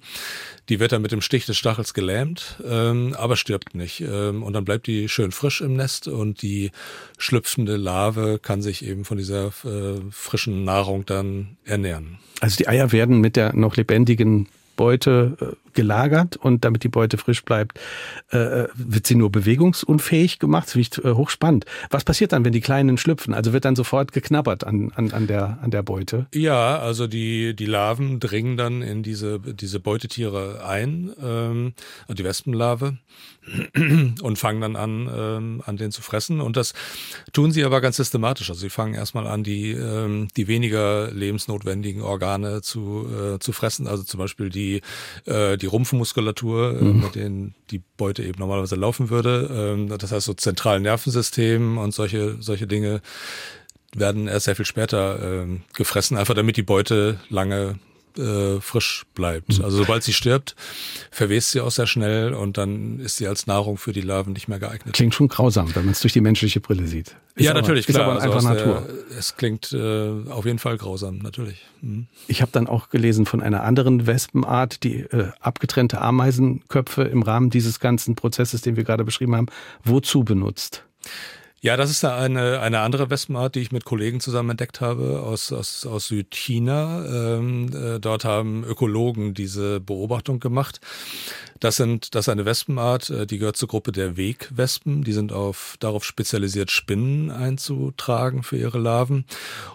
Die 0.68 0.82
wird 0.82 0.92
dann 0.92 1.02
mit 1.02 1.14
dem 1.14 1.22
Stich 1.22 1.46
des 1.46 1.58
Stachels 1.58 1.94
gelähmt, 1.94 2.62
ähm, 2.68 3.16
aber 3.18 3.38
stirbt 3.38 3.74
nicht. 3.74 4.02
Ähm, 4.02 4.44
und 4.44 4.52
dann 4.52 4.66
bleibt 4.66 4.88
die 4.88 5.08
schön 5.08 5.32
frisch 5.32 5.62
im 5.62 5.78
Nest 5.78 6.10
und 6.10 6.42
die 6.42 6.72
schlüpfende 7.18 7.78
Larve 7.78 8.38
kann 8.42 8.62
sich 8.62 8.84
eben 8.86 9.06
von 9.06 9.18
dieser 9.18 9.48
äh, 9.64 10.02
frischen 10.12 10.66
Nahrung 10.66 11.06
dann 11.06 11.56
ernähren. 11.64 12.18
Also 12.42 12.58
die 12.58 12.68
Eier 12.68 12.92
werden 12.92 13.22
mit 13.22 13.38
der 13.38 13.56
noch 13.56 13.78
lebendigen 13.78 14.50
Beute 14.76 15.38
äh, 15.40 15.46
gelagert 15.76 16.38
und 16.38 16.66
damit 16.66 16.84
die 16.84 16.90
Beute 16.90 17.18
frisch 17.18 17.44
bleibt, 17.44 17.80
äh, 18.30 18.66
wird 18.74 19.08
sie 19.08 19.16
nur 19.16 19.32
bewegungsunfähig 19.32 20.40
gemacht. 20.40 20.66
Das 20.66 20.74
finde 20.74 20.88
ich 20.92 21.06
äh, 21.06 21.12
hochspannend. 21.14 21.66
Was 21.90 22.04
passiert 22.04 22.32
dann, 22.32 22.44
wenn 22.46 22.54
die 22.54 22.62
Kleinen 22.62 22.98
schlüpfen? 22.98 23.34
Also 23.34 23.54
wird 23.54 23.66
dann 23.66 23.76
sofort 23.76 24.12
geknabbert 24.12 24.64
an, 24.64 24.92
an, 24.96 25.12
an, 25.12 25.28
der, 25.28 25.60
an 25.62 25.72
der 25.72 25.84
Beute? 25.84 26.28
Ja, 26.34 26.80
also 26.80 27.08
die, 27.08 27.56
die 27.56 27.66
Larven 27.66 28.20
dringen 28.20 28.58
dann 28.58 28.82
in 28.82 29.04
diese, 29.04 29.40
diese 29.40 29.80
Beutetiere 29.80 30.66
ein, 30.66 31.12
ähm, 31.22 31.74
die 32.10 32.24
Wespenlarve, 32.24 32.98
und 34.22 34.38
fangen 34.38 34.62
dann 34.62 34.76
an, 34.76 35.10
ähm, 35.14 35.64
an 35.66 35.78
den 35.78 35.92
zu 35.92 36.02
fressen. 36.02 36.42
Und 36.42 36.58
das 36.58 36.74
tun 37.34 37.52
sie 37.52 37.64
aber 37.64 37.82
ganz 37.82 37.98
systematisch. 37.98 38.50
Also 38.50 38.62
sie 38.62 38.70
fangen 38.70 38.94
erstmal 38.94 39.28
an, 39.28 39.44
die, 39.44 39.72
ähm, 39.72 40.28
die 40.36 40.48
weniger 40.48 41.12
lebensnotwendigen 41.12 42.02
Organe 42.02 42.62
zu, 42.62 43.08
äh, 43.08 43.40
zu 43.40 43.52
fressen. 43.52 43.88
Also 43.88 44.04
zum 44.04 44.20
Beispiel 44.20 44.50
die, 44.50 44.82
äh, 45.26 45.58
die 45.58 45.65
Rumpfmuskulatur, 45.66 46.78
äh, 46.80 46.84
Mhm. 46.84 47.00
mit 47.02 47.16
denen 47.16 47.56
die 47.72 47.82
Beute 47.98 48.24
eben 48.24 48.40
normalerweise 48.40 48.76
laufen 48.76 49.10
würde. 49.10 49.50
Ähm, 49.52 49.88
das 49.98 50.12
heißt 50.12 50.26
so 50.26 50.34
zentralen 50.34 50.84
Nervensystem 50.84 51.78
und 51.78 51.94
solche, 51.94 52.38
solche 52.40 52.68
Dinge 52.68 53.02
werden 53.96 54.28
erst 54.28 54.46
sehr 54.46 54.56
viel 54.56 54.66
später 54.66 55.20
ähm, 55.22 55.62
gefressen, 55.74 56.18
einfach 56.18 56.34
damit 56.34 56.58
die 56.58 56.64
Beute 56.64 57.20
lange 57.30 57.80
äh, 58.18 58.60
frisch 58.62 59.06
bleibt. 59.14 59.62
Also 59.62 59.78
sobald 59.78 60.04
sie 60.04 60.14
stirbt, 60.14 60.56
verwest 61.12 61.52
sie 61.52 61.62
auch 61.62 61.72
sehr 61.72 61.88
schnell 61.88 62.34
und 62.34 62.58
dann 62.58 63.00
ist 63.00 63.18
sie 63.18 63.28
als 63.28 63.48
Nahrung 63.48 63.78
für 63.78 63.92
die 63.94 64.02
Larven 64.02 64.34
nicht 64.34 64.48
mehr 64.48 64.60
geeignet. 64.60 64.94
Klingt 64.94 65.14
schon 65.16 65.28
grausam, 65.28 65.74
wenn 65.76 65.86
man 65.86 65.92
es 65.94 66.02
durch 66.02 66.14
die 66.14 66.22
menschliche 66.22 66.60
Brille 66.60 66.88
sieht. 66.88 67.16
Ist 67.36 67.44
ja, 67.46 67.52
aber, 67.52 67.62
natürlich, 67.62 67.88
ist 67.88 67.96
klar. 67.96 68.06
aber 68.12 68.22
Also 68.22 68.32
einfach 68.34 68.50
aus 68.52 68.58
der- 68.58 68.66
Natur. 68.68 68.90
es 69.18 69.36
klingt 69.36 69.74
äh, 69.74 70.30
auf 70.32 70.46
jeden 70.46 70.60
Fall 70.60 70.78
grausam, 70.78 71.18
natürlich. 71.20 71.66
Mhm. 71.82 72.08
Ich 72.28 72.42
habe 72.42 72.52
dann 72.52 72.68
auch 72.68 72.90
gelesen 72.90 73.26
von 73.26 73.42
einer 73.42 73.64
anderen 73.64 74.08
Wespenart, 74.08 74.84
die 74.84 75.02
äh, 75.02 75.32
abgetrennte 75.42 76.00
Ameisenköpfe 76.02 77.04
im 77.04 77.22
Rahmen 77.24 77.50
dieses 77.50 77.80
ganzen 77.80 78.16
Prozesses, 78.16 78.62
den 78.62 78.76
wir 78.78 78.84
gerade 78.86 79.04
beschrieben 79.04 79.36
haben, 79.36 79.48
wozu 79.84 80.24
benutzt? 80.24 80.84
Ja, 81.66 81.78
das 81.78 81.90
ist 81.90 82.06
eine, 82.06 82.60
eine 82.60 82.82
andere 82.82 83.10
Wespenart, 83.10 83.56
die 83.56 83.62
ich 83.62 83.72
mit 83.72 83.86
Kollegen 83.86 84.20
zusammen 84.20 84.52
entdeckt 84.52 84.82
habe 84.82 85.24
aus, 85.24 85.52
aus, 85.52 85.84
aus 85.88 86.10
Südchina. 86.10 87.38
Ähm, 87.40 87.72
äh, 87.74 88.00
dort 88.00 88.24
haben 88.24 88.64
Ökologen 88.64 89.34
diese 89.34 89.80
Beobachtung 89.80 90.40
gemacht. 90.40 90.80
Das 91.60 91.78
sind, 91.78 92.14
das 92.14 92.26
ist 92.26 92.30
eine 92.30 92.46
Wespenart, 92.46 93.10
äh, 93.10 93.26
die 93.26 93.40
gehört 93.40 93.56
zur 93.56 93.70
Gruppe 93.70 93.92
der 93.92 94.18
Wegwespen. 94.18 95.04
Die 95.04 95.14
sind 95.14 95.32
auf, 95.32 95.78
darauf 95.80 96.04
spezialisiert, 96.04 96.70
Spinnen 96.70 97.32
einzutragen 97.32 98.44
für 98.44 98.58
ihre 98.58 98.78
Larven. 98.78 99.26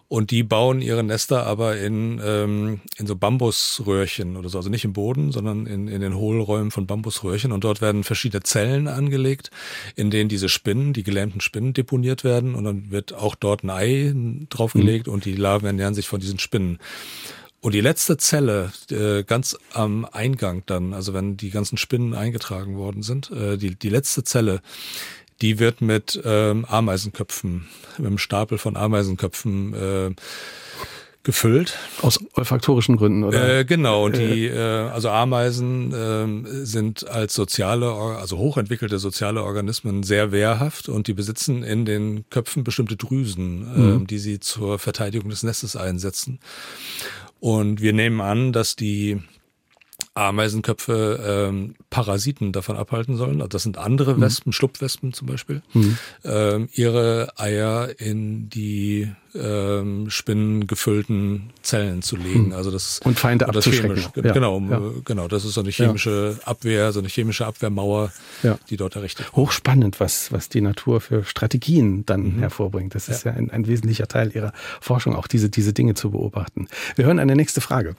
Und 0.07 0.31
die 0.31 0.45
bauen 0.45 0.83
ihre 0.83 1.03
Nester 1.03 1.47
aber 1.47 1.79
in, 1.79 2.21
ähm, 2.23 2.81
in 2.99 3.07
so 3.07 3.17
Bambusröhrchen 3.17 4.37
oder 4.37 4.49
so. 4.49 4.59
Also 4.59 4.71
nicht 4.71 4.85
im 4.85 4.93
Boden, 4.93 5.33
sondern 5.33 5.67
in, 5.67 5.89
in 5.89 6.03
den 6.03 6.15
Hohlräumen 6.15 6.71
von 6.71 6.87
Bambusröhrchen. 6.87 7.51
Und 7.51 7.65
dort 7.65 7.81
werden 7.81 8.05
verschiedene 8.05 8.45
Zellen 8.45 8.87
angelegt, 8.87 9.51
in 9.97 10.11
denen 10.11 10.29
diese 10.29 10.49
Spinnen, 10.49 10.93
die 10.93 11.03
gelähmten 11.03 11.41
Spinnen 11.41 11.73
deponiert 11.81 12.25
werden. 12.25 12.55
Und 12.55 12.65
dann 12.65 12.91
wird 12.91 13.13
auch 13.13 13.35
dort 13.35 13.65
ein 13.65 13.71
Ei 13.71 14.15
draufgelegt 14.49 15.09
und 15.09 15.25
die 15.25 15.35
Larven 15.35 15.67
ernähren 15.67 15.95
sich 15.95 16.09
von 16.09 16.21
diesen 16.21 16.39
Spinnen. 16.39 16.79
Und 17.63 17.75
die 17.75 17.81
letzte 17.81 18.17
Zelle, 18.17 18.73
äh, 18.91 19.23
ganz 19.23 19.57
am 19.75 20.07
Eingang 20.07 20.63
dann, 20.65 20.95
also 20.95 21.13
wenn 21.13 21.37
die 21.37 21.51
ganzen 21.51 21.77
Spinnen 21.77 22.15
eingetragen 22.15 22.77
worden 22.77 23.03
sind, 23.03 23.31
äh, 23.31 23.59
die, 23.59 23.75
die 23.75 23.91
letzte 23.91 24.25
Zelle, 24.25 24.63
die 25.43 25.59
wird 25.59 25.81
mit 25.81 26.21
ähm, 26.25 26.65
Ameisenköpfen, 26.65 27.67
mit 27.99 28.07
einem 28.07 28.19
Stapel 28.19 28.57
von 28.57 28.77
Ameisenköpfen 28.77 29.75
äh, 29.75 30.11
gefüllt. 31.23 31.77
Aus 32.01 32.19
olfaktorischen 32.35 32.97
Gründen, 32.97 33.25
oder? 33.25 33.61
Äh, 33.61 33.65
genau, 33.65 34.09
die, 34.09 34.47
äh, 34.47 34.59
also 34.59 35.11
Ameisen 35.11 35.93
äh, 35.93 36.65
sind 36.65 37.09
als 37.09 37.35
soziale, 37.35 37.91
also 37.93 38.39
hochentwickelte 38.39 38.99
soziale 38.99 39.43
Organismen 39.43 40.03
sehr 40.03 40.33
wehrhaft 40.33 40.89
und 40.89 41.09
die 41.09 41.15
besitzen 41.15 41.63
in 41.63 41.85
den 41.85 42.25
Köpfen 42.31 42.65
bestimmte 42.65 42.97
Drüsen, 42.97 43.67
äh, 43.75 43.79
mhm. 43.79 44.07
die 44.07 44.19
sie 44.19 44.41
zur 44.41 44.79
Verteidigung 44.79 45.29
des 45.29 45.43
Nestes 45.43 45.77
einsetzen. 45.77 46.41
Und 47.39 47.81
wir 47.81 47.93
nehmen 47.93 48.21
an, 48.21 48.53
dass 48.53 48.77
die 48.77 49.21
Ameisenköpfe 50.15 51.49
ähm, 51.49 51.75
Parasiten 51.89 52.53
davon 52.53 52.77
abhalten 52.77 53.17
sollen. 53.17 53.41
Also 53.41 53.49
das 53.49 53.63
sind 53.63 53.79
andere 53.79 54.17
mhm. 54.17 54.23
Wespen, 54.23 54.51
mhm. 54.51 54.53
Schlupfwespen 54.53 55.13
zum 55.13 55.29
Beispiel, 55.29 55.63
mhm. 55.73 55.99
ähm, 56.25 56.69
ihre 56.73 57.33
Eier 57.37 57.91
in 57.99 58.49
die 58.49 59.09
ähm, 59.35 60.11
spinnengefüllten 60.11 61.51
Zellen 61.63 62.03
zu 62.03 62.17
legen. 62.17 62.49
Mhm. 62.49 62.53
Also 62.55 62.73
das 62.73 63.01
und 63.05 63.21
Feinde 63.21 63.45
das 63.47 63.57
abzuschrecken. 63.57 63.97
Chemisch, 63.97 64.25
ja. 64.25 64.33
Genau, 64.33 64.61
ja. 64.69 64.81
genau. 65.05 65.29
Das 65.29 65.45
ist 65.45 65.55
so 65.55 65.61
eine 65.61 65.71
chemische 65.71 66.37
ja. 66.39 66.47
Abwehr, 66.47 66.93
so 66.93 66.99
eine 66.99 67.09
chemische 67.09 67.47
Abwehrmauer, 67.47 68.13
die 68.69 68.77
dort 68.77 68.97
errichtet. 68.97 69.33
Hochspannend, 69.33 70.01
was 70.01 70.33
was 70.33 70.49
die 70.49 70.61
Natur 70.61 71.01
für 71.01 71.23
Strategien 71.23 72.05
dann 72.05 72.37
mhm. 72.37 72.39
hervorbringt. 72.41 72.97
Das 72.97 73.09
ist 73.09 73.25
ja, 73.25 73.33
ein, 73.33 73.51
ein 73.51 73.69
wesentlicher 73.69 74.09
Teil 74.09 74.33
ihrer 74.35 74.53
Forschung, 74.81 75.15
auch 75.15 75.29
diese 75.29 75.51
diese 75.51 75.73
Dinge 75.73 75.95
zu 75.95 76.11
beobachten. 76.11 76.67
Wir 76.97 77.05
hören 77.05 77.21
eine 77.21 77.37
nächste 77.37 77.61
Frage. 77.61 77.95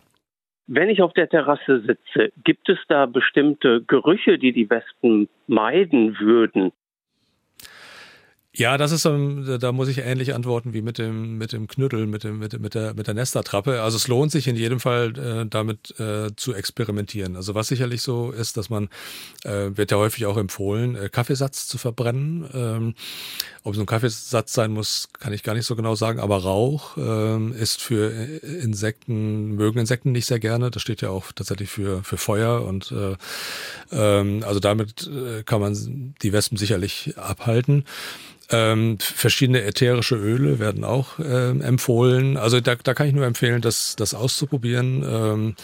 Wenn 0.74 0.88
ich 0.88 1.02
auf 1.02 1.12
der 1.12 1.28
Terrasse 1.28 1.82
sitze, 1.82 2.32
gibt 2.46 2.70
es 2.70 2.78
da 2.88 3.06
bestimmte 3.06 3.84
Gerüche, 3.84 4.38
die 4.38 4.54
die 4.54 4.70
Wespen 4.70 5.28
meiden 5.46 6.18
würden? 6.18 6.72
Ja, 8.54 8.78
das 8.78 8.92
ist, 8.92 9.06
da 9.06 9.72
muss 9.72 9.88
ich 9.88 10.00
ähnlich 10.00 10.34
antworten 10.34 10.74
wie 10.74 10.82
mit 10.82 10.98
dem, 10.98 11.38
mit 11.38 11.54
dem 11.54 11.68
Knüttel, 11.68 12.06
mit 12.06 12.26
dem, 12.26 12.38
mit, 12.40 12.60
mit 12.60 12.76
der, 12.76 12.94
mit 12.94 13.08
der 13.08 13.14
Nestertrappe. 13.14 13.82
Also 13.82 13.96
es 13.96 14.10
lohnt 14.10 14.30
sich 14.30 14.46
in 14.46 14.58
jedem 14.58 14.82
Fall, 14.82 15.18
äh, 15.18 15.46
damit 15.46 15.98
äh, 16.02 16.36
zu 16.36 16.54
experimentieren. 16.54 17.38
Also 17.38 17.56
was 17.56 17.70
sicherlich 17.70 18.02
so 18.02 18.32
ist, 18.32 18.58
dass 18.58 18.70
man, 18.70 18.90
äh, 19.46 19.70
wird 19.76 19.92
ja 19.92 19.98
häufig 19.98 20.26
auch 20.26 20.36
empfohlen, 20.36 20.98
äh, 20.98 21.08
Kaffeesatz 21.08 21.66
zu 21.68 21.78
verbrennen. 21.78 22.46
Ähm, 22.54 22.96
ob 23.64 23.74
es 23.74 23.80
ein 23.80 23.86
Kaffeesatz 23.86 24.52
sein 24.52 24.72
muss, 24.72 25.08
kann 25.18 25.32
ich 25.32 25.44
gar 25.44 25.54
nicht 25.54 25.66
so 25.66 25.78
genau 25.78 25.96
sagen, 25.96 26.20
aber 26.20 26.44
Rauch 26.44 26.98
ähm, 26.98 27.54
ist 27.54 27.82
für 27.82 28.12
äh, 28.12 28.38
Insekten, 28.40 29.56
mögen 29.56 29.80
Insekten 29.80 30.12
nicht 30.12 30.26
sehr 30.26 30.40
gerne. 30.40 30.72
Das 30.72 30.82
steht 30.82 31.02
ja 31.02 31.10
auch 31.10 31.32
tatsächlich 31.32 31.70
für, 31.70 32.04
für 32.04 32.18
Feuer 32.18 32.66
und 32.66 32.92
äh, 32.92 33.16
ähm, 33.94 34.44
also 34.46 34.60
damit 34.60 35.08
äh, 35.08 35.44
kann 35.44 35.62
man 35.62 36.16
die 36.22 36.34
Wespen 36.34 36.58
sicherlich 36.58 37.14
abhalten. 37.18 37.86
Ähm, 38.50 38.98
verschiedene 39.00 39.64
ätherische 39.64 40.16
Öle 40.16 40.60
werden 40.60 40.84
auch 40.84 41.20
ähm, 41.24 41.62
empfohlen. 41.62 42.38
Also 42.38 42.60
da, 42.60 42.76
da 42.76 42.94
kann 42.94 43.08
ich 43.08 43.14
nur 43.14 43.26
empfehlen, 43.26 43.62
das, 43.62 43.96
das 43.96 44.14
auszuprobieren. 44.14 45.04
Ähm, 45.08 45.56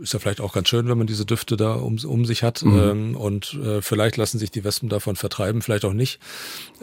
ist 0.00 0.12
ja 0.12 0.18
vielleicht 0.18 0.40
auch 0.40 0.52
ganz 0.52 0.68
schön, 0.68 0.88
wenn 0.88 0.98
man 0.98 1.06
diese 1.06 1.24
Düfte 1.24 1.56
da 1.56 1.74
um, 1.74 1.98
um 2.04 2.24
sich 2.24 2.42
hat. 2.42 2.62
Mhm. 2.62 2.78
Ähm, 2.78 3.16
und 3.16 3.54
äh, 3.54 3.80
vielleicht 3.80 4.16
lassen 4.16 4.38
sich 4.38 4.50
die 4.50 4.64
Wespen 4.64 4.88
davon 4.88 5.16
vertreiben, 5.16 5.62
vielleicht 5.62 5.84
auch 5.84 5.92
nicht. 5.92 6.20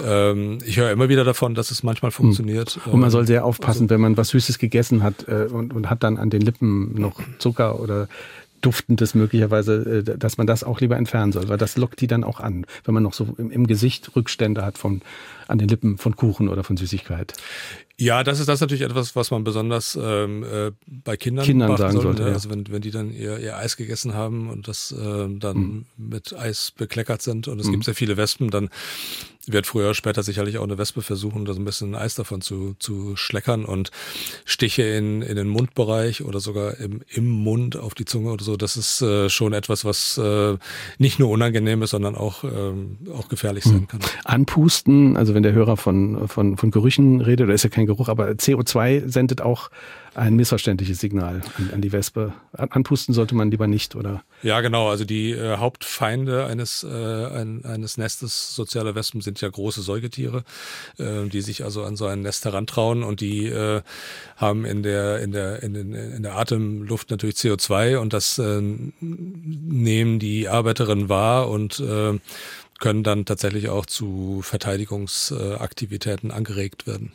Ähm, 0.03 0.59
ich 0.65 0.77
höre 0.77 0.91
immer 0.91 1.09
wieder 1.09 1.23
davon, 1.23 1.55
dass 1.55 1.71
es 1.71 1.83
manchmal 1.83 2.09
mhm. 2.09 2.15
funktioniert. 2.15 2.79
Und 2.85 2.99
man 2.99 3.11
soll 3.11 3.27
sehr 3.27 3.45
aufpassen, 3.45 3.83
also, 3.83 3.89
wenn 3.89 4.01
man 4.01 4.17
was 4.17 4.29
Süßes 4.29 4.57
gegessen 4.57 5.03
hat 5.03 5.27
äh, 5.27 5.47
und, 5.51 5.73
und 5.73 5.89
hat 5.89 6.03
dann 6.03 6.17
an 6.17 6.29
den 6.29 6.41
Lippen 6.41 6.99
noch 6.99 7.19
Zucker 7.39 7.79
oder 7.79 8.07
Duftendes 8.65 9.15
möglicherweise, 9.15 10.03
äh, 10.07 10.17
dass 10.17 10.37
man 10.37 10.47
das 10.47 10.63
auch 10.63 10.81
lieber 10.81 10.97
entfernen 10.97 11.31
soll, 11.31 11.47
weil 11.47 11.57
das 11.57 11.77
lockt 11.77 12.01
die 12.01 12.07
dann 12.07 12.23
auch 12.23 12.39
an, 12.39 12.65
wenn 12.83 12.93
man 12.93 13.03
noch 13.03 13.13
so 13.13 13.35
im, 13.37 13.51
im 13.51 13.67
Gesicht 13.67 14.15
Rückstände 14.15 14.65
hat 14.65 14.77
von 14.77 15.01
an 15.47 15.59
den 15.59 15.67
Lippen 15.67 15.97
von 15.97 16.15
Kuchen 16.15 16.49
oder 16.49 16.63
von 16.63 16.75
Süßigkeit. 16.75 17.33
Ja, 17.97 18.23
das 18.23 18.39
ist 18.39 18.47
das 18.47 18.55
ist 18.55 18.61
natürlich 18.61 18.83
etwas, 18.83 19.15
was 19.15 19.31
man 19.31 19.43
besonders 19.43 19.97
ähm, 20.01 20.43
äh, 20.43 20.71
bei 20.85 21.15
Kindern, 21.15 21.45
Kindern 21.45 21.77
sagen 21.77 22.01
sollte. 22.01 22.23
Ja. 22.23 22.29
Also 22.29 22.49
wenn, 22.49 22.69
wenn 22.69 22.81
die 22.81 22.91
dann 22.91 23.11
ihr, 23.11 23.39
ihr 23.39 23.55
Eis 23.55 23.77
gegessen 23.77 24.13
haben 24.13 24.49
und 24.49 24.67
das 24.67 24.91
äh, 24.91 25.27
dann 25.29 25.57
mhm. 25.57 25.85
mit 25.97 26.35
Eis 26.37 26.71
bekleckert 26.71 27.21
sind 27.21 27.47
und 27.47 27.59
es 27.59 27.67
mhm. 27.67 27.73
gibt 27.73 27.85
sehr 27.85 27.95
viele 27.95 28.17
Wespen, 28.17 28.49
dann 28.49 28.69
wird 29.47 29.67
früher 29.67 29.85
oder 29.85 29.93
später 29.93 30.23
sicherlich 30.23 30.57
auch 30.57 30.63
eine 30.63 30.77
Wespe 30.77 31.01
versuchen, 31.01 31.45
da 31.45 31.53
so 31.53 31.59
ein 31.59 31.65
bisschen 31.65 31.95
Eis 31.95 32.15
davon 32.15 32.41
zu, 32.41 32.75
zu 32.79 33.15
schleckern 33.15 33.65
und 33.65 33.91
Stiche 34.45 34.83
in, 34.83 35.21
in 35.21 35.35
den 35.35 35.47
Mundbereich 35.47 36.23
oder 36.23 36.39
sogar 36.39 36.79
im, 36.79 37.01
im 37.09 37.29
Mund 37.29 37.77
auf 37.77 37.93
die 37.93 38.05
Zunge 38.05 38.31
oder 38.31 38.43
so. 38.43 38.57
Das 38.57 38.77
ist 38.77 39.01
äh, 39.01 39.29
schon 39.29 39.53
etwas, 39.53 39.85
was 39.85 40.17
äh, 40.17 40.57
nicht 40.97 41.19
nur 41.19 41.29
unangenehm 41.29 41.81
ist, 41.83 41.91
sondern 41.91 42.15
auch, 42.15 42.43
ähm, 42.43 42.97
auch 43.13 43.27
gefährlich 43.27 43.63
sein 43.63 43.81
mhm. 43.81 43.87
kann. 43.87 43.99
Anpusten, 44.23 45.17
also 45.17 45.33
wenn 45.33 45.43
der 45.43 45.53
Hörer 45.53 45.77
von, 45.77 46.27
von, 46.27 46.57
von 46.57 46.71
Gerüchen 46.71 47.21
redet, 47.21 47.45
oder 47.45 47.53
ist 47.53 47.63
ja 47.63 47.69
kein 47.69 47.85
Geruch, 47.85 48.09
aber 48.09 48.29
CO2 48.29 49.07
sendet 49.09 49.41
auch 49.41 49.69
ein 50.15 50.35
missverständliches 50.35 50.99
Signal 50.99 51.41
an, 51.57 51.69
an 51.73 51.81
die 51.81 51.91
Wespe. 51.91 52.33
Anpusten 52.53 53.13
sollte 53.13 53.35
man 53.35 53.51
lieber 53.51 53.67
nicht, 53.67 53.95
oder? 53.95 54.23
Ja, 54.41 54.61
genau. 54.61 54.89
Also 54.89 55.05
die 55.05 55.31
äh, 55.31 55.57
Hauptfeinde 55.57 56.45
eines, 56.45 56.83
äh, 56.83 56.87
ein, 56.87 57.65
eines 57.65 57.97
Nestes 57.97 58.55
sozialer 58.55 58.95
Wespen 58.95 59.21
sind 59.21 59.41
ja 59.41 59.49
große 59.49 59.81
Säugetiere, 59.81 60.43
äh, 60.97 61.27
die 61.27 61.41
sich 61.41 61.63
also 61.63 61.83
an 61.83 61.97
so 61.97 62.05
ein 62.05 62.21
Nest 62.21 62.45
herantrauen 62.45 63.03
und 63.03 63.19
die 63.19 63.47
äh, 63.47 63.81
haben 64.37 64.65
in 64.65 64.83
der, 64.83 65.19
in 65.19 65.31
der, 65.31 65.61
in, 65.63 65.73
den, 65.73 65.93
in 65.93 66.23
der 66.23 66.37
Atemluft 66.37 67.11
natürlich 67.11 67.35
CO2 67.35 67.97
und 67.97 68.13
das 68.13 68.39
äh, 68.39 68.61
nehmen 69.01 70.19
die 70.19 70.47
Arbeiterinnen 70.47 71.09
wahr 71.09 71.49
und 71.49 71.79
äh, 71.79 72.17
können 72.79 73.03
dann 73.03 73.25
tatsächlich 73.25 73.69
auch 73.69 73.85
zu 73.85 74.41
Verteidigungsaktivitäten 74.43 76.31
angeregt 76.31 76.87
werden. 76.87 77.11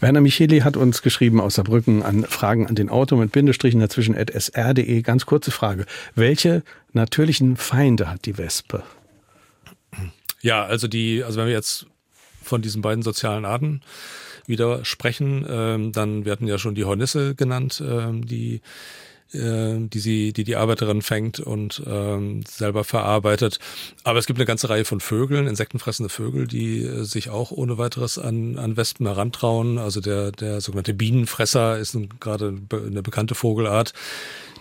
Werner 0.00 0.20
Micheli 0.20 0.60
hat 0.60 0.76
uns 0.76 1.02
geschrieben 1.02 1.40
aus 1.40 1.56
Saarbrücken 1.56 2.02
an 2.02 2.24
Fragen 2.24 2.66
an 2.66 2.74
den 2.74 2.88
Auto 2.88 3.16
mit 3.16 3.32
Bindestrichen 3.32 3.80
dazwischen 3.80 4.16
at 4.16 4.30
sr.de. 4.30 5.02
Ganz 5.02 5.26
kurze 5.26 5.50
Frage. 5.50 5.86
Welche 6.14 6.62
natürlichen 6.92 7.56
Feinde 7.56 8.10
hat 8.10 8.24
die 8.24 8.38
Wespe? 8.38 8.82
Ja, 10.40 10.64
also 10.64 10.88
die, 10.88 11.24
also 11.24 11.40
wenn 11.40 11.46
wir 11.46 11.54
jetzt 11.54 11.86
von 12.42 12.62
diesen 12.62 12.80
beiden 12.80 13.02
sozialen 13.02 13.44
Arten 13.44 13.82
wieder 14.46 14.84
sprechen, 14.84 15.44
ähm, 15.48 15.92
dann 15.92 16.24
werden 16.24 16.46
ja 16.46 16.58
schon 16.58 16.74
die 16.74 16.84
Hornisse 16.84 17.34
genannt, 17.34 17.82
ähm, 17.84 18.24
die 18.24 18.60
die 19.32 19.98
sie, 19.98 20.32
die 20.32 20.44
die 20.44 20.56
Arbeiterin 20.56 21.02
fängt 21.02 21.40
und 21.40 21.82
ähm, 21.86 22.42
selber 22.46 22.84
verarbeitet. 22.84 23.58
Aber 24.04 24.18
es 24.18 24.26
gibt 24.26 24.38
eine 24.38 24.46
ganze 24.46 24.68
Reihe 24.68 24.84
von 24.84 25.00
Vögeln, 25.00 25.46
insektenfressende 25.46 26.08
Vögel, 26.08 26.46
die 26.46 26.82
äh, 26.82 27.04
sich 27.04 27.30
auch 27.30 27.50
ohne 27.50 27.78
weiteres 27.78 28.18
an, 28.18 28.58
an 28.58 28.76
Wespen 28.76 29.06
herantrauen. 29.06 29.78
Also 29.78 30.00
der, 30.00 30.32
der 30.32 30.60
sogenannte 30.60 30.94
Bienenfresser 30.94 31.78
ist 31.78 31.96
gerade 32.20 32.56
eine 32.70 33.02
bekannte 33.02 33.34
Vogelart, 33.34 33.92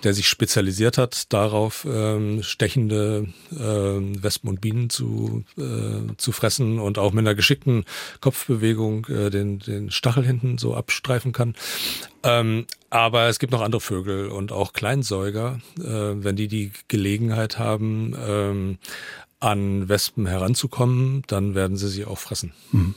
der 0.05 0.13
sich 0.13 0.29
spezialisiert 0.29 0.97
hat, 0.97 1.33
darauf 1.33 1.85
ähm, 1.89 2.43
stechende 2.43 3.27
äh, 3.51 3.57
Wespen 3.57 4.49
und 4.49 4.61
Bienen 4.61 4.89
zu, 4.89 5.43
äh, 5.57 6.15
zu 6.17 6.31
fressen 6.31 6.79
und 6.79 6.97
auch 6.97 7.11
mit 7.11 7.23
einer 7.23 7.35
geschickten 7.35 7.85
Kopfbewegung 8.21 9.07
äh, 9.07 9.29
den, 9.29 9.59
den 9.59 9.91
Stachel 9.91 10.23
hinten 10.23 10.57
so 10.57 10.75
abstreifen 10.75 11.33
kann. 11.33 11.55
Ähm, 12.23 12.65
aber 12.89 13.27
es 13.27 13.39
gibt 13.39 13.51
noch 13.51 13.61
andere 13.61 13.81
Vögel 13.81 14.27
und 14.29 14.51
auch 14.51 14.73
Kleinsäuger, 14.73 15.59
äh, 15.79 15.83
wenn 15.83 16.35
die 16.35 16.47
die 16.47 16.71
Gelegenheit 16.87 17.57
haben, 17.57 18.15
ähm, 18.25 18.77
an 19.39 19.89
Wespen 19.89 20.27
heranzukommen, 20.27 21.23
dann 21.27 21.55
werden 21.55 21.77
sie 21.77 21.89
sie 21.89 22.05
auch 22.05 22.19
fressen. 22.19 22.53
Mhm. 22.71 22.95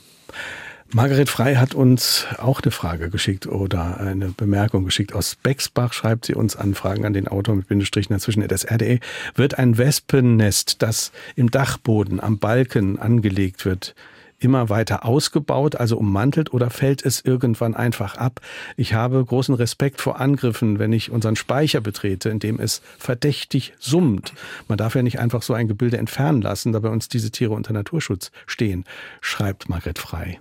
Margaret 0.91 1.29
Frei 1.29 1.55
hat 1.55 1.75
uns 1.75 2.25
auch 2.39 2.61
eine 2.61 2.71
Frage 2.71 3.11
geschickt 3.11 3.45
oder 3.45 3.99
eine 3.99 4.29
Bemerkung 4.29 4.85
geschickt. 4.85 5.13
Aus 5.13 5.35
Bexbach 5.35 5.93
schreibt 5.93 6.25
sie 6.25 6.33
uns 6.33 6.55
Anfragen 6.55 7.05
an 7.05 7.13
den 7.13 7.27
Autor 7.27 7.55
mit 7.55 7.67
Bindestrichen 7.67 8.11
dazwischen 8.11 8.47
das 8.47 8.65
RDE. 8.65 8.99
Wird 9.35 9.59
ein 9.59 9.77
Wespennest, 9.77 10.81
das 10.81 11.11
im 11.35 11.51
Dachboden 11.51 12.19
am 12.19 12.39
Balken 12.39 12.97
angelegt 12.97 13.65
wird, 13.65 13.93
immer 14.39 14.69
weiter 14.69 15.05
ausgebaut, 15.05 15.75
also 15.75 15.95
ummantelt, 15.95 16.53
oder 16.53 16.71
fällt 16.71 17.05
es 17.05 17.23
irgendwann 17.23 17.75
einfach 17.75 18.17
ab? 18.17 18.41
Ich 18.75 18.95
habe 18.95 19.23
großen 19.23 19.53
Respekt 19.53 20.01
vor 20.01 20.19
Angriffen, 20.19 20.79
wenn 20.79 20.91
ich 20.91 21.11
unseren 21.11 21.35
Speicher 21.35 21.81
betrete, 21.81 22.29
in 22.29 22.39
dem 22.39 22.59
es 22.59 22.81
verdächtig 22.97 23.73
summt. 23.77 24.33
Man 24.67 24.79
darf 24.79 24.95
ja 24.95 25.03
nicht 25.03 25.19
einfach 25.19 25.43
so 25.43 25.53
ein 25.53 25.67
Gebilde 25.67 25.99
entfernen 25.99 26.41
lassen, 26.41 26.71
da 26.71 26.79
bei 26.79 26.89
uns 26.89 27.09
diese 27.09 27.29
Tiere 27.29 27.53
unter 27.53 27.73
Naturschutz 27.73 28.31
stehen, 28.47 28.85
schreibt 29.21 29.69
Margret 29.69 29.99
Frei. 29.99 30.39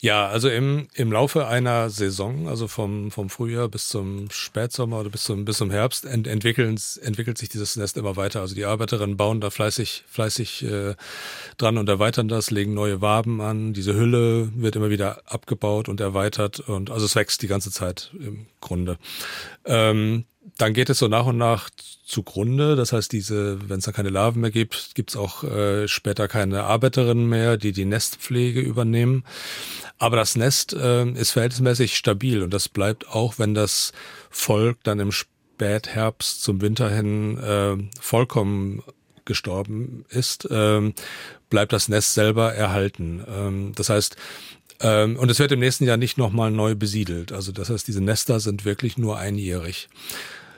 Ja, 0.00 0.26
also 0.28 0.50
im, 0.50 0.88
im 0.94 1.12
Laufe 1.12 1.46
einer 1.46 1.88
Saison, 1.88 2.46
also 2.46 2.68
vom, 2.68 3.10
vom 3.10 3.30
Frühjahr 3.30 3.68
bis 3.68 3.88
zum 3.88 4.28
Spätsommer 4.30 5.00
oder 5.00 5.08
bis 5.08 5.24
zum, 5.24 5.44
bis 5.46 5.56
zum 5.56 5.70
Herbst, 5.70 6.04
ent, 6.04 6.26
entwickeln, 6.26 6.78
entwickelt 7.00 7.38
sich 7.38 7.48
dieses 7.48 7.76
Nest 7.76 7.96
immer 7.96 8.16
weiter. 8.16 8.40
Also 8.40 8.54
die 8.54 8.66
Arbeiterinnen 8.66 9.16
bauen 9.16 9.40
da 9.40 9.48
fleißig, 9.50 10.04
fleißig 10.06 10.64
äh, 10.64 10.94
dran 11.56 11.78
und 11.78 11.88
erweitern 11.88 12.28
das, 12.28 12.50
legen 12.50 12.74
neue 12.74 13.00
Waben 13.00 13.40
an. 13.40 13.72
Diese 13.72 13.94
Hülle 13.94 14.50
wird 14.54 14.76
immer 14.76 14.90
wieder 14.90 15.22
abgebaut 15.24 15.88
und 15.88 16.00
erweitert 16.00 16.60
und 16.60 16.90
also 16.90 17.06
es 17.06 17.14
wächst 17.16 17.40
die 17.40 17.48
ganze 17.48 17.70
Zeit 17.70 18.12
im 18.18 18.46
Grunde. 18.60 18.98
Ähm, 19.64 20.24
dann 20.58 20.74
geht 20.74 20.90
es 20.90 20.98
so 20.98 21.08
nach 21.08 21.26
und 21.26 21.38
nach 21.38 21.70
zugrunde. 22.04 22.76
Das 22.76 22.92
heißt, 22.92 23.12
diese, 23.12 23.68
wenn 23.68 23.78
es 23.78 23.84
da 23.84 23.92
keine 23.92 24.10
Larven 24.10 24.42
mehr 24.42 24.50
gibt, 24.50 24.94
gibt 24.94 25.10
es 25.10 25.16
auch 25.16 25.42
äh, 25.44 25.88
später 25.88 26.28
keine 26.28 26.64
Arbeiterinnen 26.64 27.28
mehr, 27.28 27.56
die 27.56 27.72
die 27.72 27.86
Nestpflege 27.86 28.60
übernehmen. 28.60 29.24
Aber 29.98 30.16
das 30.16 30.36
Nest 30.36 30.72
äh, 30.74 31.08
ist 31.10 31.30
verhältnismäßig 31.30 31.96
stabil 31.96 32.42
und 32.42 32.52
das 32.52 32.68
bleibt 32.68 33.08
auch, 33.08 33.38
wenn 33.38 33.54
das 33.54 33.92
Volk 34.30 34.78
dann 34.84 35.00
im 35.00 35.12
Spätherbst 35.12 36.42
zum 36.42 36.60
Winter 36.60 36.90
hin 36.90 37.38
äh, 37.38 37.76
vollkommen 38.00 38.82
gestorben 39.24 40.04
ist, 40.10 40.50
äh, 40.50 40.92
bleibt 41.48 41.72
das 41.72 41.88
Nest 41.88 42.14
selber 42.14 42.54
erhalten. 42.54 43.24
Ähm, 43.26 43.72
das 43.74 43.88
heißt, 43.88 44.16
ähm, 44.84 45.16
und 45.16 45.30
es 45.30 45.38
wird 45.38 45.50
im 45.50 45.60
nächsten 45.60 45.84
Jahr 45.84 45.96
nicht 45.96 46.18
nochmal 46.18 46.50
neu 46.50 46.74
besiedelt. 46.74 47.32
Also 47.32 47.52
das 47.52 47.70
heißt, 47.70 47.88
diese 47.88 48.02
Nester 48.02 48.38
sind 48.38 48.64
wirklich 48.64 48.98
nur 48.98 49.18
einjährig. 49.18 49.88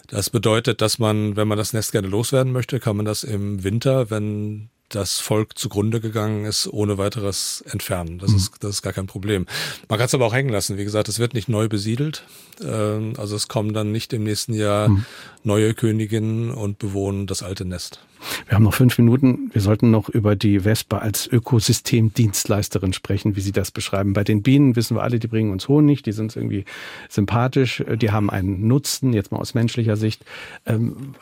Das 0.09 0.31
bedeutet, 0.31 0.81
dass 0.81 0.99
man, 0.99 1.37
wenn 1.37 1.49
man 1.49 1.59
das 1.59 1.73
Nest 1.73 1.93
gerne 1.93 2.09
loswerden 2.09 2.53
möchte, 2.53 2.81
kann 2.81 2.97
man 2.97 3.07
das 3.07 3.25
im 3.25 3.63
Winter, 3.63 4.11
wenn 4.11 4.69
das 4.89 5.19
Volk 5.19 5.59
zugrunde 5.59 6.01
gegangen 6.01 6.45
ist, 6.45 6.69
ohne 6.69 6.99
weiteres 6.99 7.63
entfernen. 7.71 8.19
Das, 8.19 8.31
mhm. 8.31 8.37
ist, 8.37 8.53
das 8.61 8.71
ist 8.71 8.83
gar 8.83 8.93
kein 8.93 9.07
Problem. 9.07 9.47
Man 9.89 9.99
kann 9.99 10.07
es 10.07 10.15
aber 10.15 10.27
auch 10.27 10.35
hängen 10.35 10.49
lassen. 10.49 10.77
Wie 10.77 10.85
gesagt, 10.85 11.09
es 11.09 11.19
wird 11.19 11.35
nicht 11.35 11.49
neu 11.49 11.69
besiedelt. 11.69 12.25
Ähm, 12.63 13.15
also 13.17 13.35
es 13.35 13.49
kommen 13.49 13.75
dann 13.75 13.91
nicht 13.91 14.13
im 14.13 14.25
nächsten 14.25 14.55
Jahr 14.55 14.89
mhm. 14.89 15.05
neue 15.43 15.75
Königinnen 15.75 16.51
und 16.51 16.79
bewohnen 16.79 17.27
das 17.27 17.43
alte 17.43 17.65
Nest. 17.65 18.01
Wir 18.47 18.57
haben 18.57 18.65
noch 18.65 18.75
fünf 18.75 18.99
Minuten. 18.99 19.51
Wir 19.53 19.61
sollten 19.61 19.91
noch 19.91 20.09
über 20.09 20.37
die 20.37 20.65
Wespe 20.65 21.01
als 21.01 21.27
Ökosystemdienstleisterin 21.27 22.93
sprechen, 22.93 23.37
wie 23.37 23.41
Sie 23.41 23.53
das 23.53 23.71
beschreiben. 23.71 24.13
Bei 24.13 24.25
den 24.25 24.43
Bienen 24.43 24.77
wissen 24.77 24.97
wir 24.97 25.03
alle, 25.03 25.19
die 25.19 25.29
bringen 25.29 25.53
uns 25.53 25.69
Honig, 25.69 26.03
die 26.03 26.13
sind 26.13 26.37
irgendwie 26.37 26.65
sympathisch, 27.09 27.85
die 28.01 28.11
haben 28.11 28.31
einen 28.31 28.67
Nutzen, 28.67 29.13
jetzt 29.13 29.33
mal 29.33 29.39
aus 29.39 29.55
menschlicher 29.55 29.97
Sicht. 29.97 30.25
Ähm, 30.65 31.15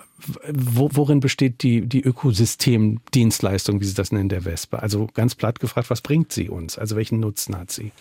worin 0.48 1.20
besteht 1.20 1.62
die, 1.62 1.82
die 1.82 2.02
Ökosystemdienstleistung, 2.02 3.80
wie 3.80 3.84
Sie 3.84 3.94
das 3.94 4.12
nennen, 4.12 4.28
der 4.28 4.44
Wespe? 4.44 4.82
Also 4.82 5.08
ganz 5.14 5.34
platt 5.34 5.60
gefragt, 5.60 5.90
was 5.90 6.00
bringt 6.00 6.32
sie 6.32 6.48
uns? 6.48 6.78
Also 6.78 6.96
welchen 6.96 7.20
Nutzen 7.20 7.56
hat 7.56 7.70
sie? 7.70 7.92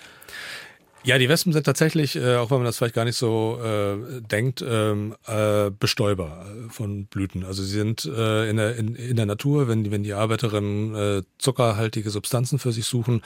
Ja, 1.06 1.18
die 1.18 1.28
Wespen 1.28 1.52
sind 1.52 1.66
tatsächlich, 1.66 2.16
äh, 2.16 2.38
auch 2.38 2.50
wenn 2.50 2.60
man 2.60 2.66
das 2.66 2.78
vielleicht 2.78 2.96
gar 2.96 3.04
nicht 3.04 3.18
so 3.18 3.60
äh, 3.62 4.22
denkt, 4.22 4.64
ähm, 4.66 5.14
äh, 5.28 5.70
Bestäuber 5.70 6.46
äh, 6.48 6.70
von 6.70 7.08
Blüten. 7.08 7.44
Also 7.44 7.62
sie 7.62 7.72
sind 7.72 8.06
äh, 8.06 8.50
in, 8.50 8.56
der, 8.56 8.78
in, 8.78 8.96
in 8.96 9.18
der 9.18 9.26
Natur, 9.26 9.68
wenn, 9.68 9.92
wenn 9.92 10.04
die 10.04 10.14
Arbeiterinnen 10.14 10.96
äh, 10.96 11.24
zuckerhaltige 11.40 12.10
Substanzen 12.10 12.58
für 12.58 12.72
sich 12.72 12.86
suchen, 12.86 13.22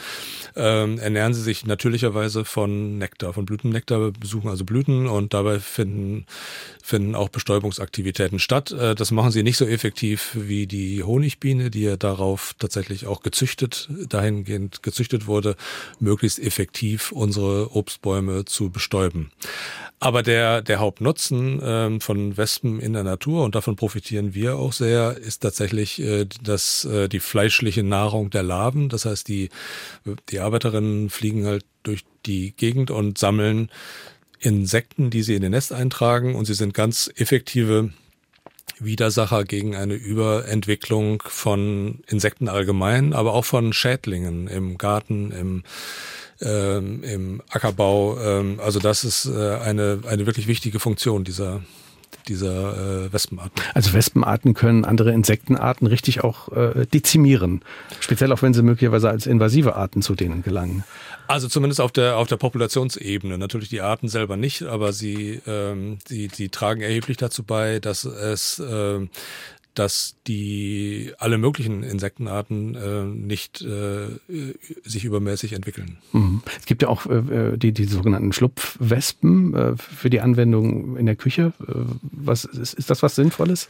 ähm, 0.55 0.97
ernähren 0.97 1.35
sie 1.35 1.43
sich 1.43 1.67
natürlicherweise 1.67 2.45
von 2.45 2.97
Nektar, 2.97 3.33
von 3.33 3.45
Blütennektar, 3.45 4.11
besuchen 4.11 4.49
also 4.49 4.65
Blüten 4.65 5.05
und 5.05 5.35
dabei 5.35 5.59
finden, 5.59 6.25
finden 6.81 7.13
auch 7.13 7.29
Bestäubungsaktivitäten 7.29 8.39
statt. 8.39 8.71
Äh, 8.71 8.95
das 8.95 9.11
machen 9.11 9.29
sie 9.29 9.43
nicht 9.43 9.57
so 9.57 9.67
effektiv 9.67 10.31
wie 10.33 10.65
die 10.65 11.03
Honigbiene, 11.03 11.69
die 11.69 11.83
ja 11.83 11.95
darauf 11.95 12.55
tatsächlich 12.57 13.05
auch 13.05 13.21
gezüchtet, 13.21 13.87
dahingehend 14.09 14.81
gezüchtet 14.81 15.27
wurde, 15.27 15.55
möglichst 15.99 16.39
effektiv 16.39 17.11
unsere 17.11 17.66
Obstbäume 17.75 18.45
zu 18.45 18.69
bestäuben. 18.69 19.31
Aber 19.99 20.21
der, 20.21 20.61
der 20.61 20.79
Hauptnutzen 20.79 21.59
ähm, 21.63 22.01
von 22.01 22.37
Wespen 22.37 22.79
in 22.79 22.93
der 22.93 23.03
Natur, 23.03 23.43
und 23.43 23.55
davon 23.55 23.75
profitieren 23.75 24.35
wir 24.35 24.57
auch 24.57 24.71
sehr, 24.71 25.17
ist 25.17 25.39
tatsächlich 25.39 25.99
äh, 25.99 26.27
das, 26.43 26.85
äh, 26.85 27.09
die 27.09 27.19
fleischliche 27.19 27.83
Nahrung 27.83 28.29
der 28.29 28.43
Larven. 28.43 28.89
Das 28.89 29.05
heißt, 29.05 29.27
die, 29.27 29.49
die 30.29 30.39
Arbeiterinnen 30.39 31.09
fliegen 31.09 31.47
halt 31.47 31.65
durch 31.81 32.05
die 32.27 32.53
Gegend 32.55 32.91
und 32.91 33.17
sammeln 33.17 33.71
Insekten, 34.39 35.09
die 35.09 35.23
sie 35.23 35.33
in 35.33 35.41
den 35.41 35.51
Nest 35.51 35.73
eintragen 35.73 36.35
und 36.35 36.45
sie 36.45 36.53
sind 36.53 36.75
ganz 36.75 37.09
effektive 37.15 37.91
Widersacher 38.79 39.43
gegen 39.43 39.75
eine 39.75 39.95
Überentwicklung 39.95 41.23
von 41.25 42.01
Insekten 42.07 42.47
allgemein, 42.47 43.13
aber 43.13 43.33
auch 43.33 43.45
von 43.45 43.73
Schädlingen 43.73 44.47
im 44.47 44.77
Garten, 44.77 45.31
im 45.31 45.63
ähm, 46.41 47.03
im 47.03 47.41
Ackerbau. 47.49 48.19
Ähm, 48.19 48.59
also 48.63 48.79
das 48.79 49.03
ist 49.03 49.25
äh, 49.25 49.55
eine, 49.55 49.99
eine 50.07 50.25
wirklich 50.25 50.47
wichtige 50.47 50.79
Funktion 50.79 51.23
dieser, 51.23 51.61
dieser 52.27 53.05
äh, 53.05 53.13
Wespenarten. 53.13 53.61
Also 53.73 53.93
Wespenarten 53.93 54.53
können 54.53 54.85
andere 54.85 55.11
Insektenarten 55.11 55.87
richtig 55.87 56.23
auch 56.23 56.51
äh, 56.51 56.85
dezimieren. 56.85 57.61
Speziell 57.99 58.31
auch 58.31 58.41
wenn 58.41 58.53
sie 58.53 58.61
möglicherweise 58.61 59.09
als 59.09 59.25
invasive 59.25 59.75
Arten 59.75 60.01
zu 60.01 60.15
denen 60.15 60.43
gelangen. 60.43 60.83
Also 61.27 61.47
zumindest 61.49 61.81
auf 61.81 61.91
der 61.91 62.17
auf 62.17 62.27
der 62.27 62.37
Populationsebene. 62.37 63.37
Natürlich 63.37 63.69
die 63.69 63.81
Arten 63.81 64.07
selber 64.07 64.37
nicht, 64.37 64.63
aber 64.63 64.93
sie 64.93 65.41
ähm, 65.45 65.99
sie, 66.07 66.29
sie 66.33 66.49
tragen 66.49 66.81
erheblich 66.81 67.17
dazu 67.17 67.43
bei, 67.43 67.79
dass 67.79 68.05
es 68.05 68.59
äh, 68.59 68.99
dass 69.77 70.15
die 70.25 71.13
alle 71.19 71.37
möglichen 71.37 71.83
Insektenarten 71.83 72.75
äh, 72.75 73.03
nicht 73.03 73.61
äh, 73.61 74.07
sich 74.83 75.05
übermäßig 75.05 75.53
entwickeln. 75.53 75.97
Mhm. 76.13 76.41
Es 76.59 76.65
gibt 76.65 76.81
ja 76.81 76.87
auch 76.87 77.05
äh, 77.05 77.17
äh, 77.17 77.57
die, 77.57 77.71
die 77.71 77.85
sogenannten 77.85 78.33
Schlupfwespen 78.33 79.53
äh, 79.53 79.77
für 79.77 80.09
die 80.09 80.21
Anwendung 80.21 80.97
in 80.97 81.05
der 81.05 81.15
Küche. 81.15 81.53
Äh, 81.61 81.73
was 82.01 82.45
ist, 82.45 82.73
ist 82.73 82.89
das 82.89 83.03
was 83.03 83.15
Sinnvolles? 83.15 83.69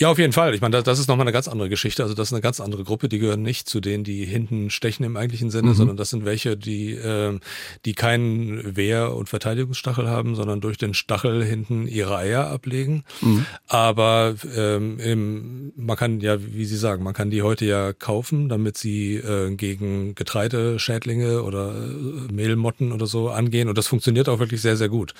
Ja, 0.00 0.08
auf 0.08 0.18
jeden 0.18 0.32
Fall. 0.32 0.54
Ich 0.54 0.62
meine, 0.62 0.82
das 0.82 0.98
ist 0.98 1.08
nochmal 1.08 1.24
eine 1.24 1.32
ganz 1.32 1.46
andere 1.46 1.68
Geschichte. 1.68 2.02
Also 2.02 2.14
das 2.14 2.28
ist 2.28 2.32
eine 2.32 2.40
ganz 2.40 2.58
andere 2.58 2.84
Gruppe. 2.84 3.10
Die 3.10 3.18
gehören 3.18 3.42
nicht 3.42 3.68
zu 3.68 3.80
denen, 3.80 4.02
die 4.02 4.24
hinten 4.24 4.70
stechen 4.70 5.04
im 5.04 5.18
eigentlichen 5.18 5.50
Sinne, 5.50 5.68
mhm. 5.68 5.74
sondern 5.74 5.96
das 5.98 6.08
sind 6.08 6.24
welche, 6.24 6.56
die, 6.56 6.92
äh, 6.92 7.38
die 7.84 7.92
keinen 7.92 8.76
Wehr- 8.76 9.14
und 9.14 9.28
Verteidigungsstachel 9.28 10.08
haben, 10.08 10.36
sondern 10.36 10.62
durch 10.62 10.78
den 10.78 10.94
Stachel 10.94 11.44
hinten 11.44 11.86
ihre 11.86 12.16
Eier 12.16 12.46
ablegen. 12.46 13.04
Mhm. 13.20 13.44
Aber 13.66 14.36
ähm, 14.56 14.98
im, 15.00 15.72
man 15.76 15.98
kann 15.98 16.20
ja, 16.20 16.38
wie 16.42 16.64
Sie 16.64 16.78
sagen, 16.78 17.04
man 17.04 17.12
kann 17.12 17.28
die 17.28 17.42
heute 17.42 17.66
ja 17.66 17.92
kaufen, 17.92 18.48
damit 18.48 18.78
sie 18.78 19.16
äh, 19.16 19.54
gegen 19.54 20.14
Getreideschädlinge 20.14 21.42
oder 21.42 21.74
äh, 21.74 22.32
Mehlmotten 22.32 22.92
oder 22.92 23.04
so 23.04 23.28
angehen. 23.28 23.68
Und 23.68 23.76
das 23.76 23.86
funktioniert 23.86 24.30
auch 24.30 24.38
wirklich 24.38 24.62
sehr, 24.62 24.78
sehr 24.78 24.88
gut. 24.88 25.12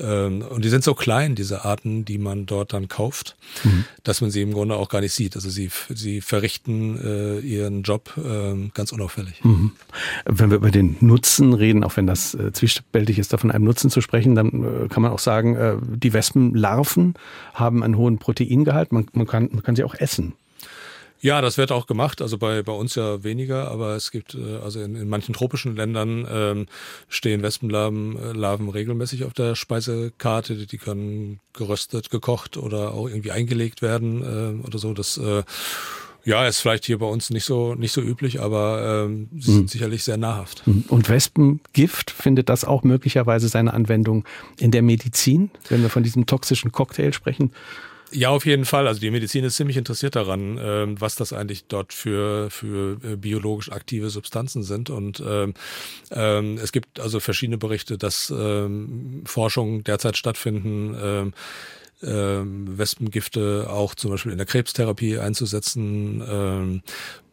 Ähm, 0.00 0.42
und 0.42 0.64
die 0.64 0.68
sind 0.68 0.82
so 0.82 0.94
klein, 0.94 1.36
diese 1.36 1.64
Arten, 1.64 2.04
die 2.04 2.18
man 2.18 2.46
dort 2.46 2.72
dann 2.72 2.88
kauft. 2.88 3.36
Mhm 3.62 3.84
dass 4.16 4.22
man 4.22 4.30
sie 4.30 4.40
im 4.40 4.54
Grunde 4.54 4.76
auch 4.76 4.88
gar 4.88 5.02
nicht 5.02 5.12
sieht. 5.12 5.36
Also 5.36 5.50
sie, 5.50 5.68
sie 5.90 6.22
verrichten 6.22 6.98
äh, 7.04 7.38
ihren 7.40 7.82
Job 7.82 8.14
äh, 8.16 8.70
ganz 8.72 8.90
unauffällig. 8.90 9.44
Mhm. 9.44 9.72
Wenn 10.24 10.48
wir 10.48 10.56
über 10.56 10.70
den 10.70 10.96
Nutzen 11.00 11.52
reden, 11.52 11.84
auch 11.84 11.98
wenn 11.98 12.06
das 12.06 12.32
äh, 12.32 12.50
zwiespältig 12.50 13.18
ist, 13.18 13.34
da 13.34 13.36
von 13.36 13.50
einem 13.50 13.64
Nutzen 13.64 13.90
zu 13.90 14.00
sprechen, 14.00 14.34
dann 14.34 14.84
äh, 14.84 14.88
kann 14.88 15.02
man 15.02 15.12
auch 15.12 15.18
sagen, 15.18 15.54
äh, 15.54 15.76
die 15.82 16.14
Wespenlarven 16.14 17.12
haben 17.52 17.82
einen 17.82 17.98
hohen 17.98 18.16
Proteingehalt. 18.16 18.90
Man, 18.90 19.06
man, 19.12 19.26
kann, 19.26 19.50
man 19.52 19.62
kann 19.62 19.76
sie 19.76 19.84
auch 19.84 19.94
essen. 19.94 20.32
Ja, 21.20 21.40
das 21.40 21.58
wird 21.58 21.72
auch 21.72 21.86
gemacht. 21.86 22.20
Also 22.20 22.38
bei, 22.38 22.62
bei 22.62 22.72
uns 22.72 22.94
ja 22.94 23.24
weniger, 23.24 23.70
aber 23.70 23.96
es 23.96 24.10
gibt, 24.10 24.34
äh, 24.34 24.56
also 24.62 24.80
in, 24.80 24.96
in 24.96 25.08
manchen 25.08 25.34
tropischen 25.34 25.74
Ländern 25.76 26.26
ähm, 26.30 26.66
stehen 27.08 27.42
Wespenlarven 27.42 28.16
äh, 28.16 28.32
Larven 28.32 28.68
regelmäßig 28.68 29.24
auf 29.24 29.32
der 29.32 29.54
Speisekarte. 29.54 30.66
Die 30.66 30.78
können 30.78 31.40
geröstet, 31.52 32.10
gekocht 32.10 32.56
oder 32.56 32.92
auch 32.92 33.08
irgendwie 33.08 33.32
eingelegt 33.32 33.82
werden 33.82 34.22
äh, 34.62 34.66
oder 34.66 34.78
so. 34.78 34.92
Das 34.92 35.16
äh, 35.18 35.42
ja, 36.26 36.44
ist 36.46 36.60
vielleicht 36.60 36.84
hier 36.84 36.98
bei 36.98 37.06
uns 37.06 37.30
nicht 37.30 37.44
so 37.44 37.76
nicht 37.76 37.92
so 37.92 38.02
üblich, 38.02 38.40
aber 38.40 39.04
ähm, 39.06 39.28
sie 39.38 39.52
sind 39.52 39.62
mhm. 39.62 39.68
sicherlich 39.68 40.02
sehr 40.02 40.16
nahrhaft. 40.16 40.66
Mhm. 40.66 40.84
Und 40.88 41.08
Wespengift 41.08 42.10
findet 42.10 42.48
das 42.48 42.64
auch 42.64 42.82
möglicherweise 42.82 43.48
seine 43.48 43.72
Anwendung 43.72 44.24
in 44.58 44.72
der 44.72 44.82
Medizin, 44.82 45.50
wenn 45.68 45.82
wir 45.82 45.88
von 45.88 46.02
diesem 46.02 46.26
toxischen 46.26 46.72
Cocktail 46.72 47.12
sprechen? 47.12 47.52
Ja, 48.12 48.30
auf 48.30 48.46
jeden 48.46 48.64
Fall. 48.64 48.86
Also 48.86 49.00
die 49.00 49.10
Medizin 49.10 49.44
ist 49.44 49.56
ziemlich 49.56 49.76
interessiert 49.76 50.14
daran, 50.14 50.58
ähm, 50.62 51.00
was 51.00 51.16
das 51.16 51.32
eigentlich 51.32 51.64
dort 51.66 51.92
für, 51.92 52.50
für 52.50 52.98
äh, 53.02 53.16
biologisch 53.16 53.72
aktive 53.72 54.10
Substanzen 54.10 54.62
sind. 54.62 54.90
Und 54.90 55.22
ähm, 55.26 55.54
ähm, 56.12 56.58
es 56.62 56.70
gibt 56.70 57.00
also 57.00 57.18
verschiedene 57.18 57.58
Berichte, 57.58 57.98
dass 57.98 58.32
ähm, 58.36 59.22
Forschungen 59.26 59.82
derzeit 59.82 60.16
stattfinden, 60.16 60.96
ähm, 61.00 61.32
ähm, 62.02 62.76
Wespengifte 62.76 63.68
auch 63.70 63.94
zum 63.94 64.10
Beispiel 64.10 64.32
in 64.32 64.38
der 64.38 64.46
Krebstherapie 64.46 65.18
einzusetzen. 65.18 66.22
Ähm, 66.28 66.82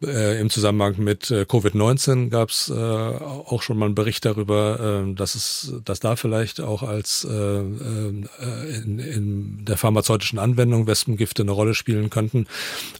äh, 0.02 0.40
Im 0.40 0.50
Zusammenhang 0.50 0.96
mit 0.98 1.30
äh, 1.30 1.42
Covid-19 1.42 2.30
gab 2.30 2.50
es 2.50 2.70
äh, 2.70 2.74
auch 2.74 3.62
schon 3.62 3.78
mal 3.78 3.86
einen 3.86 3.94
Bericht 3.94 4.24
darüber, 4.24 5.04
äh, 5.06 5.14
dass 5.14 5.34
es, 5.34 5.74
dass 5.84 6.00
da 6.00 6.16
vielleicht 6.16 6.60
auch 6.60 6.82
als 6.82 7.24
äh, 7.24 7.34
äh, 7.34 7.62
in, 8.74 8.98
in 8.98 9.64
der 9.64 9.76
pharmazeutischen 9.76 10.38
Anwendung 10.38 10.86
Wespengifte 10.86 11.42
eine 11.42 11.52
Rolle 11.52 11.74
spielen 11.74 12.10
könnten. 12.10 12.46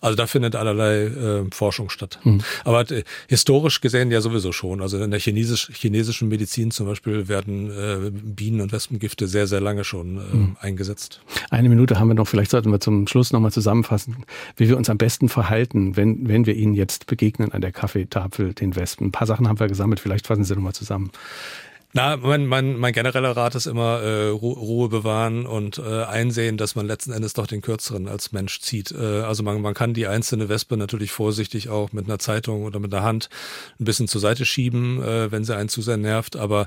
Also 0.00 0.16
da 0.16 0.26
findet 0.26 0.56
allerlei 0.56 1.04
äh, 1.04 1.44
Forschung 1.52 1.90
statt. 1.90 2.18
Hm. 2.22 2.42
Aber 2.64 2.90
äh, 2.90 3.04
historisch 3.28 3.80
gesehen 3.80 4.10
ja 4.10 4.20
sowieso 4.20 4.52
schon. 4.52 4.82
Also 4.82 5.02
in 5.02 5.10
der 5.10 5.20
chinesisch, 5.20 5.70
chinesischen 5.72 6.28
Medizin 6.28 6.70
zum 6.70 6.86
Beispiel 6.86 7.28
werden 7.28 8.34
Bienen- 8.34 8.60
und 8.60 8.72
Wespengifte 8.72 9.26
sehr, 9.28 9.46
sehr 9.46 9.60
lange 9.60 9.84
schon 9.84 10.18
äh, 10.18 10.32
hm. 10.32 10.56
eingesetzt. 10.60 11.20
Eine 11.54 11.68
Minute 11.68 12.00
haben 12.00 12.08
wir 12.08 12.14
noch. 12.14 12.26
Vielleicht 12.26 12.50
sollten 12.50 12.72
wir 12.72 12.80
zum 12.80 13.06
Schluss 13.06 13.32
nochmal 13.32 13.52
zusammenfassen, 13.52 14.24
wie 14.56 14.68
wir 14.68 14.76
uns 14.76 14.90
am 14.90 14.98
besten 14.98 15.28
verhalten, 15.28 15.96
wenn, 15.96 16.26
wenn 16.26 16.46
wir 16.46 16.56
ihnen 16.56 16.74
jetzt 16.74 17.06
begegnen 17.06 17.52
an 17.52 17.60
der 17.60 17.70
Kaffeetafel, 17.70 18.54
den 18.54 18.74
Wespen. 18.74 19.06
Ein 19.06 19.12
paar 19.12 19.28
Sachen 19.28 19.46
haben 19.46 19.60
wir 19.60 19.68
gesammelt. 19.68 20.00
Vielleicht 20.00 20.26
fassen 20.26 20.42
Sie 20.42 20.52
nochmal 20.56 20.72
zusammen. 20.72 21.12
Na, 21.92 22.16
mein, 22.16 22.46
mein, 22.46 22.76
mein 22.76 22.92
genereller 22.92 23.36
Rat 23.36 23.54
ist 23.54 23.66
immer 23.66 24.00
äh, 24.00 24.30
Ruhe 24.30 24.88
bewahren 24.88 25.46
und 25.46 25.78
äh, 25.78 26.02
einsehen, 26.02 26.56
dass 26.56 26.74
man 26.74 26.88
letzten 26.88 27.12
Endes 27.12 27.34
doch 27.34 27.46
den 27.46 27.62
kürzeren 27.62 28.08
als 28.08 28.32
Mensch 28.32 28.58
zieht. 28.58 28.90
Äh, 28.90 29.20
also 29.20 29.44
man, 29.44 29.62
man 29.62 29.74
kann 29.74 29.94
die 29.94 30.08
einzelne 30.08 30.48
Wespe 30.48 30.76
natürlich 30.76 31.12
vorsichtig 31.12 31.68
auch 31.68 31.92
mit 31.92 32.06
einer 32.06 32.18
Zeitung 32.18 32.64
oder 32.64 32.80
mit 32.80 32.92
der 32.92 33.04
Hand 33.04 33.28
ein 33.78 33.84
bisschen 33.84 34.08
zur 34.08 34.20
Seite 34.20 34.44
schieben, 34.44 35.00
äh, 35.04 35.30
wenn 35.30 35.44
sie 35.44 35.54
einen 35.54 35.68
zu 35.68 35.82
sehr 35.82 35.98
nervt. 35.98 36.34
Aber 36.34 36.66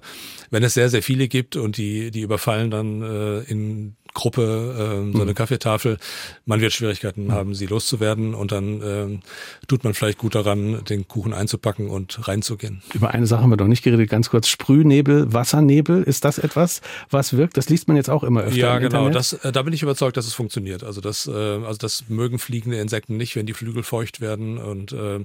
wenn 0.50 0.64
es 0.64 0.76
sehr, 0.76 0.90
sehr 0.90 1.04
viele 1.04 1.28
gibt 1.28 1.58
und 1.58 1.76
die, 1.76 2.10
die 2.10 2.22
überfallen 2.22 2.72
dann 2.72 3.02
äh, 3.02 3.40
in 3.52 3.98
Gruppe, 4.18 4.76
ähm, 4.80 5.14
so 5.14 5.22
eine 5.22 5.32
mhm. 5.32 5.36
Kaffeetafel. 5.36 6.00
Man 6.48 6.60
wird 6.60 6.74
Schwierigkeiten 6.74 7.26
mhm. 7.26 7.32
haben, 7.32 7.54
sie 7.54 7.68
loszuwerden 7.68 8.34
und 8.34 8.52
dann 8.52 8.82
ähm, 8.84 9.20
tut 9.68 9.84
man 9.84 9.94
vielleicht 9.94 10.18
gut 10.18 10.34
daran, 10.34 10.84
den 10.86 11.08
Kuchen 11.08 11.34
einzupacken 11.34 11.88
und 11.88 12.28
reinzugehen. 12.28 12.82
Über 12.96 13.12
eine 13.12 13.28
Sache 13.28 13.44
haben 13.44 13.52
wir 13.52 13.58
doch 13.58 13.68
nicht 13.68 13.84
geredet, 13.84 14.10
ganz 14.10 14.32
kurz. 14.32 14.48
Sprühnebel, 14.48 15.32
Wassernebel, 15.34 16.02
ist 16.02 16.26
das 16.26 16.40
etwas, 16.40 16.82
was 17.12 17.38
wirkt? 17.38 17.58
Das 17.58 17.70
liest 17.70 17.88
man 17.88 17.96
jetzt 17.96 18.10
auch 18.10 18.24
immer 18.24 18.42
öfter. 18.42 18.58
Ja, 18.58 18.80
genau. 18.80 19.10
Das, 19.10 19.34
äh, 19.34 19.52
da 19.52 19.62
bin 19.62 19.72
ich 19.72 19.84
überzeugt, 19.84 20.18
dass 20.18 20.26
es 20.26 20.34
funktioniert. 20.34 20.84
Also 20.84 21.00
das, 21.00 21.28
äh, 21.28 21.32
also 21.32 21.78
das 21.78 22.06
mögen 22.08 22.40
fliegende 22.40 22.80
Insekten 22.80 23.18
nicht, 23.18 23.36
wenn 23.36 23.46
die 23.46 23.54
Flügel 23.54 23.84
feucht 23.84 24.20
werden 24.20 24.58
und 24.58 24.94
äh, 24.94 25.20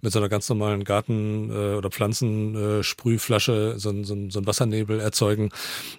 mit 0.00 0.12
so 0.12 0.18
einer 0.18 0.28
ganz 0.28 0.48
normalen 0.48 0.82
Garten- 0.82 1.50
äh, 1.50 1.76
oder 1.76 1.90
Pflanzensprühflasche 1.90 3.74
so, 3.78 4.02
so, 4.02 4.16
so 4.28 4.40
ein 4.40 4.46
Wassernebel 4.46 4.98
erzeugen. 4.98 5.50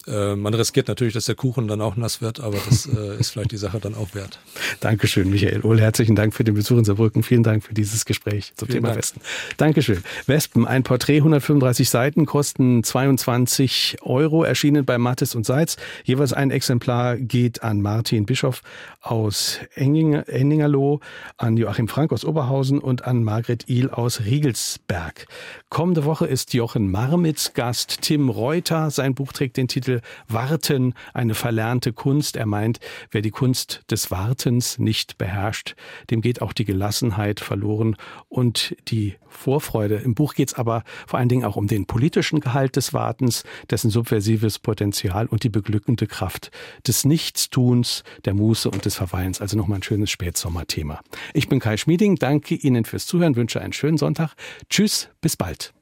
Äh, 0.07 0.35
man 0.35 0.53
riskiert 0.53 0.89
natürlich, 0.89 1.13
dass 1.13 1.25
der 1.25 1.35
Kuchen 1.35 1.69
dann 1.69 1.79
auch 1.79 1.95
nass 1.95 2.21
wird 2.21 2.32
wird, 2.34 2.45
aber 2.45 2.57
das 2.65 2.88
äh, 2.88 3.19
ist 3.19 3.31
vielleicht 3.31 3.51
die 3.51 3.57
Sache 3.57 3.79
dann 3.79 3.95
auch 3.95 4.13
wert. 4.13 4.39
Dankeschön, 4.79 5.29
Michael 5.29 5.61
Ohl. 5.61 5.79
Herzlichen 5.79 6.15
Dank 6.15 6.34
für 6.34 6.43
den 6.43 6.55
Besuch 6.55 6.77
in 6.77 6.86
Saarbrücken. 6.86 7.23
Vielen 7.23 7.43
Dank 7.43 7.63
für 7.63 7.73
dieses 7.73 8.05
Gespräch 8.05 8.53
zum 8.55 8.67
Vielen 8.67 8.77
Thema 8.77 8.88
Dank. 8.89 8.99
Westen. 8.99 9.21
Dankeschön. 9.57 10.03
Wespen, 10.25 10.65
ein 10.65 10.84
Porträt, 10.84 11.17
135 11.17 11.89
Seiten, 11.89 12.25
kosten 12.25 12.84
22 12.84 13.97
Euro, 14.01 14.43
erschienen 14.43 14.86
bei 14.86 14.97
Mattes 14.97 15.36
und 15.36 15.45
Seitz. 15.45 15.77
Jeweils 16.03 16.34
ein 16.34 16.51
Exemplar 16.51 17.17
geht 17.17 17.63
an 17.63 17.81
Martin 17.81 18.25
Bischoff 18.25 18.61
aus 19.01 19.59
Enningerloh, 19.75 20.99
an 21.38 21.57
Joachim 21.57 21.88
Frank 21.88 22.11
aus 22.13 22.25
Oberhausen 22.25 22.79
und 22.79 23.05
an 23.05 23.23
Margret 23.23 23.69
Ihl 23.69 23.89
aus 23.89 24.21
Riegelsberg. 24.21 25.27
Kommende 25.69 26.05
Woche 26.05 26.25
ist 26.25 26.53
Jochen 26.53 26.89
Marmitz 26.89 27.53
Gast, 27.53 28.01
Tim 28.01 28.29
Reuter. 28.29 28.89
Sein 28.91 29.13
Buch 29.13 29.34
trägt 29.34 29.57
den 29.57 29.67
Titel 29.67 30.01
Warten, 30.27 30.93
eine 31.13 31.36
verlernte 31.36 31.93
Kunst. 31.93 32.12
Kunst. 32.14 32.36
Er 32.36 32.45
meint, 32.45 32.80
wer 33.09 33.24
die 33.24 33.32
Kunst 33.32 33.82
des 33.89 34.11
Wartens 34.11 34.78
nicht 34.78 35.18
beherrscht, 35.18 35.74
dem 36.11 36.22
geht 36.22 36.43
auch 36.43 36.53
die 36.53 36.64
Gelassenheit 36.64 37.39
verloren 37.39 37.95
und 38.30 38.76
die 38.89 39.16
Vorfreude. 39.28 39.95
Im 39.95 40.14
Buch 40.14 40.36
geht 40.36 40.49
es 40.49 40.53
aber 40.53 40.84
vor 41.07 41.18
allen 41.18 41.28
Dingen 41.28 41.43
auch 41.43 41.55
um 41.55 41.66
den 41.66 41.88
politischen 41.88 42.39
Gehalt 42.39 42.76
des 42.76 42.93
Wartens, 42.93 43.45
dessen 43.72 43.89
subversives 43.89 44.59
Potenzial 44.59 45.26
und 45.26 45.41
die 45.41 45.49
beglückende 45.49 46.05
Kraft 46.05 46.51
des 46.86 47.03
Nichtstuns, 47.03 48.03
der 48.26 48.36
Muße 48.36 48.70
und 48.70 48.86
des 48.86 48.93
Verweilens. 48.93 49.41
Also 49.41 49.57
nochmal 49.57 49.80
ein 49.80 49.84
schönes 49.84 50.11
Spätsommerthema. 50.11 51.01
Ich 51.34 51.49
bin 51.49 51.59
Kai 51.59 51.78
Schmieding, 51.78 52.18
danke 52.18 52.53
Ihnen 52.53 52.86
fürs 52.86 53.07
Zuhören, 53.07 53.36
wünsche 53.36 53.59
einen 53.59 53.74
schönen 53.74 53.97
Sonntag. 53.97 54.36
Tschüss, 54.70 55.09
bis 55.20 55.36
bald. 55.36 55.74